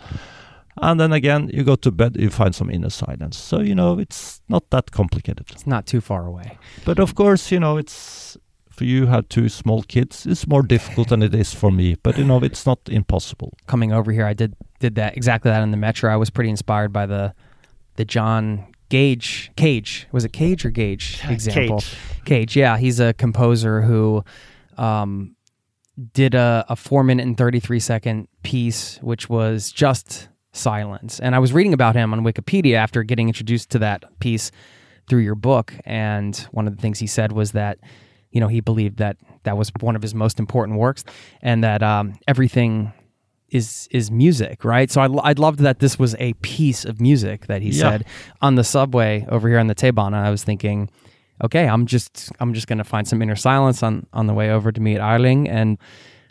And 0.82 1.00
then 1.00 1.14
again, 1.14 1.50
you 1.54 1.64
go 1.64 1.76
to 1.76 1.92
bed, 1.92 2.18
you 2.18 2.30
find 2.30 2.54
some 2.54 2.70
inner 2.70 2.90
silence. 2.90 3.38
So, 3.38 3.62
you 3.62 3.76
know, 3.76 3.98
it's 3.98 4.42
not 4.50 4.70
that 4.72 4.92
complicated. 4.92 5.48
It's 5.52 5.66
not 5.66 5.86
too 5.86 6.02
far 6.02 6.26
away. 6.26 6.58
But 6.84 7.00
of 7.00 7.16
course, 7.16 7.52
you 7.52 7.60
know, 7.60 7.78
it's 7.78 8.38
for 8.76 8.84
you 8.84 9.06
have 9.08 9.30
two 9.30 9.48
small 9.48 9.84
kids, 9.84 10.26
it's 10.26 10.48
more 10.48 10.62
difficult 10.62 11.08
than 11.10 11.24
it 11.24 11.34
is 11.34 11.54
for 11.54 11.72
me. 11.72 11.96
But 12.04 12.18
you 12.18 12.26
know, 12.26 12.44
it's 12.44 12.66
not 12.66 12.80
impossible. 12.88 13.54
Coming 13.68 13.94
over 13.94 14.12
here, 14.12 14.26
I 14.26 14.34
did 14.34 14.54
did 14.80 14.96
that 14.96 15.16
exactly 15.16 15.50
that 15.50 15.64
in 15.64 15.72
the 15.72 15.78
metro. 15.78 16.12
I 16.12 16.18
was 16.18 16.30
pretty 16.30 16.50
inspired 16.50 16.92
by 16.92 17.06
the 17.06 17.34
the 17.96 18.04
John 18.04 18.68
Gage 18.90 19.52
Cage. 19.56 20.08
Was 20.12 20.26
it 20.26 20.34
Cage 20.34 20.66
or 20.66 20.72
Gage 20.72 21.22
example? 21.28 21.80
Cage. 21.80 21.98
Cage, 22.26 22.56
yeah, 22.58 22.78
he's 22.78 23.00
a 23.00 23.14
composer 23.14 23.82
who 23.82 24.24
um, 24.78 25.36
did 26.14 26.36
a, 26.36 26.66
a 26.68 26.76
four 26.76 27.04
minute 27.04 27.26
and 27.26 27.38
33 27.38 27.80
second 27.80 28.28
piece, 28.44 28.98
which 29.02 29.30
was 29.30 29.72
just 29.72 30.28
silence. 30.56 31.20
And 31.20 31.36
I 31.36 31.40
was 31.40 31.54
reading 31.54 31.74
about 31.74 31.96
him 31.96 32.14
on 32.14 32.22
Wikipedia 32.24 32.76
after 32.76 33.04
getting 33.04 33.28
introduced 33.28 33.70
to 33.72 33.80
that 33.80 34.04
piece 34.20 34.52
through 35.08 35.22
your 35.22 35.36
book. 35.36 35.74
And 35.86 36.36
one 36.52 36.68
of 36.68 36.76
the 36.76 36.82
things 36.82 37.00
he 37.00 37.08
said 37.08 37.32
was 37.32 37.52
that, 37.52 37.80
you 38.32 38.40
know, 38.40 38.48
he 38.48 38.60
believed 38.62 38.98
that 38.98 39.18
that 39.44 39.58
was 39.58 39.72
one 39.80 39.96
of 39.96 40.02
his 40.02 40.16
most 40.16 40.40
important 40.40 40.80
works 40.80 41.04
and 41.42 41.64
that 41.64 41.84
um, 41.84 42.16
everything 42.28 42.92
is 43.50 43.88
is 43.92 44.10
music, 44.10 44.66
right? 44.66 44.90
So 44.90 45.02
I, 45.02 45.30
I 45.30 45.32
loved 45.34 45.60
that 45.60 45.80
this 45.80 46.00
was 46.00 46.16
a 46.20 46.34
piece 46.42 46.84
of 46.84 47.00
music 47.00 47.46
that 47.46 47.62
he 47.62 47.70
Yeah. 47.70 47.82
said 47.92 48.06
on 48.42 48.56
the 48.56 48.64
subway 48.64 49.26
over 49.30 49.48
here 49.48 49.60
on 49.60 49.68
the 49.68 49.76
T-bane. 49.76 50.14
I 50.16 50.32
was 50.32 50.44
thinking, 50.44 50.90
okay, 51.44 51.68
I'm 51.68 51.86
just 51.86 52.32
I'm 52.40 52.54
just 52.54 52.68
going 52.68 52.80
to 52.80 52.84
find 52.84 53.08
some 53.08 53.22
inner 53.22 53.36
silence 53.36 53.84
on 53.84 54.08
on 54.14 54.26
the 54.26 54.34
way 54.34 54.50
over 54.50 54.72
to 54.72 54.82
meet 54.82 54.98
Erling, 54.98 55.48
and 55.48 55.78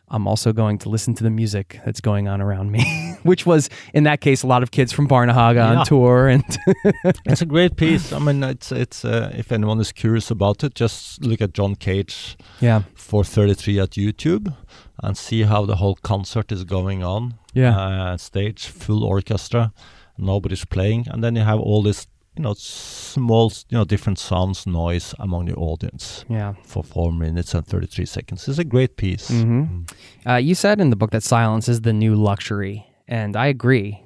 I'm 0.09 0.26
also 0.28 0.52
going 0.52 0.78
to 0.78 0.88
listen 0.90 1.14
to 1.14 1.24
the 1.24 1.30
music 1.30 1.80
that's 1.84 2.00
going 2.00 2.28
on 2.28 2.40
around 2.40 2.70
me, 2.70 2.84
which 3.22 3.46
was 3.46 3.70
in 3.94 4.05
that 4.05 4.20
case 4.20 4.42
a 4.42 4.46
lot 4.46 4.62
of 4.62 4.70
kids 4.70 4.92
from 4.92 5.07
Barnehage 5.07 5.57
Yeah. 5.57 5.78
on 5.78 5.86
tour, 5.86 6.28
and 6.28 6.44
It's 7.26 7.42
a 7.42 7.46
great 7.46 7.76
piece. 7.76 8.12
I 8.12 8.18
mean, 8.18 8.42
it's 8.42 8.70
it's 8.72 9.05
uh, 9.05 9.32
if 9.36 9.50
anyone 9.52 9.80
is 9.80 9.92
curious 9.92 10.30
about 10.30 10.62
it, 10.64 10.74
just 10.74 11.24
look 11.24 11.40
at 11.40 11.55
John 11.55 11.74
Cage 11.76 12.36
yeah, 12.61 12.82
433 12.94 13.80
at 13.80 13.90
YouTube 13.90 14.55
and 15.02 15.16
see 15.16 15.42
how 15.42 15.64
the 15.66 15.76
whole 15.76 15.96
concert 16.02 16.52
is 16.52 16.64
going 16.64 17.02
on. 17.02 17.34
Yeah. 17.55 17.76
Uh, 17.78 18.16
stage, 18.16 18.66
full 18.66 19.02
orchestra, 19.05 19.72
nobody's 20.18 20.64
playing, 20.64 21.07
and 21.11 21.22
then 21.24 21.36
you 21.36 21.42
have 21.44 21.61
all 21.61 21.82
this, 21.82 22.07
you 22.37 22.43
know, 22.43 22.55
small, 22.55 23.53
you 23.68 23.78
know, 23.78 23.85
different 23.85 24.18
sounds, 24.18 24.66
noise 24.66 25.14
among 25.18 25.47
the 25.47 25.55
audience 25.55 26.24
yeah. 26.28 26.55
for 26.64 26.82
four 26.82 27.12
minutes 27.12 27.55
and 27.55 27.66
33 27.66 28.07
seconds. 28.07 28.49
It's 28.49 28.59
a 28.59 28.64
great 28.64 28.97
piece. 28.97 29.28
hmm 29.28 29.82
Uh, 30.26 30.37
you 30.37 30.55
said 30.55 30.80
in 30.80 30.91
the 30.91 30.97
book 30.97 31.11
that 31.11 31.22
silence 31.22 31.68
is 31.68 31.82
the 31.82 31.93
new 31.93 32.14
luxury, 32.14 32.87
and 33.07 33.37
I 33.37 33.47
agree. 33.47 34.01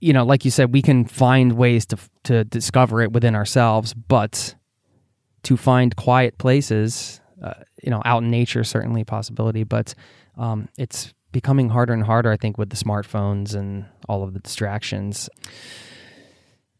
You 0.00 0.12
know, 0.12 0.24
like 0.24 0.44
you 0.44 0.50
said, 0.50 0.72
we 0.72 0.82
can 0.82 1.04
find 1.04 1.52
ways 1.52 1.86
to 1.86 1.96
to 2.24 2.44
discover 2.44 3.02
it 3.02 3.12
within 3.12 3.34
ourselves, 3.34 3.94
but 3.94 4.54
to 5.42 5.56
find 5.56 5.94
quiet 5.96 6.38
places, 6.38 7.20
uh, 7.42 7.54
you 7.82 7.90
know, 7.90 8.02
out 8.04 8.22
in 8.22 8.30
nature, 8.30 8.64
certainly 8.64 9.02
a 9.02 9.04
possibility, 9.04 9.64
but 9.64 9.94
um, 10.36 10.68
it's 10.76 11.14
becoming 11.32 11.68
harder 11.68 11.92
and 11.92 12.02
harder, 12.02 12.32
I 12.32 12.36
think, 12.36 12.58
with 12.58 12.70
the 12.70 12.76
smartphones 12.76 13.54
and 13.54 13.86
all 14.08 14.22
of 14.22 14.32
the 14.32 14.40
distractions. 14.40 15.28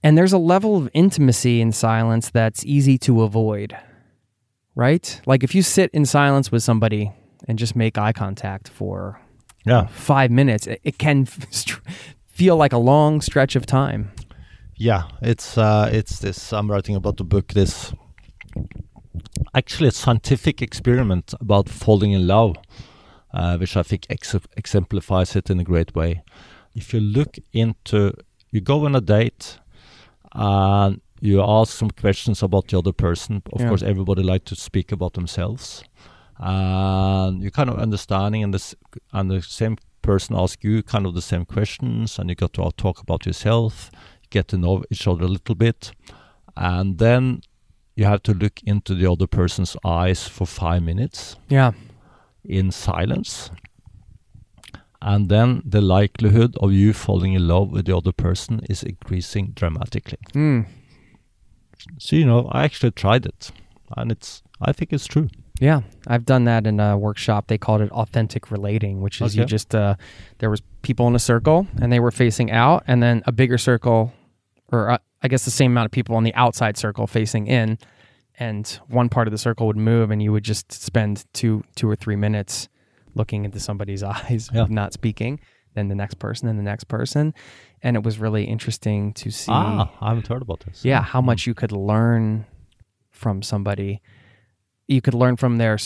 And 0.06 0.16
there's 0.16 0.32
a 0.32 0.38
level 0.38 0.76
of 0.76 0.88
intimacy 0.92 1.60
in 1.60 1.72
silence 1.72 2.30
that's 2.30 2.64
easy 2.64 2.96
to 2.98 3.22
avoid, 3.22 3.76
right? 4.76 5.20
Like 5.26 5.42
if 5.44 5.52
you 5.54 5.62
sit 5.62 5.90
in 5.92 6.06
silence 6.06 6.52
with 6.52 6.62
somebody 6.62 7.10
and 7.48 7.58
just 7.58 7.74
make 7.74 7.98
eye 7.98 8.12
contact 8.12 8.68
for 8.68 9.20
Yeah. 9.64 9.86
five 9.88 10.30
minutes, 10.30 10.66
it, 10.68 10.80
it 10.84 10.98
can 10.98 11.26
feel 12.38 12.56
like 12.56 12.72
a 12.76 12.78
long 12.78 13.20
stretch 13.20 13.56
of 13.56 13.66
time. 13.66 14.10
Yeah, 14.78 15.02
it's 15.22 15.58
uh, 15.58 15.90
it's 15.92 16.18
this. 16.20 16.52
I'm 16.52 16.70
writing 16.70 16.96
about 16.96 17.16
the 17.16 17.24
book. 17.24 17.52
This 17.54 17.92
actually 19.54 19.88
a 19.88 19.92
scientific 19.92 20.62
experiment 20.62 21.34
about 21.40 21.68
falling 21.68 22.12
in 22.12 22.26
love, 22.26 22.54
uh, 23.34 23.56
which 23.58 23.76
I 23.76 23.82
think 23.82 24.06
ex- 24.10 24.36
exemplifies 24.56 25.34
it 25.36 25.50
in 25.50 25.58
a 25.60 25.64
great 25.64 25.94
way. 25.94 26.22
If 26.74 26.92
you 26.94 27.00
look 27.00 27.38
into, 27.52 28.12
you 28.52 28.60
go 28.60 28.84
on 28.84 28.94
a 28.94 29.00
date, 29.00 29.58
and 30.36 31.00
you 31.20 31.42
ask 31.42 31.72
some 31.76 31.90
questions 31.90 32.42
about 32.42 32.68
the 32.68 32.78
other 32.78 32.92
person. 32.92 33.42
Of 33.52 33.60
Yeah. 33.60 33.68
course, 33.68 33.82
everybody 33.82 34.22
like 34.22 34.44
to 34.44 34.54
speak 34.54 34.92
about 34.92 35.14
themselves, 35.14 35.82
and 36.38 37.42
you 37.42 37.50
kind 37.50 37.70
of 37.70 37.78
understanding, 37.78 38.44
and 38.44 38.52
this 38.54 38.74
and 39.12 39.30
the 39.30 39.40
same 39.42 39.76
person 40.02 40.36
asks 40.36 40.62
you 40.62 40.82
kind 40.82 41.06
of 41.06 41.14
the 41.14 41.22
same 41.22 41.44
questions, 41.44 42.18
and 42.18 42.28
you 42.30 42.34
got 42.36 42.52
to 42.52 42.70
talk 42.76 43.00
about 43.00 43.26
yourself 43.26 43.90
get 44.30 44.48
to 44.48 44.56
know 44.58 44.82
each 44.90 45.06
other 45.06 45.24
a 45.24 45.28
little 45.28 45.54
bit, 45.54 45.92
and 46.56 46.98
then 46.98 47.40
you 47.94 48.04
have 48.04 48.22
to 48.24 48.34
look 48.34 48.60
into 48.64 48.92
the 48.94 49.06
other 49.10 49.26
person's 49.26 49.76
eyes 49.84 50.26
for 50.28 50.46
five 50.46 50.82
minutes 50.82 51.36
Yeah. 51.48 51.72
in 52.44 52.70
silence. 52.72 53.50
And 55.02 55.28
then 55.28 55.62
the 55.64 55.80
likelihood 55.80 56.56
of 56.60 56.72
you 56.72 56.92
falling 56.92 57.34
in 57.34 57.46
love 57.46 57.70
with 57.70 57.86
the 57.86 57.96
other 57.96 58.12
person 58.12 58.60
is 58.68 58.82
increasing 58.82 59.52
dramatically. 59.54 60.18
Mm. 60.34 60.66
So, 61.98 62.16
you 62.16 62.24
know, 62.24 62.48
I 62.50 62.64
actually 62.64 62.92
tried 62.92 63.26
it, 63.26 63.52
and 63.96 64.10
it's, 64.10 64.42
I 64.60 64.72
think 64.72 64.92
it's 64.92 65.06
true. 65.06 65.28
Yeah, 65.60 65.82
I've 66.06 66.26
done 66.26 66.44
that 66.44 66.66
in 66.66 66.80
a 66.80 66.98
workshop. 66.98 67.46
They 67.46 67.58
called 67.58 67.80
it 67.80 67.90
authentic 67.90 68.50
relating, 68.50 69.00
which 69.00 69.20
is 69.20 69.36
you 69.36 69.44
just 69.44 69.74
uh, 69.74 69.94
there 70.38 70.50
was 70.50 70.62
people 70.82 71.06
in 71.08 71.14
a 71.14 71.18
circle 71.18 71.66
and 71.80 71.90
they 71.90 72.00
were 72.00 72.10
facing 72.10 72.50
out, 72.50 72.84
and 72.86 73.02
then 73.02 73.22
a 73.26 73.32
bigger 73.32 73.56
circle, 73.56 74.12
or 74.70 74.90
uh, 74.90 74.98
I 75.22 75.28
guess 75.28 75.44
the 75.44 75.50
same 75.50 75.72
amount 75.72 75.86
of 75.86 75.92
people 75.92 76.14
on 76.14 76.24
the 76.24 76.34
outside 76.34 76.76
circle 76.76 77.06
facing 77.06 77.46
in, 77.46 77.78
and 78.38 78.66
one 78.88 79.08
part 79.08 79.28
of 79.28 79.32
the 79.32 79.38
circle 79.38 79.66
would 79.66 79.78
move, 79.78 80.10
and 80.10 80.22
you 80.22 80.30
would 80.32 80.44
just 80.44 80.72
spend 80.72 81.24
two 81.32 81.64
two 81.74 81.88
or 81.88 81.96
three 81.96 82.16
minutes 82.16 82.68
looking 83.16 83.44
into 83.44 83.58
somebody's 83.58 84.02
eyes, 84.14 84.50
Yeah. 84.54 84.66
not 84.68 84.92
speaking. 84.92 85.40
Then 85.74 85.88
the 85.88 85.94
next 85.94 86.14
person, 86.14 86.48
and 86.48 86.58
the 86.58 86.62
next 86.62 86.84
person, 86.84 87.34
and 87.82 87.96
it 87.96 88.02
was 88.02 88.18
really 88.18 88.44
interesting 88.44 89.12
to 89.14 89.30
see. 89.30 89.52
Ah, 89.52 89.90
I 90.00 90.08
haven't 90.08 90.26
heard 90.26 90.40
about 90.40 90.60
this. 90.60 90.82
Yeah, 90.84 91.02
how 91.02 91.20
much 91.20 91.46
you 91.46 91.52
could 91.52 91.70
learn 91.72 92.46
from 93.10 93.42
somebody. 93.42 94.00
You 94.88 95.02
could 95.02 95.12
learn 95.12 95.36
from 95.36 95.58
their 95.58 95.76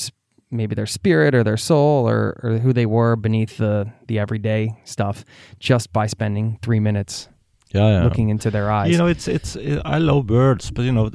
maybe 0.52 0.74
their 0.76 0.86
spirit 0.86 1.34
or 1.34 1.42
their 1.42 1.56
soul 1.56 2.08
or, 2.08 2.38
or 2.42 2.58
who 2.58 2.72
they 2.72 2.86
were 2.86 3.16
beneath 3.16 3.56
the 3.56 3.90
the 4.06 4.18
everyday 4.20 4.76
stuff 4.84 5.24
just 5.58 5.92
by 5.92 6.06
spending 6.06 6.58
three 6.62 6.80
minutes 6.80 7.28
yeah, 7.72 7.88
yeah. 7.98 8.04
looking 8.04 8.28
into 8.30 8.50
their 8.50 8.70
eyes. 8.70 8.90
You 8.92 8.98
know, 8.98 9.06
it's 9.06 9.26
it's. 9.28 9.56
I 9.84 9.98
love 9.98 10.26
birds, 10.26 10.70
but 10.70 10.82
you 10.82 10.92
know, 10.92 11.10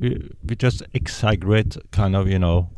we, 0.00 0.30
we 0.44 0.54
just 0.56 0.82
exaggerate 0.94 1.76
kind 1.90 2.14
of 2.14 2.28
you 2.28 2.38
know 2.38 2.70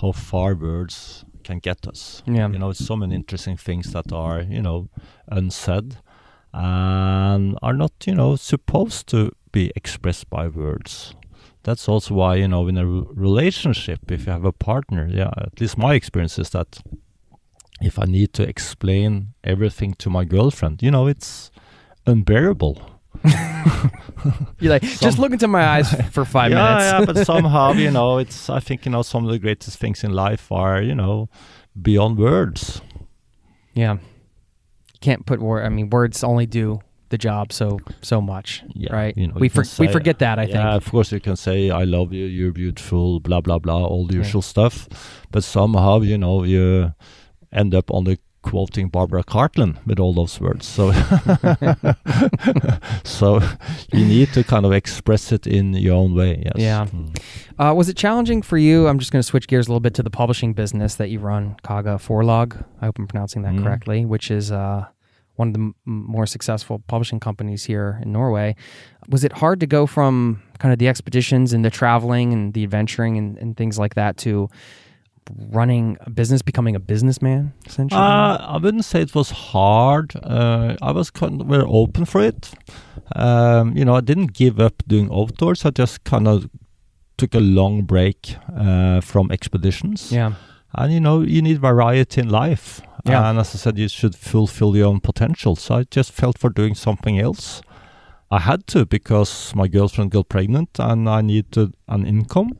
how 0.00 0.12
far 0.12 0.54
birds 0.54 1.24
can 1.50 1.58
get 1.58 1.86
us. 1.86 2.22
Yeah. 2.26 2.48
You 2.48 2.58
know, 2.58 2.70
it's 2.70 2.84
so 2.84 2.96
many 2.96 3.14
interesting 3.14 3.56
things 3.56 3.92
that 3.92 4.12
are 4.12 4.42
you 4.42 4.62
know 4.62 4.88
unsaid 5.28 5.96
and 6.52 7.58
are 7.62 7.72
not 7.72 7.92
you 8.06 8.14
know 8.14 8.36
supposed 8.36 9.06
to 9.08 9.32
be 9.52 9.72
expressed 9.74 10.30
by 10.30 10.48
words. 10.48 11.14
That's 11.62 11.88
also 11.88 12.14
why 12.14 12.36
you 12.36 12.48
know 12.48 12.68
in 12.68 12.78
a 12.78 12.86
re- 12.86 13.06
relationship, 13.14 14.10
if 14.10 14.26
you 14.26 14.32
have 14.32 14.44
a 14.44 14.52
partner, 14.52 15.08
yeah, 15.10 15.30
at 15.36 15.60
least 15.60 15.76
my 15.76 15.94
experience 15.94 16.38
is 16.38 16.50
that 16.50 16.80
if 17.82 17.98
I 17.98 18.04
need 18.04 18.32
to 18.34 18.42
explain 18.42 19.34
everything 19.42 19.94
to 19.94 20.10
my 20.10 20.24
girlfriend, 20.24 20.82
you 20.82 20.90
know, 20.90 21.06
it's 21.06 21.50
unbearable. 22.06 22.99
You're 24.60 24.70
like, 24.70 24.82
just 24.82 25.18
look 25.18 25.32
into 25.32 25.48
my 25.48 25.64
eyes 25.66 25.90
for 26.12 26.24
five 26.24 26.50
yeah, 26.52 26.62
minutes. 26.62 26.84
yeah, 26.84 27.04
but 27.14 27.26
somehow, 27.26 27.72
you 27.72 27.90
know, 27.90 28.18
it's. 28.18 28.50
I 28.50 28.60
think 28.60 28.84
you 28.84 28.92
know 28.92 29.02
some 29.02 29.24
of 29.24 29.30
the 29.30 29.38
greatest 29.38 29.78
things 29.78 30.04
in 30.04 30.12
life 30.12 30.50
are, 30.52 30.80
you 30.82 30.94
know, 30.94 31.28
beyond 31.80 32.18
words. 32.18 32.80
yeah. 33.74 33.98
Can't 35.00 35.24
put 35.24 35.40
word. 35.40 35.64
I 35.64 35.70
mean, 35.70 35.88
words 35.88 36.22
only 36.22 36.44
do 36.44 36.80
the 37.08 37.16
job 37.16 37.54
so 37.54 37.78
so 38.02 38.20
much, 38.20 38.62
Yeah, 38.74 38.92
right? 38.92 39.16
you 39.16 39.28
know, 39.28 39.34
we 39.36 39.46
you 39.46 39.50
for, 39.50 39.64
we 39.78 39.88
forget 39.88 40.18
that. 40.18 40.38
I 40.38 40.42
yeah, 40.42 40.72
think. 40.72 40.82
of 40.84 40.90
course 40.90 41.10
you 41.10 41.20
can 41.20 41.36
say 41.36 41.70
I 41.70 41.84
love 41.84 42.12
you, 42.12 42.26
you're 42.26 42.52
beautiful, 42.52 43.18
blah 43.18 43.40
blah 43.40 43.58
blah, 43.58 43.82
all 43.82 44.06
the 44.06 44.12
Yeah. 44.16 44.18
usual 44.24 44.42
stuff, 44.42 44.88
but 45.30 45.42
somehow 45.42 46.00
you 46.02 46.18
know 46.18 46.44
you 46.44 46.92
end 47.50 47.74
up 47.74 47.90
on 47.90 48.04
the 48.04 48.18
quoting 48.42 48.88
Barbara 48.88 49.22
Cartland 49.24 49.76
with 49.86 49.98
all 50.00 50.14
those 50.14 50.40
words. 50.40 50.66
So, 50.66 50.92
so 53.04 53.40
you 53.92 54.04
need 54.04 54.32
to 54.32 54.44
kind 54.44 54.66
of 54.66 54.72
express 54.72 55.32
it 55.32 55.46
in 55.46 55.74
your 55.74 55.94
own 55.96 56.14
way. 56.14 56.42
Yes. 56.44 56.54
Yeah. 56.56 56.86
Mm. 56.86 57.20
Uh, 57.58 57.74
was 57.74 57.88
it 57.88 57.96
challenging 57.96 58.42
for 58.42 58.58
you? 58.58 58.86
I'm 58.88 58.98
just 58.98 59.12
going 59.12 59.20
to 59.20 59.26
switch 59.26 59.48
gears 59.48 59.66
a 59.66 59.70
little 59.70 59.80
bit 59.80 59.94
to 59.94 60.02
the 60.02 60.10
publishing 60.10 60.52
business 60.52 60.94
that 60.96 61.10
you 61.10 61.18
run, 61.18 61.56
Kagge 61.64 61.98
Forlag. 62.00 62.62
I 62.80 62.86
hope 62.86 62.98
I'm 62.98 63.06
pronouncing 63.06 63.42
that 63.42 63.50
Mm. 63.54 63.62
correctly, 63.64 64.04
which 64.06 64.30
is 64.30 64.52
uh, 64.52 64.86
one 65.36 65.48
of 65.48 65.54
the 65.54 65.60
m- 65.60 65.74
more 65.86 66.26
successful 66.26 66.82
publishing 66.86 67.18
companies 67.20 67.64
here 67.64 67.98
in 68.02 68.12
Norway. 68.12 68.54
Was 69.08 69.24
it 69.24 69.32
hard 69.32 69.60
to 69.60 69.66
go 69.66 69.86
from 69.86 70.42
kind 70.58 70.72
of 70.72 70.78
the 70.78 70.88
expeditions 70.88 71.52
and 71.52 71.64
the 71.64 71.70
traveling 71.70 72.32
and 72.32 72.54
the 72.54 72.62
adventuring 72.62 73.16
and, 73.18 73.36
and 73.38 73.56
things 73.56 73.78
like 73.78 73.94
that 73.94 74.16
to 74.18 74.48
running 75.50 75.96
a 76.00 76.10
business, 76.10 76.42
becoming 76.42 76.74
a 76.76 76.80
businessman, 76.80 77.52
essentially? 77.66 78.00
Uh, 78.00 78.36
I 78.36 78.58
wouldn't 78.58 78.84
say 78.84 79.02
it 79.02 79.14
was 79.14 79.30
hard. 79.30 80.14
Uh, 80.16 80.76
I 80.82 80.92
was 80.92 81.10
kind 81.10 81.40
of 81.40 81.46
very 81.46 81.64
open 81.66 82.04
for 82.04 82.20
it. 82.20 82.50
Um, 83.16 83.76
you 83.76 83.84
know, 83.84 83.94
I 83.94 84.00
didn't 84.00 84.32
give 84.32 84.60
up 84.60 84.82
doing 84.86 85.10
outdoors. 85.12 85.64
I 85.64 85.70
just 85.70 86.04
kind 86.04 86.26
of 86.28 86.48
took 87.16 87.34
a 87.34 87.40
long 87.40 87.82
break 87.82 88.36
uh, 88.56 89.00
from 89.00 89.30
expeditions. 89.30 90.10
yeah. 90.12 90.32
And 90.72 90.92
you 90.92 91.00
know, 91.00 91.22
you 91.22 91.42
need 91.42 91.60
variety 91.60 92.20
in 92.20 92.28
life. 92.28 92.80
Yeah. 93.04 93.28
And 93.28 93.40
as 93.40 93.54
I 93.54 93.58
said, 93.58 93.76
you 93.78 93.88
should 93.88 94.14
fulfill 94.14 94.76
your 94.76 94.86
own 94.86 95.00
potential. 95.00 95.56
So 95.56 95.74
I 95.74 95.84
just 95.90 96.12
felt 96.12 96.38
for 96.38 96.48
doing 96.48 96.76
something 96.76 97.18
else. 97.18 97.60
I 98.30 98.38
had 98.38 98.68
to 98.68 98.86
because 98.86 99.52
my 99.56 99.66
girlfriend 99.66 100.12
got 100.12 100.28
pregnant 100.28 100.78
and 100.78 101.08
I 101.08 101.22
needed 101.22 101.74
an 101.88 102.06
income. 102.06 102.56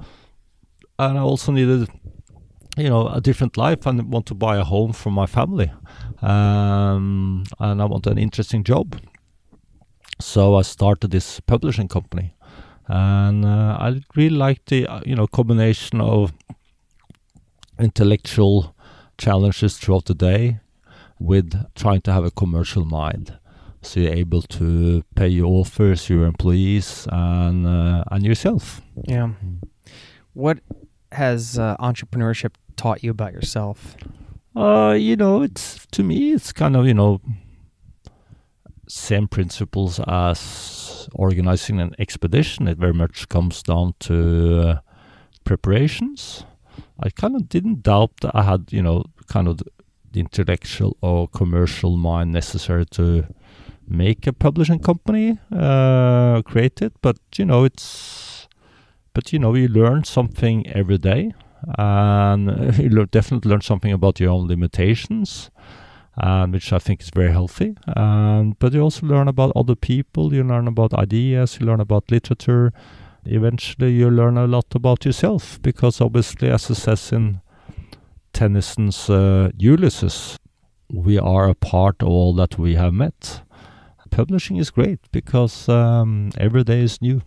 And 0.98 1.16
I 1.18 1.20
also 1.20 1.52
needed, 1.52 1.88
you 2.76 2.88
know, 2.88 3.08
a 3.08 3.20
different 3.20 3.56
life 3.56 3.86
and 3.86 4.12
want 4.12 4.26
to 4.26 4.34
buy 4.34 4.56
a 4.56 4.64
home 4.64 4.92
for 4.92 5.10
my 5.10 5.26
family. 5.26 5.72
Um, 6.22 7.44
and 7.58 7.82
I 7.82 7.84
want 7.84 8.06
an 8.06 8.18
interesting 8.18 8.64
job. 8.64 9.00
So 10.20 10.56
I 10.56 10.62
started 10.62 11.10
this 11.10 11.40
publishing 11.40 11.88
company. 11.88 12.34
And 12.86 13.44
uh, 13.44 13.76
I 13.80 14.00
really 14.16 14.36
like 14.36 14.64
the, 14.66 14.86
uh, 14.86 15.00
you 15.06 15.14
know, 15.14 15.26
combination 15.26 16.00
of 16.00 16.32
intellectual 17.78 18.74
challenges 19.16 19.78
throughout 19.78 20.06
the 20.06 20.14
day 20.14 20.60
with 21.18 21.54
trying 21.74 22.00
to 22.02 22.12
have 22.12 22.24
a 22.24 22.30
commercial 22.30 22.84
mind. 22.84 23.38
So 23.82 24.00
you're 24.00 24.12
able 24.12 24.42
to 24.42 25.02
pay 25.14 25.28
your 25.28 25.46
authors, 25.46 26.10
your 26.10 26.26
employees, 26.26 27.06
and 27.10 27.66
uh, 27.66 28.04
and 28.10 28.24
yourself. 28.24 28.82
Yeah. 29.08 29.30
What 30.34 30.58
has 31.12 31.58
uh, 31.58 31.76
entrepreneurship 31.78 32.52
taught 32.76 33.02
you 33.02 33.10
about 33.10 33.32
yourself? 33.32 33.96
Uh, 34.56 34.96
you 34.98 35.16
know, 35.16 35.42
it's 35.42 35.86
to 35.92 36.02
me, 36.02 36.32
it's 36.32 36.52
kind 36.52 36.76
of 36.76 36.86
you 36.86 36.94
know 36.94 37.20
same 38.88 39.28
principles 39.28 40.00
as 40.06 41.08
organizing 41.14 41.80
an 41.80 41.94
expedition. 41.98 42.68
It 42.68 42.78
very 42.78 42.92
much 42.92 43.28
comes 43.28 43.62
down 43.62 43.94
to 44.00 44.60
uh, 44.60 44.80
preparations. 45.44 46.44
I 47.02 47.10
kind 47.10 47.36
of 47.36 47.48
didn't 47.48 47.82
doubt 47.82 48.12
that 48.22 48.32
I 48.34 48.42
had, 48.42 48.72
you 48.72 48.82
know, 48.82 49.04
kind 49.26 49.48
of 49.48 49.60
the 50.12 50.20
intellectual 50.20 50.96
or 51.00 51.28
commercial 51.28 51.96
mind 51.96 52.32
necessary 52.32 52.84
to 52.86 53.26
make 53.86 54.26
a 54.26 54.32
publishing 54.32 54.80
company, 54.80 55.38
uh, 55.52 56.42
create 56.42 56.82
it. 56.82 56.92
But 57.00 57.18
you 57.36 57.44
know, 57.44 57.64
it's, 57.64 58.48
but 59.14 59.32
you 59.32 59.38
know, 59.38 59.54
you 59.54 59.68
learn 59.68 60.04
something 60.04 60.68
every 60.68 60.98
day, 60.98 61.32
and 61.78 62.78
you 62.78 63.06
definitely 63.06 63.50
learn 63.50 63.60
something 63.60 63.92
about 63.92 64.20
your 64.20 64.30
own 64.30 64.48
limitations, 64.48 65.50
and 66.16 66.52
which 66.52 66.72
I 66.72 66.78
think 66.78 67.02
is 67.02 67.10
very 67.14 67.32
healthy. 67.32 67.76
And 67.86 68.58
but 68.58 68.72
you 68.72 68.80
also 68.80 69.06
learn 69.06 69.28
about 69.28 69.52
other 69.56 69.74
people. 69.74 70.34
You 70.34 70.44
learn 70.44 70.68
about 70.68 70.94
ideas. 70.94 71.58
You 71.60 71.66
learn 71.66 71.80
about 71.80 72.10
literature 72.10 72.72
eventually 73.24 73.92
you 73.92 74.10
learn 74.10 74.38
a 74.38 74.46
lot 74.46 74.66
about 74.74 75.04
yourself 75.04 75.60
because 75.62 76.00
obviously 76.00 76.48
as 76.48 76.70
it 76.70 76.76
says 76.76 77.12
in 77.12 77.40
Tennyson's 78.32 79.10
uh, 79.10 79.50
Ulysses 79.56 80.38
we 80.92 81.18
are 81.18 81.48
a 81.48 81.54
part 81.54 82.02
of 82.02 82.08
all 82.08 82.34
that 82.34 82.58
we 82.58 82.74
have 82.74 82.94
met 82.94 83.42
publishing 84.10 84.56
is 84.56 84.70
great 84.70 85.00
because 85.12 85.68
um, 85.68 86.30
every 86.36 86.64
day 86.64 86.80
is 86.80 87.00
new 87.00 87.22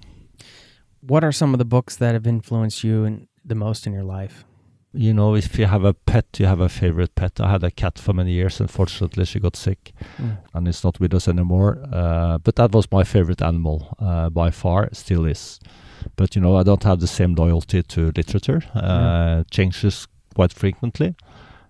What 1.01 1.23
are 1.23 1.31
some 1.31 1.53
of 1.53 1.59
the 1.59 1.65
books 1.65 1.97
that 1.97 2.13
have 2.13 2.25
influenced 2.25 2.83
you 2.83 3.03
in, 3.03 3.27
the 3.45 3.55
most 3.55 3.87
in 3.87 3.93
your 3.93 4.03
life? 4.03 4.45
you 4.95 5.11
know 5.11 5.33
if 5.35 5.57
you 5.57 5.65
have 5.65 5.83
a 5.83 5.93
pet 5.93 6.25
you 6.37 6.45
have 6.45 6.59
a 6.59 6.69
favorite 6.69 7.15
pet 7.15 7.41
i 7.41 7.49
had 7.49 7.63
a 7.63 7.71
cat 7.71 7.97
for 7.97 8.13
many 8.13 8.31
years 8.31 8.59
unfortunately 8.59 9.25
she 9.25 9.39
got 9.39 9.55
sick 9.55 9.91
and 10.53 10.67
it's 10.67 10.83
not 10.83 10.99
with 10.99 11.13
us 11.15 11.27
anymore. 11.27 11.79
Uh, 11.91 12.37
but 12.37 12.55
that 12.57 12.71
was 12.71 12.85
my 12.91 13.03
favorite 13.03 13.41
animal 13.41 13.95
uh, 13.99 14.29
by 14.29 14.51
far, 14.51 14.89
still 14.93 15.25
is. 15.25 15.59
But 16.15 16.35
you 16.35 16.41
know, 16.41 16.55
I 16.57 16.63
don't 16.63 16.83
have 16.83 16.99
the 16.99 17.07
same 17.07 17.33
loyalty 17.33 17.81
to 17.81 18.11
literature. 18.15 18.61
Uh, 18.75 19.43
Changes 19.49 20.07
quite 20.35 20.53
frequently. 20.53 21.15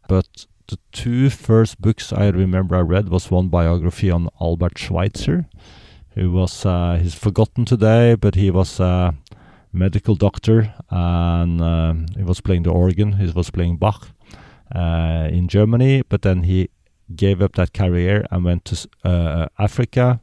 But 0.10 0.46
the 0.68 0.78
two 0.92 1.30
first 1.30 1.80
books 1.82 2.12
I 2.12 2.28
remember 2.28 2.76
I 2.76 2.82
read 2.82 3.08
was 3.10 3.32
one 3.32 3.48
biography 3.48 4.12
on 4.12 4.30
Albert 4.42 4.78
Schweitzer, 4.78 5.46
who 6.16 6.32
was 6.32 6.66
uh, 6.66 7.00
he's 7.02 7.16
forgotten 7.16 7.66
today, 7.66 8.16
but 8.16 8.36
he 8.36 8.52
was 8.52 8.80
a 8.80 9.14
medical 9.74 10.16
doctor 10.16 10.74
and 10.90 11.60
um, 11.62 12.06
he 12.16 12.24
was 12.24 12.40
playing 12.40 12.64
the 12.64 12.72
organ. 12.72 13.14
He 13.14 13.30
was 13.32 13.50
playing 13.50 13.78
Bach 13.78 14.10
uh, 14.74 15.28
in 15.32 15.48
Germany, 15.48 16.04
but 16.08 16.22
then 16.22 16.44
he 16.44 16.70
gave 17.16 17.42
up 17.42 17.54
that 17.54 17.74
career 17.74 18.26
and 18.32 18.46
went 18.46 18.66
to 18.66 18.88
uh, 19.04 19.48
Africa 19.60 20.22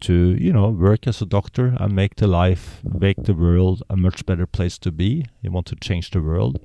to 0.00 0.36
you 0.38 0.52
know 0.52 0.68
work 0.68 1.06
as 1.06 1.22
a 1.22 1.26
doctor 1.26 1.76
and 1.78 1.94
make 1.94 2.16
the 2.16 2.26
life 2.26 2.80
make 2.84 3.22
the 3.22 3.34
world 3.34 3.82
a 3.88 3.96
much 3.96 4.26
better 4.26 4.46
place 4.46 4.78
to 4.78 4.92
be. 4.92 5.24
He 5.40 5.48
wanted 5.48 5.80
to 5.80 5.88
change 5.88 6.10
the 6.10 6.20
world. 6.20 6.60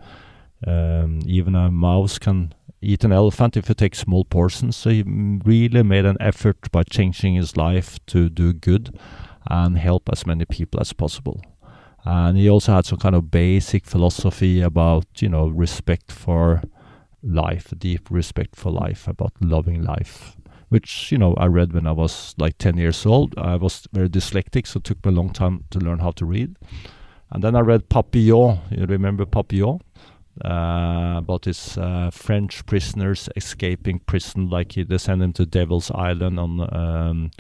Um, 0.66 1.20
even 1.26 1.56
a 1.56 1.70
mouse 1.70 2.18
can 2.18 2.54
eat 2.82 3.04
an 3.04 3.12
elephant 3.12 3.56
if 3.58 3.70
you 3.70 3.76
take 3.76 3.96
small 3.96 4.26
portions. 4.26 4.76
So 4.76 4.90
he 4.90 5.04
really 5.06 5.84
made 5.84 6.06
an 6.06 6.18
effort 6.20 6.72
by 6.72 6.84
changing 6.84 7.36
his 7.36 7.56
life 7.56 8.00
to 8.08 8.30
do 8.30 8.54
good 8.54 8.98
and 9.50 9.78
help 9.78 10.10
as 10.12 10.26
many 10.26 10.46
people 10.46 10.80
as 10.80 10.94
possible 10.94 11.42
and 12.08 12.38
he 12.38 12.50
also 12.50 12.74
had 12.74 12.86
some 12.86 13.00
kind 13.00 13.16
of 13.16 13.30
basic 13.30 13.86
philosophy 13.86 14.62
about 14.62 15.06
you 15.22 15.30
know 15.30 15.48
respect 15.48 16.12
for 16.12 16.62
life, 17.24 17.74
deep 17.78 18.10
respect 18.10 18.56
for 18.56 18.72
life, 18.72 19.08
about 19.08 19.34
loving 19.40 19.84
life, 19.84 20.38
which, 20.70 21.12
you 21.12 21.18
know, 21.18 21.34
I 21.36 21.46
read 21.46 21.74
when 21.74 21.88
I 21.88 21.92
was 21.92 22.34
like 22.38 22.58
10 22.58 22.78
years 22.78 23.06
old. 23.06 23.38
I 23.38 23.56
was 23.56 23.88
very 23.92 24.10
dyslexic, 24.10 24.68
so 24.68 24.78
it 24.78 24.84
took 24.84 25.06
me 25.06 25.12
a 25.12 25.16
long 25.16 25.32
time 25.32 25.66
to 25.72 25.80
learn 25.80 26.00
how 26.00 26.12
to 26.12 26.26
read. 26.26 26.56
And 27.32 27.44
then 27.44 27.56
I 27.56 27.60
read 27.60 27.90
Papillon. 27.90 28.60
You 28.72 28.86
remember 28.86 29.26
Papillon? 29.26 29.82
Uh, 30.46 31.16
about 31.18 31.46
his 31.46 31.80
uh, 31.80 32.12
French 32.12 32.64
prisoners 32.68 33.28
escaping 33.36 33.98
prison, 33.98 34.52
like 34.52 34.74
he, 34.74 34.84
they 34.84 35.00
sent 35.00 35.20
him 35.20 35.34
to 35.34 35.48
Devil's 35.48 35.90
Island 35.90 36.40
on 36.40 36.76
um, 36.76 37.32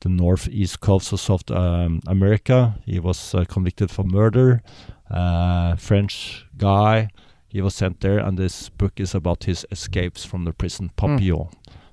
the 0.00 0.08
northeast 0.08 0.80
coast 0.80 1.12
of 1.12 1.20
South 1.20 1.50
um, 1.50 2.00
America. 2.06 2.76
He 2.84 3.00
was 3.00 3.34
uh, 3.34 3.44
convicted 3.44 3.90
for 3.90 4.04
murder. 4.04 4.62
Uh, 5.10 5.76
French 5.76 6.46
guy 6.56 7.08
he 7.56 7.62
was 7.62 7.74
sent 7.74 8.00
there, 8.00 8.18
and 8.18 8.38
this 8.38 8.68
book 8.68 9.00
is 9.00 9.14
about 9.14 9.44
his 9.44 9.64
escapes 9.70 10.26
from 10.26 10.44
the 10.44 10.52
prison. 10.52 10.90
Papillon, 10.96 11.48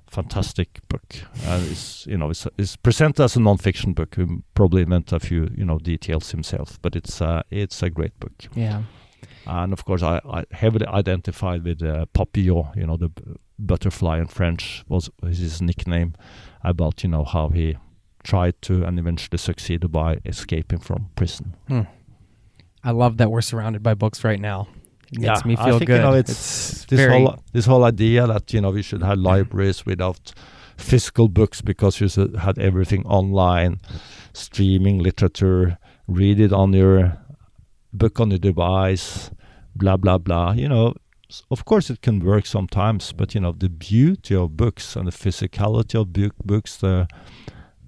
fantastic 0.08 0.80
book. 0.90 1.16
And 1.46 1.66
it's 1.72 2.06
you 2.06 2.18
know 2.18 2.32
it's, 2.32 2.46
it's 2.58 2.76
presented 2.76 3.24
as 3.24 3.38
a 3.38 3.40
non-fiction 3.40 3.94
book. 3.94 4.16
He 4.16 4.26
probably 4.56 4.84
meant 4.84 5.14
a 5.14 5.20
few 5.20 5.50
you 5.56 5.64
know 5.64 5.78
details 5.78 6.32
himself, 6.32 6.80
but 6.82 6.98
it's 6.98 7.22
uh, 7.22 7.44
it's 7.50 7.82
a 7.82 7.90
great 7.90 8.20
book. 8.20 8.34
Yeah. 8.56 8.84
And 9.46 9.74
of 9.74 9.86
course, 9.86 10.04
I, 10.04 10.20
I 10.30 10.44
heavily 10.52 10.88
identified 10.88 11.64
with 11.64 11.82
uh, 11.82 12.08
Papillon. 12.14 12.68
You 12.76 12.88
know, 12.88 12.98
the 12.98 13.10
b- 13.10 13.24
butterfly 13.58 14.20
in 14.20 14.28
French 14.28 14.84
was 14.90 15.10
was 15.22 15.38
his 15.38 15.62
nickname. 15.62 16.14
About 16.66 17.04
you 17.04 17.10
know 17.10 17.24
how 17.24 17.50
he 17.50 17.78
tried 18.24 18.62
to 18.64 18.84
and 18.84 19.00
eventually 19.00 19.38
succeeded 19.38 19.92
by 19.92 20.20
escaping 20.26 20.80
from 20.80 21.10
prison. 21.16 21.56
Hmm. 21.68 21.82
I 22.84 22.92
love 22.92 23.18
that 23.18 23.32
we're 23.32 23.42
surrounded 23.42 23.82
by 23.84 23.94
books 23.94 24.24
right 24.24 24.40
now. 24.40 24.68
It 25.12 25.20
makes 25.20 25.42
Yeah, 25.42 25.48
me 25.48 25.56
I 25.58 25.66
feel 25.66 25.80
think, 25.80 25.90
you 25.90 25.96
good. 25.96 26.02
know, 26.02 26.14
it's 26.14 26.86
this 26.86 27.00
very, 27.00 27.24
whole 27.24 27.40
this 27.54 27.66
whole 27.66 27.84
idea 27.84 28.28
that 28.28 28.54
you 28.54 28.62
know 28.62 28.72
we 28.72 28.82
should 28.82 29.04
have 29.04 29.18
hmm. 29.18 29.26
libraries 29.26 29.86
without 29.86 30.34
physical 30.78 31.28
books 31.28 31.62
because 31.62 32.02
you 32.02 32.08
had 32.38 32.58
everything 32.58 33.06
online, 33.06 33.80
streaming 34.34 35.00
literature, 35.00 35.78
read 36.08 36.40
it 36.40 36.52
on 36.52 36.74
your 36.74 37.18
book 37.94 38.20
on 38.20 38.32
your 38.32 38.40
device, 38.40 39.30
blah 39.76 39.98
blah 39.98 40.18
blah. 40.18 40.54
You 40.54 40.68
know, 40.68 40.94
of 41.50 41.66
course 41.66 41.90
it 41.90 42.02
can 42.02 42.20
work 42.20 42.46
sometimes, 42.46 43.14
but 43.14 43.34
you 43.36 43.42
know 43.42 43.52
the 43.52 43.70
beauty 43.70 44.36
of 44.36 44.58
books 44.58 44.96
and 44.96 45.08
the 45.08 45.12
physicality 45.12 46.00
of 46.00 46.12
book 46.12 46.34
books, 46.44 46.78
the 46.78 47.08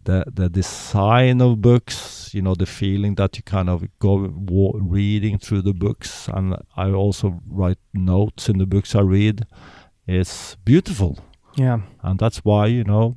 the 0.05 0.23
the 0.33 0.49
design 0.49 1.41
of 1.41 1.61
books, 1.61 2.33
you 2.33 2.41
know, 2.41 2.55
the 2.55 2.65
feeling 2.65 3.15
that 3.15 3.37
you 3.37 3.43
kind 3.43 3.69
of 3.69 3.83
go 3.99 4.31
wa- 4.33 4.79
reading 4.79 5.37
through 5.37 5.61
the 5.61 5.73
books, 5.73 6.27
and 6.29 6.55
I 6.77 6.91
also 6.91 7.41
write 7.47 7.79
notes 7.93 8.49
in 8.49 8.57
the 8.57 8.65
books 8.65 8.95
I 8.95 9.01
read. 9.01 9.45
It's 10.07 10.55
beautiful, 10.65 11.17
yeah. 11.55 11.79
and 12.01 12.19
that's 12.19 12.39
why 12.45 12.67
you 12.67 12.83
know 12.83 13.15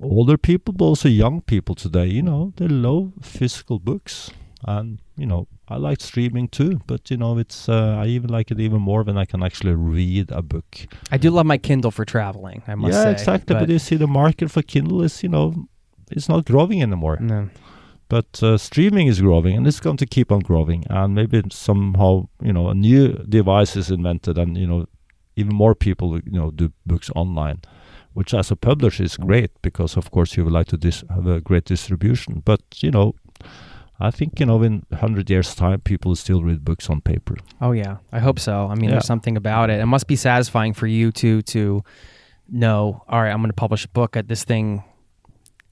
older 0.00 0.36
people, 0.36 0.74
but 0.74 0.84
also 0.84 1.08
young 1.08 1.40
people 1.40 1.74
today, 1.74 2.06
you 2.06 2.22
know, 2.22 2.52
they 2.56 2.68
love 2.68 3.12
physical 3.22 3.78
books, 3.78 4.30
and 4.64 4.98
you 5.16 5.26
know, 5.26 5.48
I 5.68 5.76
like 5.76 6.00
streaming 6.00 6.48
too, 6.48 6.80
but 6.86 7.10
you 7.10 7.16
know, 7.16 7.38
it's 7.38 7.68
uh, 7.68 7.96
I 8.00 8.06
even 8.06 8.30
like 8.30 8.50
it 8.52 8.60
even 8.60 8.80
more 8.80 9.02
when 9.02 9.18
I 9.18 9.24
can 9.24 9.42
actually 9.42 9.74
read 9.74 10.30
a 10.30 10.40
book. 10.40 10.86
I 11.10 11.16
do 11.16 11.30
love 11.30 11.46
my 11.46 11.58
Kindle 11.58 11.90
for 11.90 12.04
traveling. 12.04 12.62
I 12.68 12.76
must 12.76 12.94
yeah, 12.94 13.02
say. 13.04 13.12
exactly. 13.12 13.56
But, 13.56 13.68
you 13.68 13.80
see, 13.80 13.96
the 13.96 14.06
market 14.06 14.50
for 14.50 14.62
Kindle 14.62 15.02
is, 15.02 15.22
you 15.24 15.28
know, 15.28 15.66
it's 16.10 16.28
not 16.28 16.44
growing 16.44 16.82
anymore. 16.82 17.18
no. 17.20 17.48
But 18.08 18.40
uh, 18.40 18.56
streaming 18.56 19.08
is 19.08 19.20
growing, 19.20 19.56
and 19.56 19.66
it's 19.66 19.80
going 19.80 19.96
to 19.96 20.06
keep 20.06 20.30
on 20.30 20.38
growing. 20.38 20.84
And 20.88 21.16
maybe 21.16 21.42
somehow, 21.50 22.28
you 22.40 22.52
know, 22.52 22.68
a 22.68 22.74
new 22.74 23.14
device 23.28 23.74
is 23.74 23.90
invented, 23.90 24.38
and 24.38 24.56
you 24.56 24.64
know, 24.64 24.86
even 25.34 25.52
more 25.52 25.74
people, 25.74 26.16
you 26.20 26.38
know, 26.38 26.52
do 26.52 26.72
books 26.84 27.10
online, 27.16 27.62
which 28.12 28.32
as 28.32 28.52
a 28.52 28.56
publisher 28.56 29.02
is 29.02 29.16
great 29.16 29.50
because, 29.60 29.96
of 29.96 30.12
course, 30.12 30.36
you 30.36 30.44
would 30.44 30.52
like 30.52 30.68
to 30.68 30.76
dis- 30.76 31.02
have 31.10 31.26
a 31.26 31.40
great 31.40 31.64
distribution. 31.64 32.42
But 32.44 32.60
you 32.76 32.92
know, 32.92 33.16
I 33.98 34.10
think 34.10 34.38
you 34.40 34.46
know, 34.46 34.62
in 34.62 34.84
hundred 34.92 35.30
years' 35.30 35.54
time, 35.54 35.80
people 35.80 36.14
still 36.16 36.42
read 36.42 36.64
books 36.64 36.90
on 36.90 37.00
paper. 37.00 37.36
Oh 37.60 37.72
yeah, 37.72 37.96
I 38.12 38.18
hope 38.20 38.38
so. 38.38 38.66
I 38.68 38.74
mean, 38.74 38.84
Yeah. 38.84 38.90
there's 38.92 39.06
something 39.06 39.36
about 39.36 39.70
it. 39.70 39.80
It 39.80 39.86
must 39.86 40.06
be 40.06 40.16
satisfying 40.16 40.74
for 40.74 40.86
you 40.86 41.12
to 41.12 41.40
to 41.42 41.82
know. 42.48 43.02
All 43.08 43.20
right, 43.22 43.30
I'm 43.30 43.38
going 43.40 43.50
to 43.50 43.54
publish 43.54 43.84
a 43.84 43.88
book. 43.88 44.16
At 44.16 44.28
this 44.28 44.44
thing 44.44 44.82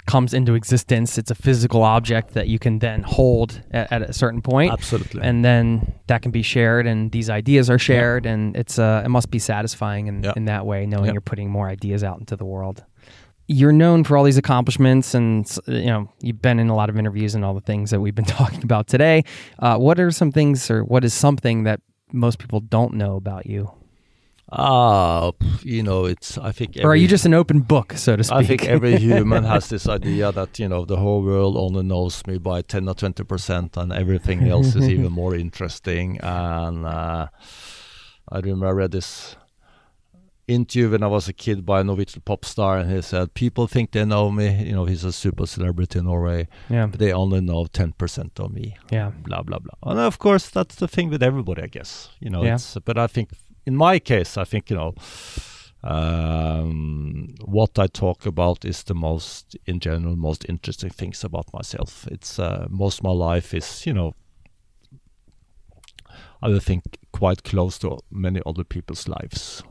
comes 0.06 0.34
into 0.34 0.54
existence. 0.54 1.16
It's 1.16 1.30
a 1.30 1.34
physical 1.34 1.82
object 1.82 2.34
that 2.34 2.46
you 2.48 2.58
can 2.58 2.78
then 2.78 3.02
hold 3.02 3.62
at, 3.70 3.90
at 3.90 4.02
a 4.02 4.12
certain 4.12 4.42
point, 4.42 4.70
Absolutely. 4.72 5.22
and 5.22 5.42
then 5.44 5.94
that 6.08 6.20
can 6.20 6.30
be 6.30 6.42
shared, 6.42 6.86
and 6.86 7.10
these 7.10 7.30
ideas 7.30 7.70
are 7.70 7.78
shared, 7.78 8.26
and 8.26 8.54
it's 8.56 8.78
uh, 8.78 9.02
it 9.04 9.08
must 9.08 9.30
be 9.30 9.38
satisfying 9.38 10.06
in, 10.06 10.22
Yeah. 10.22 10.32
in 10.36 10.44
that 10.46 10.66
way, 10.66 10.84
knowing 10.86 11.06
Yeah. 11.06 11.12
you're 11.12 11.20
putting 11.22 11.48
more 11.50 11.68
ideas 11.68 12.04
out 12.04 12.18
into 12.20 12.36
the 12.36 12.44
world. 12.44 12.84
You're 13.46 13.72
known 13.72 14.04
for 14.04 14.16
all 14.16 14.24
these 14.24 14.38
accomplishments, 14.38 15.14
and 15.14 15.46
you 15.66 15.86
know 15.86 16.08
you've 16.20 16.40
been 16.40 16.58
in 16.58 16.68
a 16.68 16.74
lot 16.74 16.88
of 16.88 16.96
interviews 16.96 17.34
and 17.34 17.44
all 17.44 17.54
the 17.54 17.60
things 17.60 17.90
that 17.90 18.00
we've 18.00 18.14
been 18.14 18.24
talking 18.40 18.62
about 18.62 18.86
today. 18.86 19.24
Uh, 19.58 19.76
what 19.76 20.00
are 20.00 20.10
some 20.10 20.32
things, 20.32 20.70
or 20.70 20.82
what 20.84 21.04
is 21.04 21.12
something 21.12 21.64
that 21.64 21.80
most 22.12 22.38
people 22.38 22.60
don't 22.60 22.94
know 22.94 23.16
about 23.16 23.44
you, 23.46 23.70
Ah, 24.52 25.32
pff, 25.32 25.64
you 25.64 25.82
know, 25.82 26.04
it's. 26.04 26.38
I 26.38 26.52
think. 26.52 26.76
or 26.82 26.90
are 26.92 26.96
you 26.96 27.08
just 27.08 27.26
an 27.26 27.34
open 27.34 27.60
book, 27.60 27.94
so 27.94 28.14
to 28.14 28.22
speak? 28.22 28.36
I 28.36 28.44
think 28.44 28.64
every 28.66 28.96
human 29.08 29.42
has 29.44 29.68
this 29.68 29.88
idea 29.88 30.32
that 30.32 30.58
you 30.58 30.68
know 30.68 30.84
the 30.84 30.96
whole 30.96 31.22
world 31.22 31.56
only 31.56 31.82
knows 31.82 32.26
me 32.26 32.38
by 32.38 32.62
ten 32.62 32.88
or 32.88 32.94
twenty 32.94 33.24
percent, 33.24 33.76
and 33.76 33.92
everything 33.92 34.46
else 34.48 34.76
is 34.76 34.88
even 34.94 35.12
more 35.12 35.34
interesting. 35.34 36.18
And 36.22 36.86
uh, 36.86 37.28
I 38.30 38.38
remember 38.38 38.68
I 38.68 38.70
read 38.70 38.92
this 38.92 39.36
interview 40.46 40.90
when 40.90 41.02
I 41.02 41.06
was 41.06 41.28
a 41.28 41.32
kid 41.32 41.64
by 41.64 41.80
a 41.80 41.84
Norwegian 41.84 42.22
pop 42.24 42.44
star, 42.44 42.78
and 42.78 42.90
he 42.90 43.02
said, 43.02 43.32
"People 43.34 43.66
think 43.66 43.90
they 43.92 44.04
know 44.04 44.30
me. 44.30 44.64
You 44.64 44.72
know, 44.72 44.84
he's 44.84 45.04
a 45.04 45.12
super 45.12 45.46
celebrity 45.46 45.98
in 45.98 46.04
Norway, 46.04 46.48
yeah, 46.70 46.86
but 46.86 46.98
they 46.98 47.12
only 47.12 47.40
know 47.40 47.66
ten 47.66 47.92
percent 47.92 48.38
of 48.40 48.52
me." 48.52 48.76
yeah, 48.90 49.10
blah 49.24 49.42
blah 49.42 49.58
blah. 49.58 49.90
And 49.90 50.00
of 50.00 50.18
course, 50.18 50.50
that's 50.50 50.74
the 50.76 50.88
thing 50.88 51.10
with 51.10 51.22
everybody, 51.22 51.62
I 51.62 51.68
guess. 51.68 52.10
You 52.20 52.30
know, 52.30 52.44
Yeah. 52.44 52.54
it's, 52.54 52.76
but 52.84 52.98
I 52.98 53.06
think 53.06 53.30
in 53.66 53.74
my 53.76 53.98
case, 53.98 54.36
I 54.36 54.44
think 54.44 54.70
you 54.70 54.76
know, 54.76 54.94
um, 55.82 57.34
what 57.44 57.78
I 57.78 57.86
talk 57.86 58.26
about 58.26 58.64
is 58.64 58.82
the 58.84 58.94
most, 58.94 59.56
in 59.66 59.80
general, 59.80 60.16
most 60.16 60.44
interesting 60.48 60.90
things 60.90 61.24
about 61.24 61.52
myself. 61.52 62.06
It's 62.10 62.38
uh, 62.38 62.66
most 62.70 62.98
of 63.00 63.04
my 63.04 63.10
life 63.12 63.54
is, 63.54 63.86
you 63.86 63.92
know, 63.92 64.14
I 66.42 66.58
think 66.58 66.82
quite 67.12 67.42
close 67.44 67.78
to 67.78 67.98
many 68.10 68.40
other 68.46 68.64
people's 68.64 69.08
lives. 69.08 69.62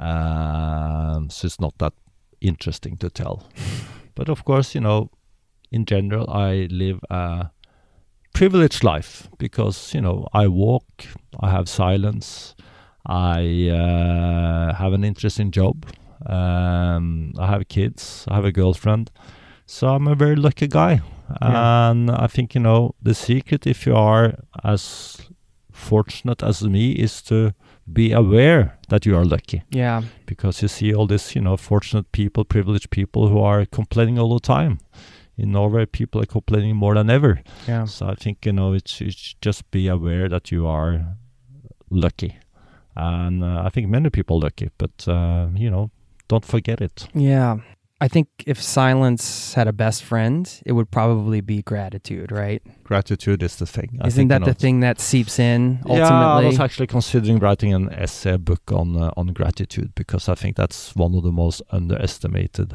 Um, 0.00 1.28
so 1.30 1.46
it's 1.46 1.60
not 1.60 1.76
that 1.78 1.92
interesting 2.40 2.96
to 2.98 3.10
tell. 3.10 3.46
But 4.14 4.28
of 4.28 4.44
course, 4.44 4.74
you 4.74 4.80
know, 4.80 5.10
in 5.70 5.84
general, 5.84 6.28
I 6.28 6.68
live 6.70 7.00
a 7.10 7.50
privileged 8.34 8.84
life 8.84 9.28
because 9.38 9.94
you 9.94 10.00
know 10.00 10.26
I 10.32 10.48
walk, 10.48 11.06
I 11.40 11.50
have 11.50 11.68
silence, 11.68 12.54
I 13.06 13.68
uh, 13.68 14.74
have 14.74 14.92
an 14.92 15.04
interesting 15.04 15.50
job, 15.50 15.86
um, 16.26 17.32
I 17.38 17.46
have 17.46 17.68
kids, 17.68 18.24
I 18.28 18.34
have 18.34 18.44
a 18.44 18.52
girlfriend, 18.52 19.10
so 19.66 19.88
I'm 19.88 20.06
a 20.08 20.14
very 20.14 20.36
lucky 20.36 20.66
guy. 20.66 21.00
Yeah. 21.40 21.90
And 21.90 22.10
I 22.10 22.26
think 22.26 22.54
you 22.54 22.60
know 22.60 22.94
the 23.02 23.14
secret, 23.14 23.66
if 23.66 23.86
you 23.86 23.94
are 23.94 24.34
as 24.64 25.18
fortunate 25.72 26.42
as 26.42 26.62
me, 26.62 26.92
is 26.92 27.22
to 27.22 27.52
be 27.92 28.12
aware 28.12 28.78
that 28.88 29.06
you 29.06 29.16
are 29.16 29.24
lucky 29.24 29.62
yeah, 29.70 30.02
because 30.26 30.62
you 30.62 30.68
see 30.68 30.94
all 30.94 31.06
this, 31.06 31.34
you 31.34 31.42
know, 31.42 31.56
fortunate 31.56 32.10
people, 32.12 32.44
privileged 32.44 32.90
people 32.90 33.28
who 33.28 33.40
are 33.40 33.66
complaining 33.66 34.18
all 34.18 34.34
the 34.34 34.40
time. 34.40 34.78
In 35.36 35.52
Norway, 35.52 35.86
people 35.86 36.20
are 36.20 36.26
complaining 36.26 36.76
more 36.76 36.94
than 36.94 37.08
ever. 37.08 37.40
yeah. 37.68 37.86
So 37.86 38.06
I 38.06 38.14
think 38.14 38.44
you 38.46 38.52
know 38.52 38.74
it's, 38.74 39.00
it's 39.00 39.34
just 39.40 39.70
be 39.70 39.88
aware 39.88 40.28
that 40.28 40.50
you 40.52 40.66
are 40.66 41.16
lucky, 41.90 42.36
and 42.94 43.42
uh, 43.42 43.62
I 43.66 43.70
think 43.70 43.88
many 43.88 44.10
people 44.10 44.36
are 44.36 44.44
lucky, 44.44 44.70
but 44.76 45.08
uh, 45.08 45.48
you 45.54 45.70
know, 45.70 45.90
don't 46.28 46.44
forget 46.44 46.80
it. 46.80 47.08
Yeah. 47.14 47.58
I 48.02 48.08
think 48.08 48.28
if 48.46 48.62
silence 48.62 49.52
had 49.54 49.68
a 49.68 49.72
best 49.72 50.02
friend, 50.02 50.50
it 50.64 50.72
would 50.72 50.90
probably 50.90 51.42
be 51.42 51.60
gratitude, 51.60 52.32
right? 52.32 52.62
Gratitude 52.82 53.42
is 53.42 53.56
the 53.56 53.66
thing. 53.66 53.98
I 54.00 54.06
Isn't 54.06 54.28
that 54.28 54.44
the 54.44 54.54
thing 54.54 54.80
that 54.80 55.00
seeps 55.00 55.38
in 55.38 55.80
ultimately? 55.84 55.98
Yeah, 55.98 56.32
I 56.32 56.44
was 56.44 56.58
actually 56.58 56.86
considering 56.86 57.38
writing 57.38 57.74
an 57.74 57.92
essay 57.92 58.38
book 58.38 58.72
on 58.72 58.96
uh, 58.96 59.10
on 59.16 59.28
gratitude 59.34 59.94
because 59.94 60.28
I 60.30 60.34
think 60.34 60.56
that's 60.56 60.96
one 60.96 61.14
of 61.14 61.22
the 61.22 61.32
most 61.32 61.60
underestimated 61.70 62.74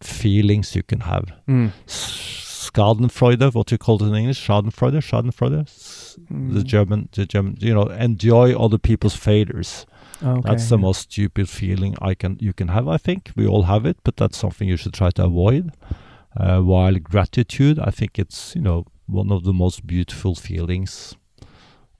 feelings 0.00 0.76
you 0.76 0.82
can 0.84 1.00
have. 1.00 1.24
Mm. 1.48 1.72
Schadenfreude, 1.86 3.54
what 3.54 3.70
you 3.70 3.78
call 3.78 4.02
it 4.02 4.06
in 4.06 4.14
English, 4.14 4.46
Schadenfreude, 4.46 5.00
Schadenfreude, 5.02 5.62
S- 5.62 6.16
the 6.30 6.62
German, 6.62 7.08
the 7.12 7.26
German, 7.26 7.56
you 7.60 7.74
know, 7.74 7.86
enjoy 7.88 8.54
other 8.54 8.78
people's 8.78 9.16
failures. 9.16 9.86
Okay. 10.22 10.48
That's 10.48 10.68
the 10.68 10.78
most 10.78 11.00
stupid 11.12 11.48
feeling 11.48 11.94
I 12.00 12.14
can 12.14 12.36
you 12.40 12.52
can 12.52 12.68
have. 12.68 12.86
I 12.88 12.96
think 12.98 13.30
we 13.36 13.46
all 13.46 13.62
have 13.64 13.84
it, 13.86 13.96
but 14.04 14.16
that's 14.16 14.38
something 14.38 14.68
you 14.68 14.76
should 14.76 14.94
try 14.94 15.10
to 15.10 15.24
avoid. 15.24 15.72
Uh, 16.36 16.60
while 16.60 16.94
gratitude, 16.98 17.78
I 17.78 17.90
think 17.90 18.18
it's 18.18 18.54
you 18.56 18.62
know 18.62 18.84
one 19.06 19.32
of 19.32 19.42
the 19.44 19.52
most 19.52 19.86
beautiful 19.86 20.34
feelings 20.34 21.16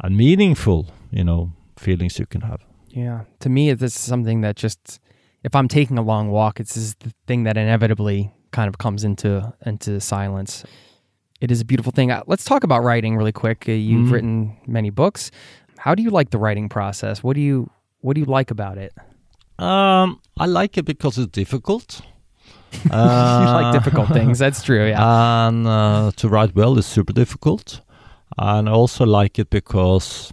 and 0.03 0.17
meaningful, 0.17 0.87
you 1.11 1.25
know, 1.25 1.53
feelings 1.77 2.19
you 2.19 2.27
can 2.27 2.41
have. 2.43 2.61
Yeah. 2.89 3.25
To 3.41 3.49
me, 3.49 3.71
it's 3.71 3.95
something 3.99 4.41
that 4.43 4.57
just, 4.57 5.01
if 5.45 5.55
I'm 5.55 5.69
taking 5.69 5.99
a 5.99 6.03
long 6.03 6.31
walk, 6.31 6.61
it's 6.61 6.75
just 6.75 7.01
the 7.01 7.13
thing 7.27 7.45
that 7.45 7.57
inevitably 7.57 8.31
kind 8.53 8.69
of 8.69 8.79
comes 8.79 9.05
into 9.05 9.53
into 9.67 10.01
silence. 10.01 10.65
It 11.41 11.51
is 11.51 11.61
a 11.61 11.65
beautiful 11.65 11.93
thing. 11.93 12.11
Uh, 12.13 12.23
Let's 12.27 12.45
talk 12.45 12.65
about 12.65 12.83
writing 12.85 13.17
really 13.17 13.33
quick. 13.33 13.65
Uh, 13.69 13.73
you've 13.73 14.09
Mhm. 14.09 14.13
written 14.13 14.57
many 14.67 14.91
books. 14.91 15.31
How 15.79 15.95
do 15.95 16.03
you 16.03 16.11
like 16.11 16.31
the 16.31 16.39
writing 16.39 16.69
process? 16.69 17.23
What 17.25 17.35
do 17.35 17.41
you 17.41 17.69
What 18.03 18.15
do 18.15 18.21
you 18.21 18.27
like 18.27 18.51
about 18.51 18.79
it? 18.79 18.93
Um, 19.59 20.21
I 20.39 20.47
like 20.47 20.77
it 20.79 20.85
because 20.85 21.19
it's 21.19 21.31
difficult. 21.33 22.03
you 22.85 22.91
like 22.91 23.67
Uh, 23.67 23.73
difficult 23.73 24.09
things. 24.09 24.39
That's 24.39 24.63
true. 24.63 24.87
Yeah. 24.89 25.47
And 25.47 25.67
uh, 25.67 26.11
to 26.17 26.29
write 26.29 26.55
well 26.55 26.79
is 26.79 26.87
super 26.87 27.13
difficult. 27.13 27.81
And 28.39 28.69
I 28.69 28.73
also 28.73 29.05
like 29.05 29.39
it 29.39 29.51
because 29.51 30.33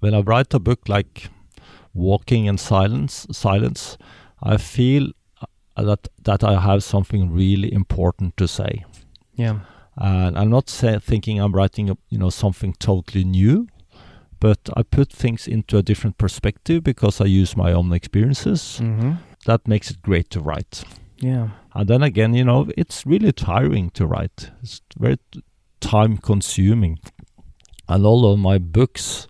when 0.00 0.14
I 0.14 0.20
write 0.20 0.54
a 0.54 0.58
book 0.58 0.88
like 0.88 1.30
Walking 1.94 2.46
in 2.46 2.58
Silence, 2.58 3.26
Silence, 3.30 3.96
I 4.42 4.56
feel 4.56 5.12
uh, 5.76 5.84
that 5.84 6.08
that 6.24 6.42
I 6.44 6.60
have 6.60 6.82
something 6.82 7.32
really 7.32 7.72
important 7.72 8.36
to 8.36 8.46
say. 8.46 8.84
yeah. 9.38 9.58
And 9.96 10.38
I'm 10.38 10.48
not 10.48 10.70
say, 10.70 10.98
thinking 10.98 11.38
I'm 11.38 11.52
writing, 11.52 11.88
you 12.08 12.18
know, 12.18 12.30
something 12.30 12.72
totally 12.78 13.24
new, 13.24 13.66
but 14.42 14.58
I 14.76 14.82
put 14.82 15.12
things 15.12 15.46
into 15.46 15.78
a 15.78 15.82
different 15.82 16.18
perspective 16.18 16.82
because 16.82 17.20
I 17.20 17.26
use 17.26 17.56
my 17.56 17.72
own 17.72 17.92
experiences. 17.92 18.80
Mm-hmm. 18.82 19.12
That 19.46 19.68
makes 19.68 19.88
it 19.92 20.02
great 20.02 20.30
to 20.30 20.40
write. 20.40 20.82
Yeah. 21.18 21.50
And 21.74 21.88
then 21.88 22.02
again, 22.02 22.34
you 22.34 22.44
know, 22.44 22.68
it's 22.76 23.06
really 23.06 23.30
tiring 23.30 23.90
to 23.90 24.04
write. 24.04 24.50
It's 24.60 24.80
very 24.98 25.18
t- 25.30 25.44
time 25.78 26.16
consuming. 26.16 26.98
And 27.88 28.04
all 28.04 28.32
of 28.32 28.40
my 28.40 28.58
books, 28.58 29.28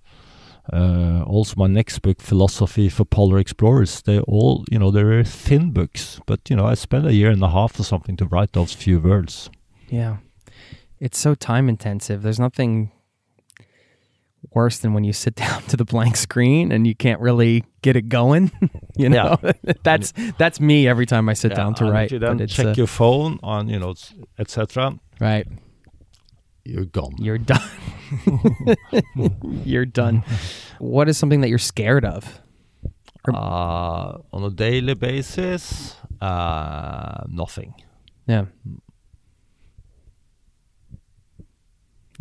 uh, 0.73 1.25
also 1.27 1.57
my 1.59 1.67
next 1.67 1.99
book, 1.99 2.23
Philosophy 2.23 2.89
for 2.89 3.05
Polar 3.05 3.39
Explorers, 3.39 4.01
they 4.01 4.19
all, 4.21 4.65
you 4.71 4.79
know, 4.79 4.91
they're 4.91 5.05
very 5.05 5.25
thin 5.25 5.73
books. 5.73 6.21
But, 6.25 6.49
you 6.49 6.57
know, 6.57 6.65
I 6.65 6.73
spent 6.73 7.07
a 7.07 7.13
year 7.13 7.31
and 7.31 7.43
a 7.43 7.51
half 7.51 7.79
or 7.79 7.85
something 7.85 8.17
to 8.17 8.25
write 8.25 8.53
those 8.55 8.73
few 8.73 8.99
words. 8.99 9.51
Yeah. 9.91 10.17
It's 11.01 11.19
so 11.19 11.35
time 11.35 11.69
intensive. 11.69 12.23
There's 12.23 12.41
nothing 12.41 12.93
worse 14.51 14.79
than 14.79 14.93
when 14.93 15.05
you 15.05 15.13
sit 15.13 15.35
down 15.45 15.63
to 15.65 15.77
the 15.77 15.85
blank 15.85 16.17
screen 16.17 16.73
and 16.73 16.87
you 16.87 16.95
can't 16.95 17.21
really 17.21 17.65
get 17.83 17.97
it 17.97 18.09
going. 18.09 18.51
you 18.97 19.09
know, 19.09 19.39
that's 19.83 20.13
that's 20.39 20.61
me 20.61 20.89
every 20.89 21.07
time 21.07 21.29
I 21.29 21.35
sit 21.35 21.55
down 21.55 21.75
to 21.77 21.85
and 21.85 21.93
write. 21.93 22.13
You 22.13 22.19
then 22.19 22.39
but 22.39 22.49
check 22.49 22.67
uh, 22.67 22.75
your 22.77 22.87
phone 22.87 23.39
on, 23.43 23.69
you 23.69 23.79
know, 23.79 23.95
etc., 24.39 24.99
right. 25.21 25.47
you're 26.65 26.85
gone. 26.85 27.15
You're 27.19 27.39
done. 27.39 27.69
you're 29.65 29.87
done. 29.87 30.25
What 30.79 31.09
is 31.09 31.17
something 31.17 31.41
that 31.41 31.49
you're 31.49 31.59
scared 31.59 32.05
of? 32.05 32.41
Uh, 33.33 34.19
on 34.33 34.43
a 34.43 34.51
daily 34.51 34.95
basis, 34.95 35.95
uh, 36.21 37.23
nothing. 37.29 37.73
Yeah. 38.27 38.47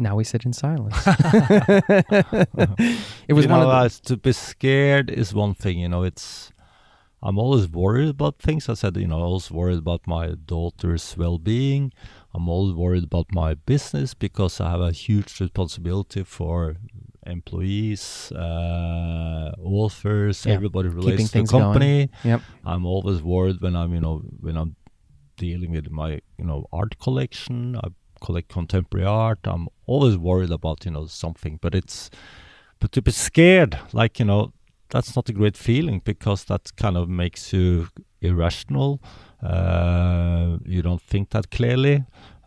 Now 0.02 0.16
we 0.16 0.24
sit 0.24 0.46
in 0.46 0.54
silence. 0.54 0.96
it 1.06 2.48
was 3.34 3.46
you 3.46 3.52
one 3.52 3.62
know, 3.62 3.70
of 3.70 3.70
the, 3.70 3.86
uh, 3.86 3.90
to 4.06 4.18
be 4.18 4.32
scared 4.32 5.12
is 5.12 5.34
one 5.34 5.54
thing. 5.54 5.78
You 5.80 5.90
know, 5.90 6.04
it's 6.04 6.52
I'm 7.22 7.38
always 7.38 7.70
worried 7.70 8.10
about 8.10 8.40
things. 8.40 8.68
I 8.68 8.74
said, 8.74 8.98
you 8.98 9.06
know, 9.08 9.24
I 9.24 9.28
was 9.28 9.52
worried 9.52 9.78
about 9.78 10.08
my 10.08 10.34
daughter's 10.44 11.16
well-being. 11.16 11.94
I'm 12.34 12.50
always 12.50 12.74
worried 12.74 13.04
about 13.04 13.28
my 13.32 13.54
business 13.54 14.16
because 14.16 14.60
I 14.60 14.72
have 14.72 14.82
a 14.82 14.92
huge 14.92 15.40
responsibility 15.40 16.24
for 16.24 16.78
employees, 17.28 18.32
uh, 18.32 19.52
authors, 19.62 20.46
Yeah, 20.48 20.54
everybody 20.56 20.90
keeping 20.90 21.04
relates 21.04 21.22
to 21.24 21.28
the 21.28 21.32
things 21.34 21.52
going. 21.52 21.64
company. 21.64 22.10
Yep. 22.24 22.42
I'm 22.66 22.88
always 22.88 23.22
worried 23.22 23.62
when 23.62 23.76
I'm, 23.76 23.94
you 23.94 24.02
know, 24.02 24.24
when 24.40 24.58
I'm 24.58 24.76
dealing 25.38 25.74
with 25.74 25.92
my, 25.92 26.22
you 26.40 26.46
know, 26.46 26.66
art 26.74 26.98
collection. 27.00 27.76
I 27.76 27.90
collect 28.22 28.50
contemporary 28.50 29.06
art. 29.06 29.40
I'm 29.44 29.68
always 29.86 30.16
worried 30.18 30.52
about, 30.52 30.86
you 30.86 30.92
know, 30.92 31.06
something. 31.08 31.60
But 31.62 31.76
it's, 31.76 32.10
but 32.80 32.92
to 32.94 33.02
be 33.02 33.12
scared, 33.12 33.78
like 33.94 34.20
you 34.20 34.26
know, 34.26 34.54
that's 34.90 35.16
not 35.16 35.30
a 35.30 35.34
great 35.34 35.58
feeling 35.58 36.02
because 36.04 36.46
that 36.46 36.76
kind 36.76 36.98
of 36.98 37.08
makes 37.10 37.52
you 37.54 37.88
irrational. 38.22 39.02
Uh, 39.42 40.58
you 40.66 40.82
don't 40.82 41.02
think 41.02 41.30
that 41.32 41.50
clearly. 41.52 42.04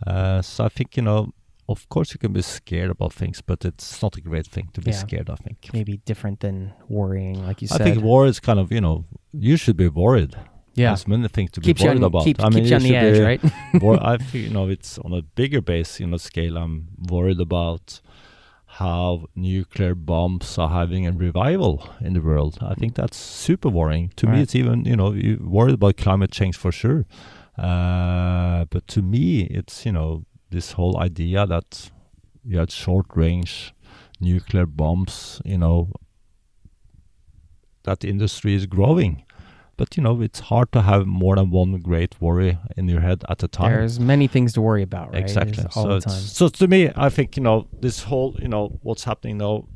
Uh, 0.06 0.42
so 0.42 0.64
I 0.64 0.68
think 0.68 0.96
you 0.96 1.02
know, 1.02 1.32
of 1.68 1.88
course, 1.88 2.12
you 2.12 2.18
can 2.18 2.32
be 2.32 2.42
scared 2.42 2.90
about 2.90 3.12
things, 3.12 3.40
but 3.40 3.64
it's 3.64 4.02
not 4.02 4.16
a 4.16 4.20
great 4.20 4.46
thing 4.46 4.68
to 4.74 4.80
be 4.80 4.90
Yeah. 4.90 4.98
scared. 4.98 5.30
I 5.30 5.36
think. 5.36 5.58
Maybe 5.72 5.96
different 6.04 6.40
than 6.40 6.72
worrying, 6.88 7.46
like 7.46 7.62
you 7.62 7.68
I 7.70 7.76
said. 7.76 7.80
I 7.80 7.84
think 7.92 8.04
war 8.04 8.26
is 8.26 8.40
kind 8.40 8.58
of 8.58 8.70
you 8.70 8.80
know 8.80 9.04
you 9.32 9.56
should 9.56 9.76
be 9.76 9.88
worried. 9.88 10.34
Yeah. 10.74 10.90
There's 10.90 11.08
many 11.08 11.28
things 11.28 11.50
to 11.52 11.60
Keeps 11.60 11.82
be 11.82 11.88
worried 11.88 11.98
on, 11.98 12.04
about. 12.04 12.24
keep, 12.24 12.42
I 12.42 12.48
mean, 12.48 12.64
keeps 12.64 12.70
you 12.70 12.76
on 12.76 12.82
the 12.82 12.96
edge, 12.96 13.20
right? 13.20 13.52
wor- 13.82 14.02
I 14.02 14.18
feel 14.28 14.42
you 14.42 14.50
know 14.50 14.68
it's 14.68 14.98
on 14.98 15.12
a 15.12 15.22
bigger 15.22 15.60
base, 15.60 16.00
you 16.00 16.06
know, 16.06 16.16
scale. 16.16 16.56
I'm 16.56 16.88
worried 17.08 17.40
about 17.40 18.00
how 18.66 19.26
nuclear 19.36 19.94
bombs 19.94 20.58
are 20.58 20.68
having 20.68 21.06
a 21.06 21.12
revival 21.12 21.88
in 22.00 22.14
the 22.14 22.20
world. 22.20 22.58
I 22.60 22.74
think 22.74 22.96
that's 22.96 23.16
super 23.16 23.68
worrying. 23.68 24.10
To 24.16 24.26
me, 24.26 24.40
it's 24.42 24.54
even 24.56 24.84
you 24.84 24.96
know 24.96 25.12
you 25.12 25.38
worried 25.40 25.74
about 25.74 25.96
climate 25.96 26.32
change 26.32 26.56
for 26.56 26.72
sure. 26.72 27.06
Uh, 27.56 28.64
but 28.70 28.88
to 28.88 29.00
me, 29.00 29.42
it's 29.42 29.86
you 29.86 29.92
know 29.92 30.24
this 30.50 30.72
whole 30.72 30.98
idea 30.98 31.46
that 31.46 31.90
you 32.44 32.58
had 32.58 32.70
short 32.72 33.06
range 33.14 33.72
nuclear 34.20 34.66
bombs. 34.66 35.40
You 35.44 35.58
know 35.58 35.92
that 37.84 38.04
industry 38.04 38.54
is 38.54 38.66
growing. 38.66 39.24
But 39.76 39.96
you 39.96 40.02
know, 40.02 40.20
it's 40.20 40.40
hard 40.40 40.70
to 40.72 40.82
have 40.82 41.06
more 41.06 41.36
than 41.36 41.50
one 41.50 41.80
great 41.80 42.20
worry 42.20 42.58
in 42.76 42.88
your 42.88 43.00
head 43.00 43.24
at 43.28 43.42
a 43.42 43.48
time. 43.48 43.72
There's 43.72 43.98
many 43.98 44.26
things 44.28 44.52
to 44.54 44.60
worry 44.60 44.82
about, 44.82 45.12
right? 45.12 45.22
Exactly. 45.22 45.64
So, 45.70 45.88
the 45.88 46.00
time. 46.00 46.20
so 46.20 46.48
to 46.48 46.68
me, 46.68 46.90
I 46.94 47.08
think 47.08 47.36
you 47.36 47.42
know 47.42 47.68
this 47.80 48.04
whole 48.04 48.36
you 48.40 48.48
know 48.48 48.78
what's 48.82 49.04
happening 49.04 49.38
now. 49.38 49.66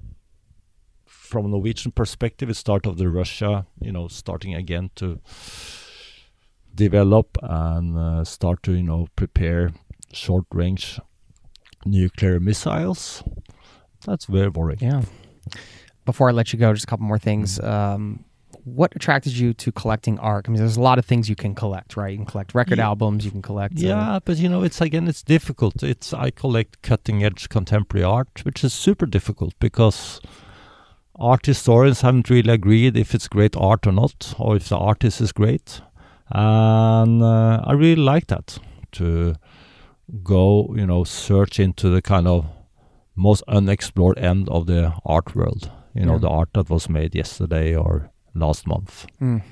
From 1.07 1.44
a 1.44 1.49
Norwegian 1.49 1.92
perspective, 1.92 2.49
it's 2.49 2.59
start 2.59 2.86
of 2.86 2.96
the 2.96 3.09
Russia, 3.11 3.66
you 3.80 3.92
know, 3.92 4.09
starting 4.09 4.55
again 4.55 4.90
to 4.94 5.20
develop 6.74 7.36
and 7.42 7.99
uh, 7.99 8.24
start 8.24 8.62
to 8.62 8.72
you 8.72 8.82
know 8.82 9.09
prepare 9.14 9.72
short 10.12 10.44
range 10.53 10.99
nuclear 11.84 12.40
missiles. 12.40 13.22
That's 14.07 14.26
very 14.26 14.49
worrying. 14.49 14.78
Yeah. 14.80 15.03
Before 16.05 16.30
I 16.30 16.32
let 16.32 16.53
you 16.53 16.59
go, 16.59 16.72
just 16.72 16.84
a 16.84 16.86
couple 16.86 17.07
more 17.07 17.18
things. 17.18 17.59
Mm-hmm. 17.59 17.68
Um, 17.68 18.24
what 18.75 18.95
attracted 18.97 19.33
you 19.37 19.53
to 19.55 19.73
collecting 19.73 20.19
art? 20.19 20.47
I 20.47 20.51
mean, 20.51 20.59
there's 20.59 20.77
a 20.77 20.81
lot 20.81 20.99
of 20.99 21.05
things 21.07 21.29
you 21.29 21.37
can 21.37 21.55
collect, 21.55 21.97
right? 21.97 22.11
You 22.12 22.19
can 22.19 22.27
collect 22.27 22.55
record 22.55 22.79
Ye- 22.79 22.85
albums. 22.85 23.25
You 23.25 23.31
can 23.31 23.43
collect. 23.43 23.75
uh, 23.75 23.87
Yeah, 23.87 24.19
but 24.25 24.37
you 24.39 24.49
know, 24.49 24.62
it's 24.62 24.81
again, 24.81 25.09
it's 25.09 25.23
difficult. 25.23 25.83
It's 25.83 26.12
I 26.12 26.31
collect 26.31 26.83
cutting 26.83 27.25
edge 27.25 27.49
contemporary 27.49 28.05
art, 28.05 28.45
which 28.45 28.64
is 28.64 28.73
super 28.75 29.07
difficult 29.07 29.55
because 29.61 30.21
art 31.16 31.47
historians 31.47 32.01
haven't 32.03 32.31
really 32.31 32.53
agreed 32.53 32.97
if 32.97 33.14
it's 33.14 33.29
great 33.29 33.57
art 33.57 33.87
or 33.87 33.93
not, 33.93 34.35
or 34.39 34.57
if 34.57 34.69
the 34.69 34.77
artist 34.79 35.21
is 35.21 35.33
great. 35.33 35.81
And 36.31 37.23
uh, 37.23 37.62
I 37.64 37.73
really 37.73 38.03
like 38.03 38.27
that 38.29 38.59
to 38.93 39.35
go, 40.23 40.75
you 40.77 40.87
know, 40.87 41.05
search 41.05 41.59
into 41.61 41.89
the 41.91 42.03
kind 42.03 42.27
of 42.27 42.47
most 43.16 43.43
unexplored 43.49 44.19
end 44.19 44.49
of 44.49 44.66
the 44.66 44.93
art 45.05 45.35
world. 45.35 45.71
You 45.95 46.05
know, 46.07 46.12
Yeah. 46.14 46.19
the 46.21 46.29
art 46.29 46.51
that 46.53 46.71
was 46.71 46.89
made 46.89 47.14
yesterday 47.14 47.75
or 47.75 48.11
last 48.35 48.66
month. 48.66 49.07
Mm. 49.20 49.43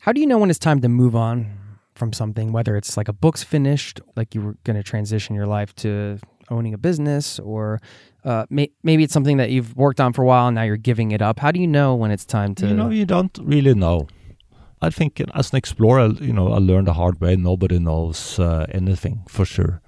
How 0.00 0.12
do 0.12 0.20
you 0.20 0.26
know 0.26 0.38
when 0.38 0.50
it's 0.50 0.58
time 0.58 0.80
to 0.80 0.88
move 0.88 1.14
on 1.14 1.46
from 1.94 2.12
something, 2.12 2.52
whether 2.52 2.76
it's 2.76 2.96
like 2.96 3.08
a 3.08 3.12
book's 3.12 3.42
finished, 3.42 4.00
like 4.16 4.34
you 4.34 4.40
were 4.40 4.56
going 4.64 4.76
to 4.76 4.82
transition 4.82 5.36
your 5.36 5.46
life 5.46 5.74
to 5.76 6.18
owning 6.50 6.74
a 6.74 6.78
business, 6.78 7.38
or 7.38 7.80
uh, 8.24 8.46
may- 8.50 8.72
maybe 8.82 9.04
it's 9.04 9.12
something 9.12 9.36
that 9.36 9.50
you've 9.50 9.76
worked 9.76 10.00
on 10.00 10.12
for 10.12 10.22
a 10.22 10.26
while 10.26 10.48
and 10.48 10.54
now 10.54 10.62
you're 10.62 10.76
giving 10.76 11.12
it 11.12 11.22
up? 11.22 11.38
How 11.38 11.50
do 11.52 11.60
you 11.60 11.66
know 11.66 11.94
when 11.94 12.10
it's 12.10 12.24
time 12.24 12.54
to? 12.56 12.66
You 12.66 12.74
know, 12.74 12.90
you 12.90 13.04
don't 13.04 13.38
really 13.42 13.74
know. 13.74 14.08
I 14.82 14.88
think 14.88 15.20
as 15.34 15.52
an 15.52 15.58
explorer, 15.58 16.06
you 16.06 16.32
know, 16.32 16.52
I 16.52 16.58
learned 16.58 16.86
the 16.86 16.94
hard 16.94 17.20
way. 17.20 17.36
Nobody 17.36 17.78
knows 17.78 18.38
uh, 18.38 18.64
anything 18.72 19.22
for 19.28 19.44
sure, 19.44 19.82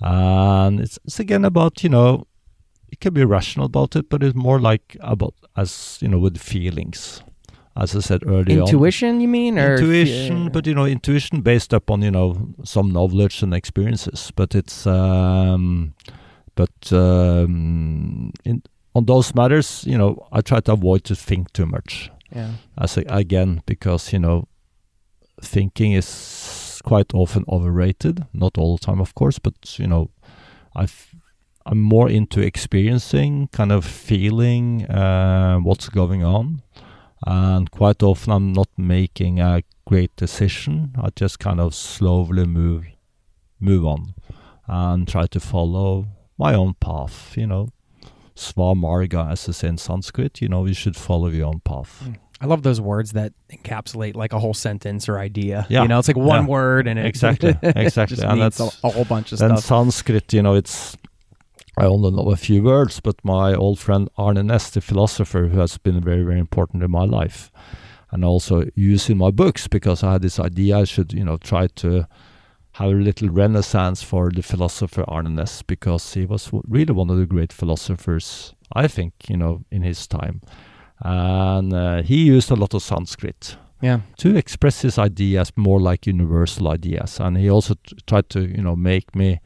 and 0.00 0.80
it's, 0.80 0.98
it's 1.06 1.18
again 1.18 1.44
about 1.44 1.82
you 1.82 1.88
know, 1.88 2.26
you 2.96 3.10
can 3.10 3.14
be 3.14 3.24
rational 3.24 3.66
about 3.66 3.96
it, 3.96 4.08
but 4.08 4.22
it's 4.22 4.34
more 4.34 4.58
like 4.58 4.96
about 5.00 5.34
as 5.56 5.98
you 6.00 6.08
know 6.08 6.18
with 6.18 6.38
feelings, 6.38 7.22
as 7.76 7.94
I 7.94 8.00
said 8.00 8.22
earlier. 8.26 8.62
on. 8.62 8.66
intuition, 8.66 9.20
you 9.20 9.28
mean, 9.28 9.58
or 9.58 9.74
intuition, 9.74 10.48
but 10.48 10.66
you 10.66 10.74
know, 10.74 10.86
intuition 10.86 11.42
based 11.42 11.72
upon 11.72 12.02
you 12.02 12.10
know 12.10 12.54
some 12.64 12.90
knowledge 12.90 13.42
and 13.42 13.54
experiences. 13.54 14.32
But 14.34 14.54
it's 14.54 14.86
um, 14.86 15.94
but 16.54 16.92
um, 16.92 18.32
in 18.44 18.62
on 18.94 19.04
those 19.04 19.34
matters, 19.34 19.84
you 19.86 19.98
know, 19.98 20.26
I 20.32 20.40
try 20.40 20.60
to 20.60 20.72
avoid 20.72 21.04
to 21.04 21.14
think 21.14 21.52
too 21.52 21.66
much. 21.66 22.10
yeah, 22.34 22.52
As 22.78 22.96
a, 22.96 23.02
again, 23.08 23.62
because 23.66 24.12
you 24.12 24.18
know, 24.18 24.48
thinking 25.42 25.92
is 25.92 26.80
quite 26.82 27.14
often 27.14 27.44
overrated. 27.46 28.24
Not 28.32 28.56
all 28.56 28.78
the 28.78 28.86
time, 28.86 29.00
of 29.00 29.14
course, 29.14 29.38
but 29.38 29.78
you 29.78 29.86
know, 29.86 30.10
I've. 30.74 31.14
I'm 31.66 31.82
more 31.82 32.08
into 32.08 32.40
experiencing, 32.40 33.48
kind 33.48 33.72
of 33.72 33.84
feeling 33.84 34.86
uh, 34.86 35.58
what's 35.58 35.88
going 35.88 36.22
on, 36.22 36.62
and 37.26 37.68
quite 37.72 38.04
often 38.04 38.32
I'm 38.32 38.52
not 38.52 38.68
making 38.76 39.40
a 39.40 39.62
great 39.84 40.14
decision. 40.14 40.94
I 40.96 41.08
just 41.16 41.40
kind 41.40 41.58
of 41.58 41.74
slowly 41.74 42.46
move, 42.46 42.86
move 43.58 43.84
on, 43.84 44.14
and 44.68 45.08
try 45.08 45.26
to 45.26 45.40
follow 45.40 46.06
my 46.38 46.54
own 46.54 46.74
path. 46.74 47.36
You 47.36 47.48
know, 47.48 47.68
swamarga, 48.36 49.32
as 49.32 49.40
say 49.40 49.66
in 49.66 49.76
Sanskrit. 49.76 50.40
You 50.40 50.48
know, 50.48 50.66
you 50.66 50.74
should 50.74 50.96
follow 50.96 51.28
your 51.28 51.48
own 51.48 51.60
path. 51.64 52.08
I 52.40 52.46
love 52.46 52.62
those 52.62 52.80
words 52.80 53.12
that 53.12 53.32
encapsulate 53.50 54.14
like 54.14 54.32
a 54.32 54.38
whole 54.38 54.54
sentence 54.54 55.08
or 55.08 55.18
idea. 55.18 55.66
Yeah, 55.68 55.82
you 55.82 55.88
know, 55.88 55.98
it's 55.98 56.06
like 56.06 56.16
one 56.16 56.42
yeah. 56.42 56.48
word 56.48 56.86
and 56.86 56.96
it 56.96 57.06
Exactly, 57.06 57.58
exactly, 57.62 58.14
just 58.16 58.22
and 58.22 58.38
means 58.38 58.56
that's 58.56 58.82
a, 58.84 58.86
a 58.86 58.90
whole 58.90 59.04
bunch 59.04 59.32
of 59.32 59.40
then 59.40 59.56
stuff. 59.56 59.64
Sanskrit. 59.64 60.32
You 60.32 60.42
know, 60.42 60.54
it's 60.54 60.96
I 61.76 61.84
only 61.84 62.10
know 62.10 62.30
a 62.30 62.36
few 62.36 62.62
words, 62.62 63.00
but 63.00 63.16
my 63.22 63.54
old 63.54 63.78
friend 63.78 64.08
Arne 64.16 64.36
Næss, 64.36 64.72
the 64.72 64.80
philosopher, 64.80 65.48
who 65.48 65.58
has 65.58 65.76
been 65.78 66.00
very, 66.00 66.22
very 66.22 66.38
important 66.38 66.82
in 66.82 66.90
my 66.90 67.04
life, 67.04 67.50
and 68.10 68.24
also 68.24 68.64
used 68.74 69.10
in 69.10 69.18
my 69.18 69.30
books 69.30 69.68
because 69.68 70.02
I 70.02 70.12
had 70.12 70.22
this 70.22 70.40
idea 70.40 70.78
I 70.78 70.84
should, 70.84 71.12
you 71.12 71.24
know, 71.24 71.36
try 71.36 71.66
to 71.66 72.06
have 72.72 72.90
a 72.90 72.94
little 72.94 73.28
renaissance 73.28 74.02
for 74.02 74.30
the 74.30 74.42
philosopher 74.42 75.04
Arne 75.08 75.36
Næss 75.36 75.62
because 75.66 76.14
he 76.14 76.24
was 76.24 76.50
really 76.66 76.94
one 76.94 77.10
of 77.10 77.18
the 77.18 77.26
great 77.26 77.52
philosophers, 77.52 78.54
I 78.72 78.88
think, 78.88 79.12
you 79.28 79.36
know, 79.36 79.64
in 79.70 79.82
his 79.82 80.06
time, 80.06 80.40
and 81.00 81.72
uh, 81.74 82.02
he 82.02 82.24
used 82.24 82.50
a 82.50 82.56
lot 82.56 82.74
of 82.74 82.82
Sanskrit 82.82 83.56
yeah, 83.82 84.00
to 84.18 84.34
express 84.36 84.82
his 84.82 84.98
ideas 84.98 85.52
more 85.56 85.80
like 85.80 86.06
universal 86.06 86.68
ideas. 86.68 87.20
And 87.20 87.36
he 87.36 87.50
also 87.50 87.74
t- 87.74 87.96
tried 88.06 88.30
to, 88.30 88.40
you 88.40 88.62
know, 88.62 88.74
make 88.74 89.14
me 89.14 89.40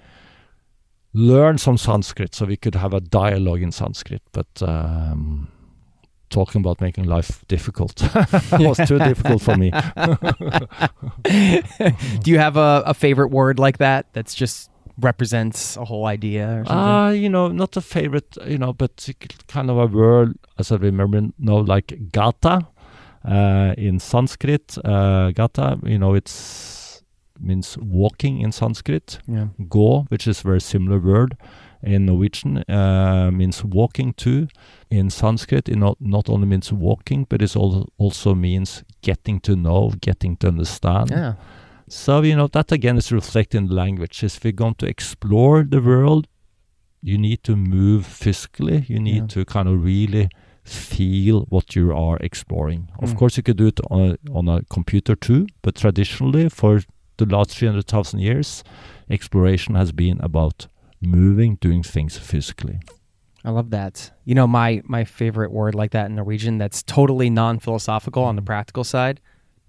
learn 1.12 1.58
some 1.58 1.76
Sanskrit 1.76 2.34
so 2.34 2.46
we 2.46 2.56
could 2.56 2.74
have 2.74 2.94
a 2.94 3.00
dialogue 3.00 3.62
in 3.62 3.72
Sanskrit. 3.72 4.22
But 4.32 4.62
um, 4.62 5.48
talking 6.30 6.60
about 6.60 6.80
making 6.80 7.04
life 7.04 7.44
difficult 7.48 8.02
was 8.52 8.78
too 8.86 8.98
difficult 8.98 9.42
for 9.42 9.56
me. 9.56 9.70
Do 12.22 12.30
you 12.30 12.38
have 12.38 12.56
a, 12.56 12.82
a 12.86 12.94
favorite 12.94 13.28
word 13.28 13.58
like 13.58 13.78
that 13.78 14.06
that's 14.12 14.34
just 14.34 14.70
represents 14.98 15.76
a 15.76 15.84
whole 15.84 16.06
idea 16.06 16.46
or 16.46 16.64
something? 16.64 16.76
Ah, 16.76 17.10
you 17.10 17.28
know, 17.28 17.48
not 17.48 17.76
a 17.76 17.80
favorite, 17.80 18.36
you 18.46 18.58
know, 18.58 18.72
but 18.72 19.08
kind 19.48 19.70
of 19.70 19.78
a 19.78 19.86
word, 19.86 20.38
as 20.58 20.72
I 20.72 20.76
remember 20.76 21.22
now, 21.38 21.58
like 21.58 22.12
gata 22.12 22.66
uh, 23.24 23.74
in 23.76 23.98
Sanskrit. 23.98 24.78
Uh, 24.84 25.32
gata, 25.32 25.78
you 25.84 25.98
know, 25.98 26.14
it's 26.14 26.79
means 27.40 27.78
walking 27.80 28.40
in 28.40 28.52
Sanskrit. 28.52 29.18
yeah. 29.28 29.48
Gå, 29.68 30.04
which 30.10 30.26
is 30.28 30.40
a 30.40 30.48
very 30.48 30.60
similar 30.60 30.98
word 30.98 31.36
in 31.82 32.04
Norwegian, 32.06 32.58
uh, 32.68 33.30
means 33.32 33.64
walking 33.64 34.12
to. 34.14 34.46
In 34.90 35.10
Sanskrit, 35.10 35.68
it 35.68 35.76
not, 35.76 35.96
not 36.00 36.28
only 36.28 36.46
means 36.46 36.72
walking, 36.72 37.26
but 37.28 37.40
it 37.42 37.56
al- 37.56 37.88
also 37.98 38.34
means 38.34 38.84
getting 39.02 39.40
to 39.40 39.56
know, 39.56 39.92
getting 40.00 40.36
to 40.38 40.48
understand. 40.48 41.10
Yeah. 41.10 41.34
So, 41.88 42.22
you 42.22 42.36
know, 42.36 42.48
that 42.48 42.70
again 42.72 42.96
is 42.98 43.10
reflected 43.12 43.58
in 43.58 43.66
the 43.68 43.74
language. 43.74 44.22
If 44.24 44.44
we're 44.44 44.52
going 44.52 44.74
to 44.76 44.86
explore 44.86 45.64
the 45.64 45.80
world, 45.80 46.26
you 47.02 47.16
need 47.18 47.42
to 47.44 47.56
move 47.56 48.04
physically. 48.04 48.84
You 48.88 49.00
need 49.00 49.16
Yeah. 49.16 49.26
to 49.28 49.44
kind 49.44 49.68
of 49.68 49.82
really 49.84 50.28
feel 50.64 51.46
what 51.48 51.74
you 51.74 51.92
are 51.92 52.18
exploring. 52.20 52.88
Of 53.02 53.10
Mm. 53.14 53.16
course, 53.18 53.36
you 53.38 53.42
could 53.42 53.56
do 53.56 53.66
it 53.68 53.80
on 53.90 54.00
a, 54.10 54.16
on 54.32 54.48
a 54.48 54.62
computer 54.68 55.16
too, 55.16 55.46
but 55.62 55.74
traditionally, 55.74 56.48
for 56.50 56.80
the 57.24 57.36
last 57.36 57.50
300,000 57.56 58.20
years, 58.20 58.64
exploration 59.08 59.74
has 59.74 59.92
been 59.92 60.18
about 60.20 60.66
moving, 61.00 61.56
doing 61.56 61.82
things 61.82 62.16
physically. 62.18 62.80
I 63.44 63.50
love 63.50 63.70
that. 63.70 64.10
You 64.26 64.34
know, 64.34 64.46
my 64.46 64.82
my 64.84 65.04
favorite 65.04 65.50
word 65.50 65.74
like 65.74 65.92
that 65.92 66.06
in 66.10 66.14
Norwegian 66.16 66.58
that's 66.58 66.82
totally 66.82 67.30
non-philosophical 67.30 68.22
on 68.22 68.36
the 68.36 68.42
practical 68.42 68.84
side, 68.84 69.20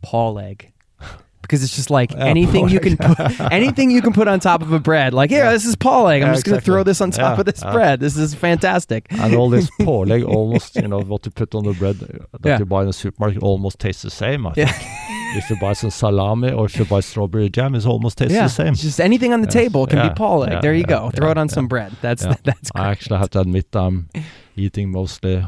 pålegg. 0.04 0.72
Because 1.42 1.64
it's 1.64 1.76
just 1.76 1.90
like 1.90 2.12
Yeah, 2.12 2.26
anything 2.26 2.70
you 2.70 2.80
can 2.80 2.98
put, 2.98 3.18
anything 3.52 3.90
you 3.92 4.02
can 4.02 4.14
put 4.14 4.28
on 4.28 4.40
top 4.40 4.62
of 4.62 4.72
a 4.72 4.80
bread. 4.80 5.14
Like, 5.14 5.32
yeah, 5.32 5.50
this 5.52 5.66
is 5.66 5.76
pålegg. 5.76 6.22
I'm 6.22 6.28
Yeah, 6.28 6.34
just 6.34 6.46
going 6.46 6.60
to 6.60 6.64
throw 6.64 6.84
this 6.84 7.02
on 7.02 7.10
top 7.12 7.36
Yeah, 7.36 7.40
of 7.42 7.46
this 7.46 7.64
bread. 7.64 8.00
This 8.00 8.16
is 8.16 8.36
fantastic. 8.36 9.08
And 9.10 9.34
all 9.36 9.50
this 9.50 9.70
pålegg, 9.82 10.24
almost, 10.24 10.76
you 10.76 10.88
know, 10.88 11.02
what 11.02 11.26
you 11.26 11.32
put 11.32 11.56
on 11.56 11.64
the 11.64 11.74
bread 11.74 11.98
uh, 12.04 12.38
that 12.42 12.60
you 12.60 12.66
buy 12.66 12.82
in 12.82 12.88
the 12.88 12.94
supermarket 12.94 13.42
almost 13.42 13.80
tastes 13.80 14.04
the 14.04 14.12
same. 14.12 14.46
I 14.48 14.54
Yeah. 14.56 14.72
think. 14.72 15.11
If 15.36 15.50
you 15.50 15.56
buy 15.56 15.74
some 15.74 15.90
salami 15.92 16.52
or 16.52 16.66
if 16.66 16.76
you 16.78 16.86
buy 16.86 17.00
strawberry 17.02 17.50
jam, 17.50 17.76
it 17.76 17.86
almost 17.86 18.18
tastes 18.18 18.34
yeah, 18.34 18.44
the 18.44 18.50
same. 18.50 18.74
just 18.74 19.00
anything 19.00 19.34
on 19.34 19.42
the 19.42 19.48
Yes. 19.48 19.54
table 19.54 19.86
can 19.88 19.98
Yeah, 19.98 20.10
be 20.10 20.16
pålegg. 20.16 20.52
yeah, 20.52 20.62
there 20.62 20.74
you 20.74 20.84
go. 20.86 21.10
Throw 21.16 21.32
it 21.32 21.38
on 21.38 21.50
some 21.50 21.68
bread. 21.68 21.92
That's 22.02 22.24
that's 22.44 22.72
great. 22.72 22.86
I 22.86 22.92
actually 22.92 23.18
have 23.20 23.30
to 23.32 23.40
admit 23.40 23.68
I'm 23.76 24.10
eating 24.56 24.92
mostly, 24.92 25.44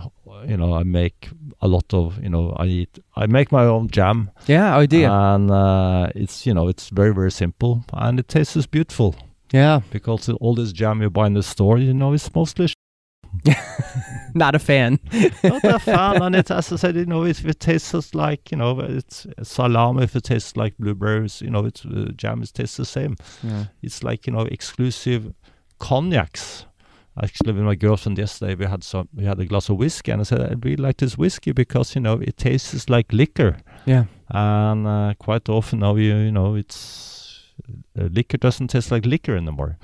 you 0.47 0.57
know, 0.57 0.73
I 0.79 0.83
make 0.83 1.29
a 1.61 1.67
lot 1.67 1.93
of, 1.93 2.17
you 2.23 2.29
know, 2.29 2.53
I 2.57 2.65
eat, 2.65 2.99
I 3.15 3.25
make 3.27 3.51
my 3.51 3.65
own 3.65 3.87
jam. 3.89 4.29
yeah, 4.47 4.77
I 4.81 4.85
do? 4.85 5.03
And 5.05 5.49
uh, 5.51 6.07
it's, 6.15 6.45
you 6.45 6.53
know, 6.53 6.67
it's 6.69 6.89
very, 6.89 7.13
very 7.13 7.31
simple 7.31 7.83
and 7.93 8.19
it 8.19 8.27
tastes 8.27 8.65
beautiful 8.67 9.15
yeah, 9.53 9.81
because 9.91 10.29
all 10.41 10.55
this 10.55 10.71
jam 10.73 11.01
you 11.01 11.09
buy 11.09 11.27
in 11.27 11.33
the 11.35 11.43
store, 11.43 11.77
you 11.77 11.93
know, 11.93 12.13
it's 12.13 12.33
mostly 12.35 12.67
sh- 12.67 12.73
not 14.35 14.55
a 14.55 14.59
fan. 14.59 14.99
not 15.43 15.63
a 15.63 15.79
fan. 15.79 16.21
And 16.21 16.35
it, 16.35 16.51
as 16.51 16.71
I 16.71 16.75
said, 16.75 16.95
you 16.95 17.05
know, 17.05 17.25
if 17.25 17.45
it 17.45 17.59
tastes 17.59 18.15
like, 18.15 18.51
you 18.51 18.57
know, 18.57 18.79
it's 18.79 19.27
salami, 19.43 20.03
if 20.03 20.15
it 20.15 20.23
tastes 20.23 20.55
like 20.57 20.77
blueberries, 20.77 21.41
you 21.41 21.49
know, 21.49 21.65
it's 21.65 21.85
uh, 21.85 22.11
jam, 22.15 22.41
it 22.41 22.53
tastes 22.53 22.77
the 22.77 22.85
same. 22.85 23.15
Yeah. 23.41 23.65
It's 23.81 24.03
like, 24.03 24.27
you 24.27 24.33
know, 24.33 24.41
exclusive 24.41 25.33
cognacs. 25.79 26.65
Actually, 27.21 27.53
with 27.53 27.63
my 27.63 27.75
girlfriend 27.75 28.17
yesterday, 28.17 28.55
we 28.55 28.65
had 28.65 28.83
some, 28.83 29.07
we 29.13 29.23
had 29.23 29.39
a 29.39 29.45
glass 29.45 29.69
of 29.69 29.77
whiskey, 29.77 30.11
and 30.11 30.21
I 30.21 30.23
said 30.23 30.41
I 30.41 30.55
really 30.63 30.77
like 30.77 30.97
this 30.97 31.15
whiskey 31.15 31.51
because 31.51 31.93
you 31.93 32.01
know 32.01 32.13
it 32.13 32.37
tastes 32.37 32.89
like 32.89 33.13
liquor, 33.13 33.57
yeah. 33.85 34.05
and 34.29 34.87
uh, 34.87 35.13
quite 35.19 35.47
often 35.47 35.81
now 35.81 35.95
you 35.95 36.15
you 36.15 36.31
know 36.31 36.55
it's 36.55 37.53
uh, 37.99 38.09
liquor 38.11 38.37
doesn't 38.37 38.69
taste 38.69 38.89
like 38.89 39.05
liquor 39.05 39.35
anymore. 39.35 39.77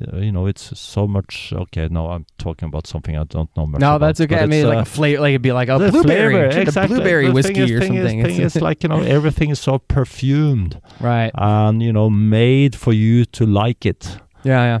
Uh, 0.00 0.16
you 0.18 0.32
know, 0.32 0.46
it's 0.46 0.78
so 0.78 1.06
much. 1.06 1.52
Okay, 1.54 1.86
now 1.90 2.10
I'm 2.12 2.24
talking 2.38 2.66
about 2.68 2.86
something 2.86 3.14
I 3.16 3.24
don't 3.24 3.54
know 3.56 3.66
much. 3.66 3.80
No, 3.80 3.96
about, 3.96 4.06
that's 4.06 4.20
okay. 4.22 4.38
I 4.38 4.46
mean, 4.46 4.60
it's, 4.60 4.68
like 4.68 4.78
uh, 4.78 4.82
a 4.82 4.84
flavor, 4.86 5.20
like 5.20 5.30
it'd 5.30 5.42
be 5.42 5.52
like 5.52 5.68
a 5.68 5.76
blueberry, 5.78 6.32
flavor, 6.50 6.60
exactly. 6.60 6.94
blueberry 6.96 7.26
The 7.26 7.32
whiskey 7.32 7.60
is, 7.60 7.70
or 7.72 7.78
thing 7.80 7.88
something. 7.88 8.18
Is, 8.20 8.26
thing 8.26 8.36
It's- 8.36 8.56
is 8.56 8.62
like 8.62 8.82
you 8.82 8.88
know 8.88 9.00
everything 9.18 9.50
is 9.50 9.60
so 9.60 9.78
perfumed 9.78 10.80
right. 11.00 11.30
and 11.34 11.82
you 11.82 11.92
know 11.92 12.08
made 12.08 12.74
for 12.74 12.94
you 12.94 13.26
to 13.26 13.44
like 13.44 13.84
it 13.84 14.16
Yeah, 14.44 14.80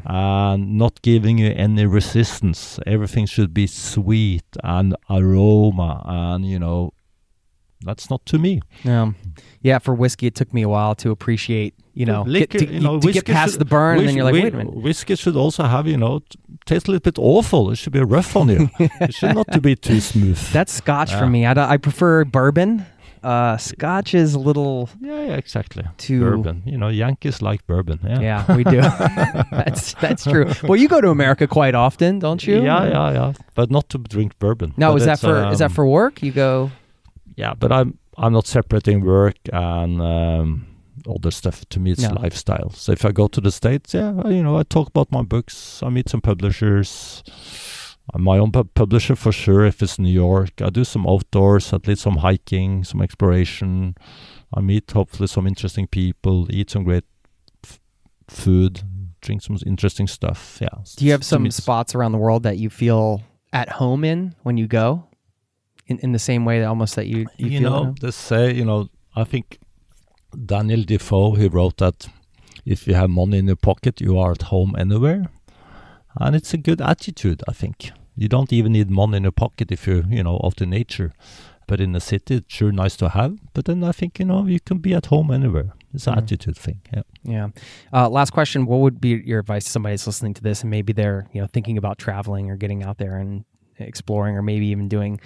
and 0.52 0.78
not 0.78 1.02
giving 1.02 1.36
you 1.38 1.52
any 1.54 1.84
resistance. 1.84 2.78
Everything 2.86 3.26
should 3.26 3.52
be 3.52 3.66
sweet 3.66 4.44
and 4.64 4.96
aroma, 5.10 6.02
and 6.06 6.46
you 6.46 6.58
know, 6.58 6.94
that's 7.84 8.10
not 8.10 8.24
to 8.26 8.38
me. 8.38 8.60
Yeah, 8.84 9.12
yeah. 9.62 9.78
For 9.78 9.94
whiskey, 9.94 10.26
it 10.26 10.34
took 10.34 10.52
me 10.52 10.62
a 10.62 10.68
while 10.68 10.94
to 10.96 11.10
appreciate. 11.10 11.74
You 11.94 12.06
know, 12.06 12.22
Liquor, 12.22 12.58
get, 12.58 12.68
to, 12.68 12.74
you 12.74 12.80
know, 12.80 12.98
to 12.98 13.12
get 13.12 13.26
past 13.26 13.52
should- 13.52 13.60
the 13.60 13.66
burn, 13.66 13.98
and 13.98 14.08
then 14.08 14.16
you're 14.16 14.24
like, 14.24 14.32
wait 14.32 14.54
a 14.54 14.56
minute. 14.56 14.74
Whiskey 14.74 15.14
should 15.14 15.36
also 15.36 15.64
have, 15.64 15.86
you 15.86 15.98
know, 15.98 16.20
taste 16.64 16.88
a 16.88 16.90
little 16.90 17.02
bit 17.02 17.18
awful. 17.18 17.70
It 17.70 17.76
should 17.76 17.92
be 17.92 18.00
rough 18.00 18.34
on 18.34 18.48
you. 18.48 18.70
it 18.78 19.12
should 19.12 19.34
not 19.34 19.52
to 19.52 19.60
be 19.60 19.76
too 19.76 20.00
smooth. 20.00 20.38
That's 20.52 20.72
Scotch 20.72 21.12
for 21.14 21.26
me. 21.26 21.44
I, 21.44 21.52
I 21.52 21.76
prefer 21.76 22.24
bourbon. 22.24 22.86
Uh, 23.22 23.56
Scotch 23.56 24.14
is 24.14 24.34
a 24.34 24.38
little 24.38 24.88
yeah, 25.00 25.26
yeah, 25.26 25.36
exactly. 25.36 25.84
too. 25.96 26.20
Bourbon. 26.20 26.62
You 26.66 26.76
know, 26.76 26.88
Yankees 26.88 27.40
like 27.40 27.64
bourbon. 27.66 28.00
Yeah. 28.02 28.20
Yeah, 28.20 28.56
we 28.56 28.64
do. 28.64 28.80
that's 29.52 29.94
that's 29.94 30.24
true. 30.24 30.50
Well, 30.64 30.76
you 30.76 30.88
go 30.88 31.00
to 31.00 31.10
America 31.10 31.46
quite 31.46 31.76
often, 31.76 32.18
don't 32.18 32.44
you? 32.44 32.62
Yeah, 32.62 32.88
yeah, 32.88 33.12
yeah. 33.12 33.32
But 33.54 33.70
not 33.70 33.88
to 33.90 33.98
drink 33.98 34.38
bourbon. 34.40 34.74
No, 34.76 34.92
But 34.92 35.02
is 35.02 35.04
that 35.04 35.20
for 35.20 35.50
is 35.52 35.60
that 35.60 35.66
um, 35.66 35.72
for 35.72 35.86
work? 35.86 36.22
You 36.22 36.32
go. 36.32 36.72
Yeah, 37.36 37.54
but 37.54 37.72
I'm 37.72 37.98
I'm 38.18 38.32
not 38.32 38.46
separating 38.46 39.04
work 39.04 39.36
and 39.52 40.00
um, 40.02 40.66
other 41.08 41.30
stuff. 41.30 41.64
To 41.70 41.80
me, 41.80 41.92
it's 41.92 42.02
No. 42.02 42.14
lifestyle. 42.22 42.70
So 42.70 42.92
if 42.92 43.04
I 43.04 43.12
go 43.12 43.26
to 43.28 43.40
the 43.40 43.50
states, 43.50 43.94
yeah, 43.94 44.12
I- 44.24 44.30
you 44.30 44.42
know, 44.42 44.58
I 44.58 44.64
talk 44.64 44.88
about 44.88 45.10
my 45.10 45.22
books. 45.22 45.82
I 45.82 45.88
meet 45.88 46.08
some 46.10 46.20
publishers. 46.20 47.22
I'm 48.14 48.22
my 48.22 48.38
own 48.38 48.50
pub- 48.52 48.74
publisher 48.74 49.16
for 49.16 49.32
sure. 49.32 49.64
If 49.64 49.80
it's 49.82 49.98
New 49.98 50.10
York, 50.12 50.60
I 50.60 50.70
do 50.70 50.84
some 50.84 51.06
outdoors, 51.06 51.72
at 51.72 51.86
least 51.86 52.02
some 52.02 52.18
hiking, 52.18 52.84
some 52.84 53.00
exploration. 53.00 53.94
I 54.54 54.60
meet 54.60 54.90
hopefully 54.90 55.28
some 55.28 55.46
interesting 55.46 55.86
people, 55.86 56.46
eat 56.50 56.70
some 56.70 56.84
great 56.84 57.04
f- 57.64 57.80
food, 58.28 58.82
drink 59.22 59.40
some 59.42 59.56
interesting 59.66 60.06
stuff. 60.08 60.58
Yeah. 60.60 60.68
Do 60.96 61.04
you 61.06 61.12
have 61.12 61.24
some 61.24 61.50
spots 61.50 61.94
around 61.94 62.12
the 62.12 62.18
world 62.18 62.42
that 62.42 62.58
you 62.58 62.68
feel 62.70 63.22
at 63.52 63.68
home 63.70 64.04
in 64.04 64.34
when 64.42 64.58
you 64.58 64.66
go? 64.66 65.04
In 65.86 65.98
in 65.98 66.12
the 66.12 66.18
same 66.18 66.44
way 66.44 66.60
that 66.60 66.66
almost 66.68 66.94
that 66.96 67.06
you 67.06 67.26
you, 67.38 67.48
you 67.50 67.60
know 67.60 67.94
they 68.00 68.10
say 68.12 68.52
you 68.54 68.64
know 68.64 68.88
i 69.16 69.24
think 69.24 69.58
daniel 70.46 70.82
defoe 70.84 71.32
he 71.34 71.48
wrote 71.48 71.76
that 71.78 72.08
if 72.64 72.86
you 72.86 72.94
have 72.94 73.10
money 73.10 73.38
in 73.38 73.46
your 73.46 73.56
pocket 73.56 74.00
you 74.00 74.18
are 74.18 74.32
at 74.32 74.42
home 74.42 74.74
anywhere. 74.78 75.22
And 76.14 76.36
it's 76.36 76.54
a 76.54 76.58
good 76.58 76.80
attitude 76.80 77.42
i 77.48 77.52
think. 77.52 77.90
You 78.16 78.28
don't 78.28 78.52
even 78.52 78.72
need 78.72 78.90
money 78.90 79.16
in 79.16 79.22
your 79.22 79.32
pocket 79.32 79.72
if 79.72 79.86
you're 79.86 80.04
you 80.16 80.22
know 80.22 80.38
out 80.44 80.60
in 80.60 80.70
nature. 80.70 81.10
But 81.66 81.80
in 81.80 81.92
the 81.92 82.00
city 82.00 82.34
it's 82.36 82.54
sure 82.54 82.72
nice 82.72 82.96
to 82.98 83.08
have. 83.08 83.32
But 83.54 83.64
then 83.64 83.82
i 83.84 83.92
think 83.92 84.18
you 84.18 84.26
know 84.26 84.46
you 84.46 84.60
can 84.60 84.78
be 84.78 84.94
at 84.94 85.06
home 85.06 85.30
anywhere. 85.34 85.70
It's 85.94 86.06
an 86.06 86.14
Mhm. 86.14 86.18
attitude 86.22 86.56
thing 86.58 86.80
yeah. 86.94 87.02
Yeah. 87.24 87.48
Uh, 87.92 88.08
last 88.18 88.30
question: 88.32 88.66
What 88.66 88.80
would 88.84 88.98
be 89.00 89.10
your 89.30 89.40
advice 89.40 89.64
to 89.66 89.70
somebody 89.70 89.92
that's 89.94 90.06
listening 90.06 90.34
to 90.34 90.42
this 90.42 90.62
and 90.62 90.70
maybe 90.70 90.92
they're 90.92 91.26
you 91.34 91.40
know 91.40 91.48
thinking 91.52 91.76
about 91.78 91.98
traveling 91.98 92.50
or 92.50 92.56
getting 92.56 92.82
out 92.82 92.98
there 92.98 93.16
and 93.22 93.44
exploring 93.78 94.36
or 94.38 94.42
maybe 94.42 94.66
even 94.66 94.88
doing 94.88 95.20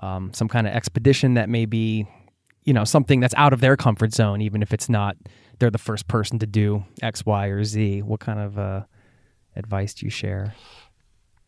um, 0.00 0.32
some 0.32 0.48
kind 0.48 0.66
of 0.66 0.72
expedition 0.74 1.34
that 1.34 1.48
may 1.48 1.66
be 1.66 2.06
you 2.64 2.72
know 2.72 2.84
something 2.84 3.20
that's 3.20 3.34
out 3.36 3.52
of 3.52 3.60
their 3.60 3.76
comfort 3.76 4.12
zone, 4.12 4.40
even 4.40 4.62
if 4.62 4.72
it's 4.72 4.88
not 4.88 5.16
they're 5.58 5.70
the 5.70 5.78
first 5.78 6.06
person 6.08 6.38
to 6.38 6.46
do 6.46 6.84
X, 7.02 7.26
Y, 7.26 7.46
or 7.46 7.64
Z. 7.64 8.02
What 8.02 8.20
kind 8.20 8.38
of 8.38 8.58
uh, 8.58 8.82
advice 9.56 9.94
do 9.94 10.06
you 10.06 10.10
share? 10.10 10.54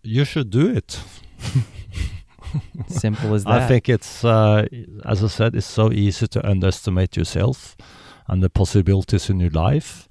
you 0.03 0.24
should 0.24 0.51
do 0.51 0.66
it 0.66 0.98
Simple 2.88 3.34
as 3.34 3.44
that. 3.44 3.62
I 3.62 3.68
think 3.68 3.88
it's, 3.88 4.24
uh, 4.24 4.66
as 5.05 5.22
I 5.22 5.28
said, 5.28 5.55
it's 5.55 5.66
so 5.66 5.92
easy 5.92 6.26
to 6.28 6.48
underestimate 6.48 7.16
yourself 7.16 7.76
and 8.26 8.42
the 8.42 8.51
possibilities 8.51 9.30
in 9.30 9.38
your 9.38 9.51
life. 9.51 10.09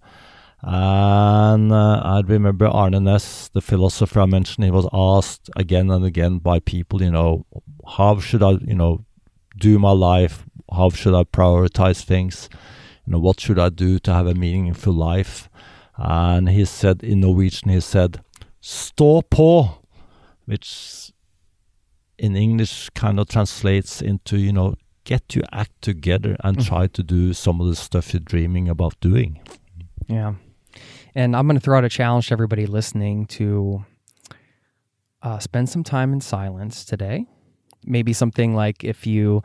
And 0.62 1.72
uh, 1.72 2.02
I 2.04 2.22
remember 2.26 2.68
Arne 2.68 2.94
Næss, 2.94 3.50
the 3.52 3.62
philosopher 3.62 4.22
I 4.22 4.26
mentioned, 4.26 4.66
he 4.66 4.72
was 4.72 4.88
asked 4.92 5.50
again 5.56 5.90
and 5.90 6.04
again 6.04 6.40
by 6.40 6.60
people, 6.60 7.02
you 7.02 7.12
know, 7.12 7.46
how 7.98 8.20
should 8.20 8.44
I, 8.44 8.52
you 8.52 8.76
know, 8.76 9.06
do 9.58 9.80
my 9.80 9.92
life? 9.92 10.46
How 10.72 10.90
should 10.90 11.14
I 11.16 11.24
prioritize 11.24 12.04
things? 12.04 12.50
You 13.06 13.14
know, 13.14 13.20
what 13.20 13.40
should 13.40 13.58
I 13.58 13.70
do 13.70 14.00
to 14.00 14.14
have 14.14 14.28
a 14.28 14.34
meaningful 14.36 14.94
life? 14.94 15.50
And 15.98 16.50
he 16.50 16.66
said 16.66 17.04
in 17.04 17.22
Norwegian, 17.22 17.70
he 17.70 17.80
said, 17.80 18.20
"Stå 18.62 19.24
på," 19.30 19.78
which 20.46 21.12
in 22.18 22.36
English 22.36 22.90
kind 22.96 23.20
of 23.20 23.28
translates 23.30 24.02
into, 24.02 24.38
you 24.38 24.52
know, 24.52 24.76
get 25.06 25.36
your 25.36 25.46
act 25.52 25.82
together 25.82 26.36
and 26.44 26.58
Mhm. 26.58 26.66
try 26.68 26.88
to 26.88 27.02
do 27.02 27.34
some 27.34 27.62
of 27.62 27.68
the 27.68 27.76
stuff 27.76 28.14
you're 28.14 28.20
dreaming 28.20 28.68
about 28.70 28.96
doing. 29.00 29.40
Yeah. 30.08 30.34
And 31.16 31.36
I'm 31.36 31.48
going 31.48 31.58
to 31.58 31.62
throw 31.64 31.78
out 31.78 31.84
a 31.84 31.90
challenge 31.90 32.28
to 32.28 32.34
everybody 32.34 32.66
listening 32.66 33.26
to 33.28 33.86
uh, 35.22 35.40
spend 35.40 35.70
some 35.70 35.84
time 35.84 36.14
in 36.14 36.22
silence 36.22 36.86
today. 36.86 37.26
Maybe 37.86 38.14
something 38.14 38.56
like 38.56 38.84
if 38.84 39.08
you 39.08 39.42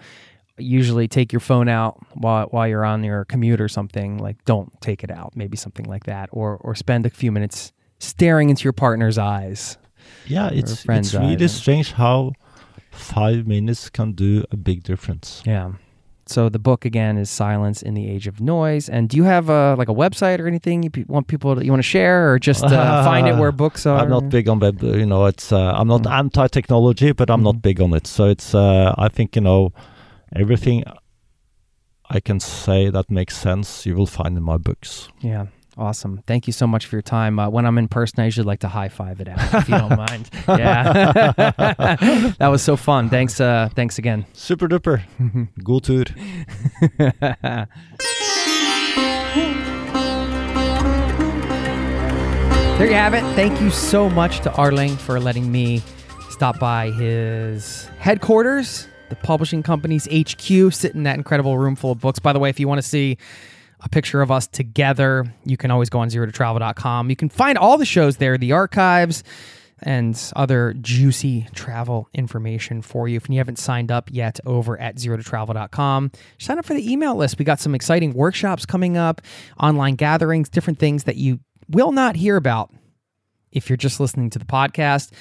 usually 0.58 1.08
take 1.08 1.32
your 1.32 1.40
phone 1.40 1.68
out 1.68 1.98
while, 2.14 2.46
while 2.46 2.68
you're 2.68 2.84
on 2.84 3.02
your 3.02 3.24
commute 3.24 3.60
or 3.60 3.68
something, 3.68 4.18
like 4.18 4.44
don't 4.44 4.72
take 4.80 5.02
it 5.02 5.10
out. 5.10 5.32
Maybe 5.34 5.56
something 5.56 5.86
like 5.86 6.04
that. 6.04 6.28
Or, 6.32 6.56
or 6.58 6.74
spend 6.74 7.06
a 7.06 7.10
few 7.10 7.32
minutes 7.32 7.72
staring 7.98 8.50
into 8.50 8.64
your 8.64 8.72
partner's 8.72 9.18
eyes. 9.18 9.78
Yeah, 10.26 10.50
it's 10.52 10.84
it's 10.86 11.14
really 11.14 11.42
eyes. 11.42 11.54
strange 11.54 11.92
how 11.92 12.32
five 12.90 13.46
minutes 13.46 13.88
can 13.88 14.12
do 14.12 14.44
a 14.50 14.56
big 14.56 14.82
difference. 14.82 15.42
Yeah. 15.46 15.72
So 16.27 16.49
the 16.49 16.59
book 16.59 16.85
again 16.85 17.18
is 17.18 17.29
Silence 17.31 17.83
in 17.83 17.95
the 17.95 18.09
Age 18.09 18.27
of 18.27 18.41
Noise. 18.41 18.89
And 18.89 19.09
do 19.09 19.16
you 19.16 19.25
have 19.25 19.49
a 19.51 19.75
like 19.77 19.89
a 19.89 19.95
website 19.95 20.39
or 20.41 20.47
anything 20.47 20.83
you 20.83 20.91
pe- 20.91 21.05
want 21.07 21.27
people 21.27 21.55
to, 21.57 21.64
you 21.64 21.70
want 21.70 21.83
to 21.83 21.89
share, 21.89 22.31
or 22.33 22.39
just 22.39 22.64
uh, 22.64 23.05
find 23.05 23.27
it 23.29 23.37
where 23.37 23.53
books 23.64 23.85
are? 23.87 23.99
I'm 23.99 24.09
not 24.11 24.29
big 24.31 24.49
on 24.49 24.59
web, 24.61 24.83
you 24.83 25.07
know. 25.07 25.27
It's 25.27 25.53
uh, 25.53 25.72
I'm 25.79 25.89
not 25.89 26.03
Mm. 26.05 26.11
anti-technology, 26.18 27.12
but 27.12 27.29
I'm 27.31 27.43
not 27.43 27.61
big 27.62 27.81
on 27.81 27.93
it. 27.95 28.07
So 28.07 28.25
it's 28.25 28.55
uh, 28.55 28.95
I 28.97 29.09
think 29.09 29.37
you 29.37 29.43
know 29.43 29.72
everything 30.35 30.85
I 32.11 32.20
can 32.20 32.41
say 32.41 32.91
that 32.91 33.11
makes 33.11 33.37
sense. 33.37 33.87
You 33.87 33.95
will 33.97 34.07
find 34.07 34.37
in 34.37 34.43
my 34.43 34.57
books. 34.59 35.09
Yeah. 35.20 35.47
Awesome. 35.77 36.22
Thank 36.27 36.47
you 36.47 36.53
so 36.53 36.66
much 36.68 36.87
for 36.87 36.95
your 36.95 37.03
time. 37.03 37.39
Uh, 37.39 37.49
when 37.49 37.66
I'm 37.66 37.79
in 37.79 37.89
person, 37.89 38.20
I 38.20 38.27
usually 38.27 38.47
like 38.47 38.61
to 38.61 38.68
high 38.68 38.89
five 38.89 39.20
it 39.20 39.29
out, 39.29 39.39
if 39.55 39.68
you 39.68 39.77
don't 39.77 39.97
mind. 39.97 40.31
Yeah. 40.47 41.33
that 42.39 42.49
was 42.49 42.62
so 42.62 42.77
fun. 42.77 43.11
Thanks. 43.11 43.41
Uh, 43.41 43.68
thanks 43.75 43.99
again. 43.99 44.25
Super 44.35 44.68
duper. 44.68 45.03
God 45.64 45.85
tur. 45.85 46.05
There 52.79 52.89
you 52.89 52.95
have 52.95 53.14
it. 53.14 53.22
Thank 53.35 53.61
you 53.61 53.70
so 53.70 54.11
much 54.11 54.41
to 54.41 54.61
Erling 54.61 54.97
for 54.97 55.20
letting 55.20 55.51
me 55.51 55.81
stop 56.29 56.59
by 56.59 56.91
his 56.91 57.89
headquarters, 57.99 58.89
the 59.11 59.16
publishing 59.16 59.62
company's 59.62 60.07
HQ, 60.07 60.72
sit 60.72 60.95
in 60.95 61.05
that 61.05 61.16
incredible 61.16 61.57
room 61.57 61.77
full 61.77 61.93
of 61.93 62.01
books. 62.01 62.18
By 62.18 62.33
the 62.33 62.41
way, 62.41 62.51
if 62.51 62.59
you 62.59 62.66
want 62.66 62.83
to 62.83 62.87
see 62.87 63.16
a 63.85 63.89
picture 63.89 64.22
of 64.22 64.30
us 64.30 64.47
together, 64.47 65.32
you 65.45 65.57
can 65.57 65.70
always 65.70 65.91
go 65.91 66.01
on 66.01 66.11
zero 66.11 66.26
to 66.26 66.32
travel.com. 66.32 67.11
You 67.11 67.16
can 67.16 67.28
find 67.28 67.59
all 67.59 67.76
the 67.76 67.85
shows 67.85 68.16
there, 68.16 68.39
the 68.39 68.53
archives, 68.53 69.22
and 69.82 70.18
other 70.35 70.74
juicy 70.80 71.47
travel 71.55 72.09
information 72.14 72.80
for 72.80 73.07
you. 73.07 73.16
If 73.16 73.28
you 73.28 73.37
haven't 73.37 73.59
signed 73.59 73.93
up 73.93 74.09
yet 74.11 74.41
over 74.47 74.80
at 74.80 74.99
zero 74.99 75.18
to 75.18 75.22
travel.com, 75.22 76.12
sign 76.39 76.59
up 76.59 76.64
for 76.64 76.74
the 76.74 76.91
email 76.91 77.14
list. 77.14 77.39
We 77.39 77.45
got 77.45 77.61
some 77.61 77.74
exciting 77.74 78.14
workshops 78.14 78.64
coming 78.64 78.97
up, 78.97 79.20
online 79.61 79.97
gatherings, 79.97 80.49
different 80.49 80.78
things 80.78 81.05
that 81.05 81.16
you 81.16 81.41
will 81.68 81.93
not 81.93 82.16
hear 82.16 82.37
about 82.37 82.72
if 83.53 83.68
you're 83.68 83.76
just 83.76 84.01
listening 84.01 84.30
to 84.30 84.39
the 84.39 84.45
podcast 84.47 85.12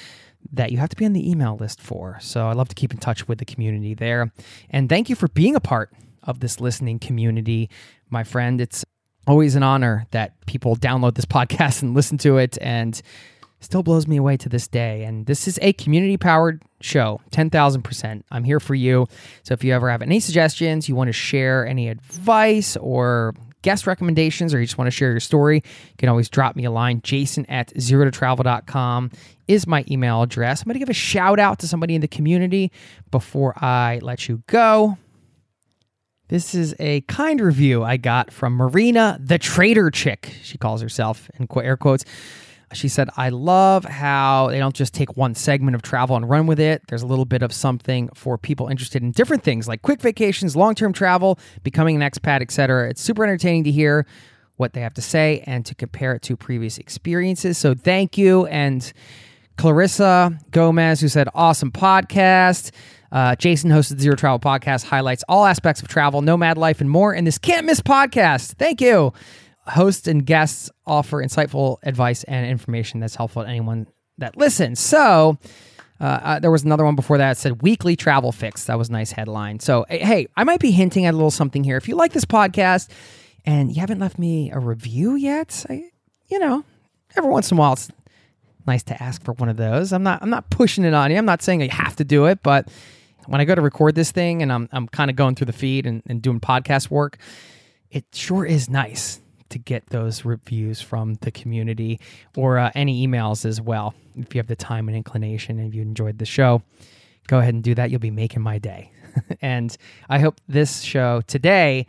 that 0.52 0.72
you 0.72 0.78
have 0.78 0.90
to 0.90 0.96
be 0.96 1.06
on 1.06 1.14
the 1.14 1.30
email 1.30 1.58
list 1.58 1.82
for. 1.82 2.18
So 2.22 2.48
I 2.48 2.54
love 2.54 2.70
to 2.70 2.76
keep 2.76 2.94
in 2.94 3.00
touch 3.00 3.28
with 3.28 3.40
the 3.40 3.46
community 3.46 3.94
there. 3.94 4.32
And 4.70 4.88
thank 4.90 5.10
you 5.10 5.16
for 5.16 5.28
being 5.30 5.56
a 5.56 5.62
part 5.62 5.92
of 6.24 6.40
this 6.40 6.60
listening 6.60 7.00
community, 7.00 7.70
my 8.14 8.24
friend. 8.24 8.62
It's 8.62 8.86
always 9.28 9.56
an 9.56 9.64
honor 9.64 10.08
that 10.12 10.40
people 10.46 10.78
download 10.78 11.16
this 11.16 11.26
podcast 11.38 11.82
and 11.82 11.94
listen 11.94 12.18
to 12.20 12.38
it 12.38 12.58
and 12.62 13.02
still 13.60 13.84
blows 13.84 14.08
me 14.08 14.18
away 14.18 14.38
to 14.38 14.50
this 14.50 14.68
day. 14.68 15.04
And 15.04 15.26
this 15.26 15.48
is 15.48 15.60
a 15.62 15.74
community 15.74 16.18
powered 16.18 16.62
show, 16.82 17.22
10,000%. 17.32 18.24
I'm 18.32 18.44
here 18.44 18.60
for 18.60 18.76
you. 18.76 19.08
So 19.44 19.54
if 19.54 19.64
you 19.64 19.74
ever 19.74 19.90
have 19.90 20.02
any 20.02 20.20
suggestions, 20.20 20.88
you 20.88 20.96
want 20.96 21.08
to 21.08 21.14
share 21.14 21.66
any 21.66 21.90
advice 21.90 22.78
or 22.78 23.34
guest 23.62 23.88
recommendations 23.88 24.54
or 24.54 24.60
you 24.60 24.66
just 24.66 24.78
want 24.78 24.88
to 24.88 24.92
share 24.92 25.10
your 25.12 25.22
story, 25.22 25.58
you 25.66 25.98
can 25.98 26.10
always 26.10 26.30
drop 26.30 26.56
me 26.56 26.66
a 26.66 26.72
line. 26.72 27.02
Jason 27.02 27.46
at 27.48 27.72
zero 27.80 28.06
to 28.06 28.12
travel.com 28.12 29.10
is 29.48 29.66
my 29.66 29.84
email 29.90 30.22
address. 30.22 30.62
I'm 30.62 30.66
going 30.66 30.74
to 30.74 30.80
give 30.80 30.90
a 30.90 30.94
shout 30.94 31.40
out 31.40 31.60
to 31.60 31.68
somebody 31.68 31.96
in 31.96 32.02
the 32.02 32.08
community 32.08 32.72
before 33.10 33.54
I 33.64 34.00
let 34.02 34.28
you 34.28 34.44
go. 34.48 34.98
This 36.34 36.56
is 36.56 36.74
a 36.80 37.02
kind 37.02 37.40
review 37.40 37.84
I 37.84 37.98
got 37.98 38.34
from 38.34 38.54
Marina, 38.54 39.20
the 39.22 39.38
trader 39.38 39.92
chick, 39.92 40.34
she 40.42 40.58
calls 40.58 40.82
herself 40.82 41.30
in 41.38 41.48
air 41.58 41.78
quotes. 41.78 42.06
She 42.74 42.88
said, 42.88 43.12
I 43.16 43.30
love 43.30 43.86
how 43.86 44.48
they 44.48 44.58
don't 44.58 44.74
just 44.74 44.96
take 44.96 45.16
one 45.16 45.36
segment 45.36 45.76
of 45.76 45.84
travel 45.84 46.16
and 46.16 46.28
run 46.28 46.48
with 46.48 46.60
it. 46.60 46.82
There's 46.88 47.04
a 47.04 47.06
little 47.06 47.26
bit 47.26 47.44
of 47.44 47.54
something 47.54 48.10
for 48.16 48.40
people 48.40 48.68
interested 48.68 49.04
in 49.04 49.12
different 49.12 49.44
things 49.44 49.68
like 49.68 49.84
quick 49.84 50.02
vacations, 50.02 50.56
long 50.56 50.74
term 50.74 50.92
travel, 50.92 51.38
becoming 51.62 52.02
an 52.02 52.10
expat, 52.10 52.42
etc. 52.42 52.90
It's 52.90 53.02
super 53.04 53.24
entertaining 53.24 53.66
to 53.66 53.72
hear 53.72 54.08
what 54.56 54.74
they 54.74 54.82
have 54.82 54.96
to 54.96 55.04
say 55.04 55.44
and 55.46 55.64
to 55.68 55.76
compare 55.76 56.16
it 56.16 56.24
to 56.24 56.36
previous 56.36 56.80
experiences. 56.80 57.60
So 57.60 57.76
thank 57.76 58.18
you. 58.18 58.48
And 58.48 58.92
Clarissa 59.58 60.40
Gomez, 60.50 61.00
who 61.00 61.10
said, 61.10 61.30
awesome 61.36 61.72
podcast. 61.72 62.72
Uh, 63.14 63.36
Jason 63.38 63.70
hosted 63.70 64.02
Zero 64.02 64.18
Travel 64.18 64.40
Podcast, 64.40 64.84
highlights 64.84 65.24
all 65.30 65.46
aspects 65.46 65.82
of 65.82 65.88
travel, 65.88 66.22
nomad 66.22 66.58
life, 66.58 66.82
and 66.82 66.90
more 66.90 67.14
in 67.14 67.24
this 67.24 67.38
can't 67.38 67.66
miss 67.66 67.80
podcast. 67.80 68.56
Thank 68.56 68.82
you 68.82 69.14
hosts 69.68 70.08
and 70.08 70.26
guests 70.26 70.70
offer 70.86 71.24
insightful 71.24 71.78
advice 71.84 72.24
and 72.26 72.46
information 72.46 73.00
that's 73.00 73.16
helpful 73.16 73.44
to 73.44 73.50
anyone 73.50 73.88
that 74.18 74.38
listens. 74.38 74.80
So, 74.80 75.38
uh, 76.02 76.04
uh, 76.04 76.40
there 76.40 76.52
was 76.52 76.64
another 76.64 76.84
one 76.84 76.96
before 76.96 77.18
that, 77.18 77.30
that 77.30 77.38
said 77.38 77.62
weekly 77.62 77.96
travel 77.96 78.32
fix. 78.32 78.66
That 78.66 78.78
was 78.78 78.90
a 78.90 78.92
nice 78.92 79.12
headline. 79.12 79.60
So, 79.60 79.86
hey, 79.90 80.28
I 80.36 80.44
might 80.44 80.60
be 80.60 80.72
hinting 80.72 81.06
at 81.06 81.14
a 81.14 81.18
little 81.18 81.32
something 81.32 81.64
here. 81.64 81.78
If 81.78 81.88
you 81.88 81.96
like 81.96 82.12
this 82.12 82.26
podcast 82.26 82.90
and 83.46 83.74
you 83.74 83.80
haven't 83.80 84.00
left 84.00 84.20
me 84.20 84.52
a 84.52 84.60
review 84.60 85.16
yet, 85.16 85.66
I, 85.70 85.90
you 86.28 86.40
know, 86.40 86.66
every 87.16 87.30
once 87.30 87.52
in 87.52 87.58
a 87.58 87.60
while 87.60 87.74
it's 87.74 87.90
nice 88.68 88.84
to 88.84 89.02
ask 89.02 89.24
for 89.24 89.34
one 89.34 89.50
of 89.50 89.58
those. 89.58 89.94
I'm 89.94 90.04
not 90.04 90.22
I'm 90.22 90.30
not 90.30 90.50
pushing 90.50 90.84
it 90.84 90.94
on 90.94 91.12
you. 91.12 91.18
I'm 91.18 91.26
not 91.26 91.42
saying 91.42 91.62
you 91.62 91.70
have 91.70 91.96
to 91.98 92.04
do 92.04 92.26
it, 92.26 92.44
but 92.44 92.68
when 93.28 93.42
I 93.42 93.46
go 93.46 93.56
to 93.56 93.62
record 93.62 93.96
this 93.96 94.12
thing 94.12 94.42
and 94.42 94.52
I'm 94.52 94.70
I'm 94.72 94.88
kind 94.88 95.10
of 95.10 95.16
going 95.16 95.36
through 95.36 95.46
the 95.46 95.54
feed 95.54 95.86
and, 95.86 96.02
and 96.08 96.22
doing 96.22 96.40
podcast 96.40 96.90
work, 96.90 97.18
it 97.90 98.06
sure 98.14 98.46
is 98.46 98.70
nice 98.70 99.22
to 99.50 99.60
get 99.60 99.88
those 99.88 100.26
reviews 100.26 100.82
from 100.82 101.14
the 101.22 101.32
community 101.32 102.00
or 102.36 102.58
uh, 102.58 102.72
any 102.74 103.06
emails 103.08 103.46
as 103.46 103.62
well. 103.62 103.94
If 104.18 104.34
you 104.34 104.40
have 104.40 104.48
the 104.48 104.56
time 104.56 104.88
and 104.88 104.98
inclination 104.98 105.60
and 105.60 105.68
if 105.68 105.76
you 105.76 105.82
enjoyed 105.82 106.18
the 106.18 106.26
show, 106.26 106.64
go 107.28 107.40
ahead 107.40 107.54
and 107.54 107.64
do 107.64 107.76
that. 107.76 107.92
You'll 107.92 108.00
be 108.00 108.12
making 108.12 108.42
my 108.42 108.58
day. 108.58 108.92
and 109.42 109.76
I 110.10 110.20
hope 110.20 110.42
this 110.48 110.82
show 110.82 111.22
today 111.28 111.86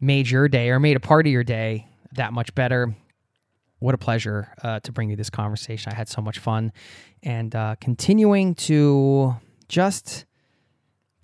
made 0.00 0.30
your 0.30 0.48
day 0.48 0.70
or 0.70 0.78
made 0.78 0.96
a 0.96 1.00
part 1.00 1.26
of 1.26 1.32
your 1.32 1.44
day 1.44 1.88
that 2.12 2.32
much 2.32 2.54
better. 2.54 2.94
What 3.80 3.94
a 3.94 3.98
pleasure 3.98 4.52
uh, 4.62 4.80
to 4.80 4.92
bring 4.92 5.10
you 5.10 5.16
this 5.16 5.30
conversation. 5.30 5.92
I 5.92 5.96
had 5.96 6.08
so 6.08 6.22
much 6.22 6.38
fun 6.38 6.72
and 7.22 7.54
uh, 7.54 7.76
continuing 7.80 8.54
to 8.56 9.34
just 9.68 10.26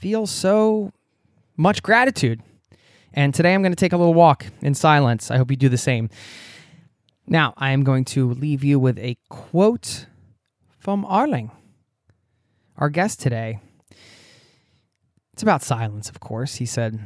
feel 0.07 0.25
so 0.25 0.93
much 1.57 1.83
gratitude 1.83 2.41
and 3.13 3.35
today 3.35 3.53
I'm 3.53 3.63
going 3.63 3.73
to 3.73 3.77
take 3.77 3.93
a 3.93 3.97
little 3.97 4.15
walk 4.15 4.47
in 4.63 4.73
silence. 4.73 5.33
I 5.33 5.37
hope 5.37 5.51
you 5.51 5.57
do 5.57 5.69
the 5.69 5.77
same. 5.77 6.11
Now, 7.27 7.55
I 7.57 7.73
am 7.73 7.83
going 7.83 8.05
to 8.05 8.31
leave 8.35 8.63
you 8.63 8.79
with 8.79 9.01
a 9.01 9.17
quote 9.29 10.07
from 10.79 11.05
Erling, 11.11 11.51
our 12.77 12.89
guest 12.89 13.21
today. 13.21 13.59
It's 15.33 15.43
about 15.43 15.65
silence, 15.65 16.09
of 16.09 16.21
course. 16.21 16.55
He 16.55 16.67
said, 16.67 17.05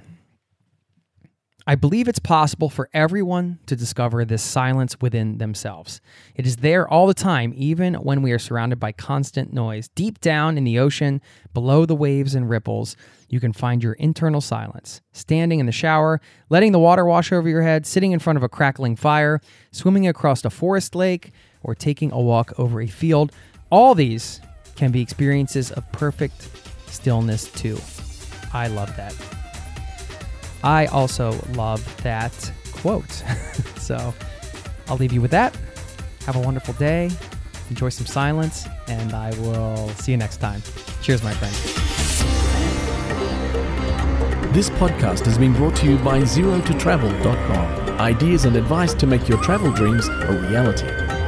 I 1.66 1.74
believe 1.74 2.08
it's 2.08 2.18
possible 2.18 2.70
for 2.70 2.88
everyone 2.94 3.58
to 3.66 3.76
discover 3.76 4.24
this 4.24 4.42
silence 4.42 4.96
within 5.00 5.38
themselves. 5.38 6.00
It 6.34 6.46
is 6.46 6.56
there 6.56 6.88
all 6.88 7.06
the 7.06 7.14
time, 7.14 7.52
even 7.54 7.94
when 7.94 8.22
we 8.22 8.32
are 8.32 8.38
surrounded 8.38 8.80
by 8.80 8.92
constant 8.92 9.52
noise. 9.52 9.88
Deep 9.88 10.20
down 10.20 10.56
in 10.56 10.64
the 10.64 10.78
ocean, 10.78 11.20
below 11.52 11.84
the 11.84 11.94
waves 11.94 12.34
and 12.34 12.48
ripples, 12.48 12.96
you 13.28 13.40
can 13.40 13.52
find 13.52 13.82
your 13.82 13.92
internal 13.94 14.40
silence. 14.40 15.02
Standing 15.12 15.60
in 15.60 15.66
the 15.66 15.72
shower, 15.72 16.20
letting 16.48 16.72
the 16.72 16.78
water 16.78 17.04
wash 17.04 17.30
over 17.30 17.48
your 17.48 17.62
head, 17.62 17.86
sitting 17.86 18.12
in 18.12 18.18
front 18.18 18.38
of 18.38 18.42
a 18.42 18.48
crackling 18.48 18.96
fire, 18.96 19.40
swimming 19.70 20.08
across 20.08 20.44
a 20.44 20.50
forest 20.50 20.94
lake, 20.94 21.30
or 21.62 21.74
taking 21.74 22.10
a 22.10 22.20
walk 22.20 22.58
over 22.58 22.80
a 22.80 22.86
field. 22.86 23.32
All 23.70 23.94
these 23.94 24.40
can 24.76 24.90
be 24.90 25.02
experiences 25.02 25.70
of 25.70 25.90
perfect 25.92 26.48
stillness, 26.86 27.52
too. 27.52 27.78
I 28.52 28.66
love 28.68 28.96
that. 28.96 29.14
I 30.62 30.86
also 30.86 31.32
love 31.52 31.84
that 32.02 32.52
quote. 32.72 33.10
so 33.78 34.14
I'll 34.88 34.96
leave 34.96 35.12
you 35.12 35.20
with 35.20 35.30
that. 35.30 35.56
Have 36.26 36.36
a 36.36 36.40
wonderful 36.40 36.74
day. 36.74 37.10
Enjoy 37.70 37.88
some 37.88 38.06
silence, 38.06 38.66
and 38.88 39.14
I 39.14 39.30
will 39.40 39.88
see 39.90 40.12
you 40.12 40.18
next 40.18 40.38
time. 40.38 40.60
Cheers, 41.02 41.22
my 41.22 41.32
friend. 41.32 41.54
This 44.52 44.68
podcast 44.70 45.24
has 45.26 45.38
been 45.38 45.52
brought 45.52 45.76
to 45.76 45.86
you 45.86 45.96
by 45.98 46.20
ZeroToTravel.com. 46.22 48.00
Ideas 48.00 48.44
and 48.46 48.56
advice 48.56 48.94
to 48.94 49.06
make 49.06 49.28
your 49.28 49.38
travel 49.42 49.70
dreams 49.70 50.08
a 50.08 50.46
reality. 50.48 51.19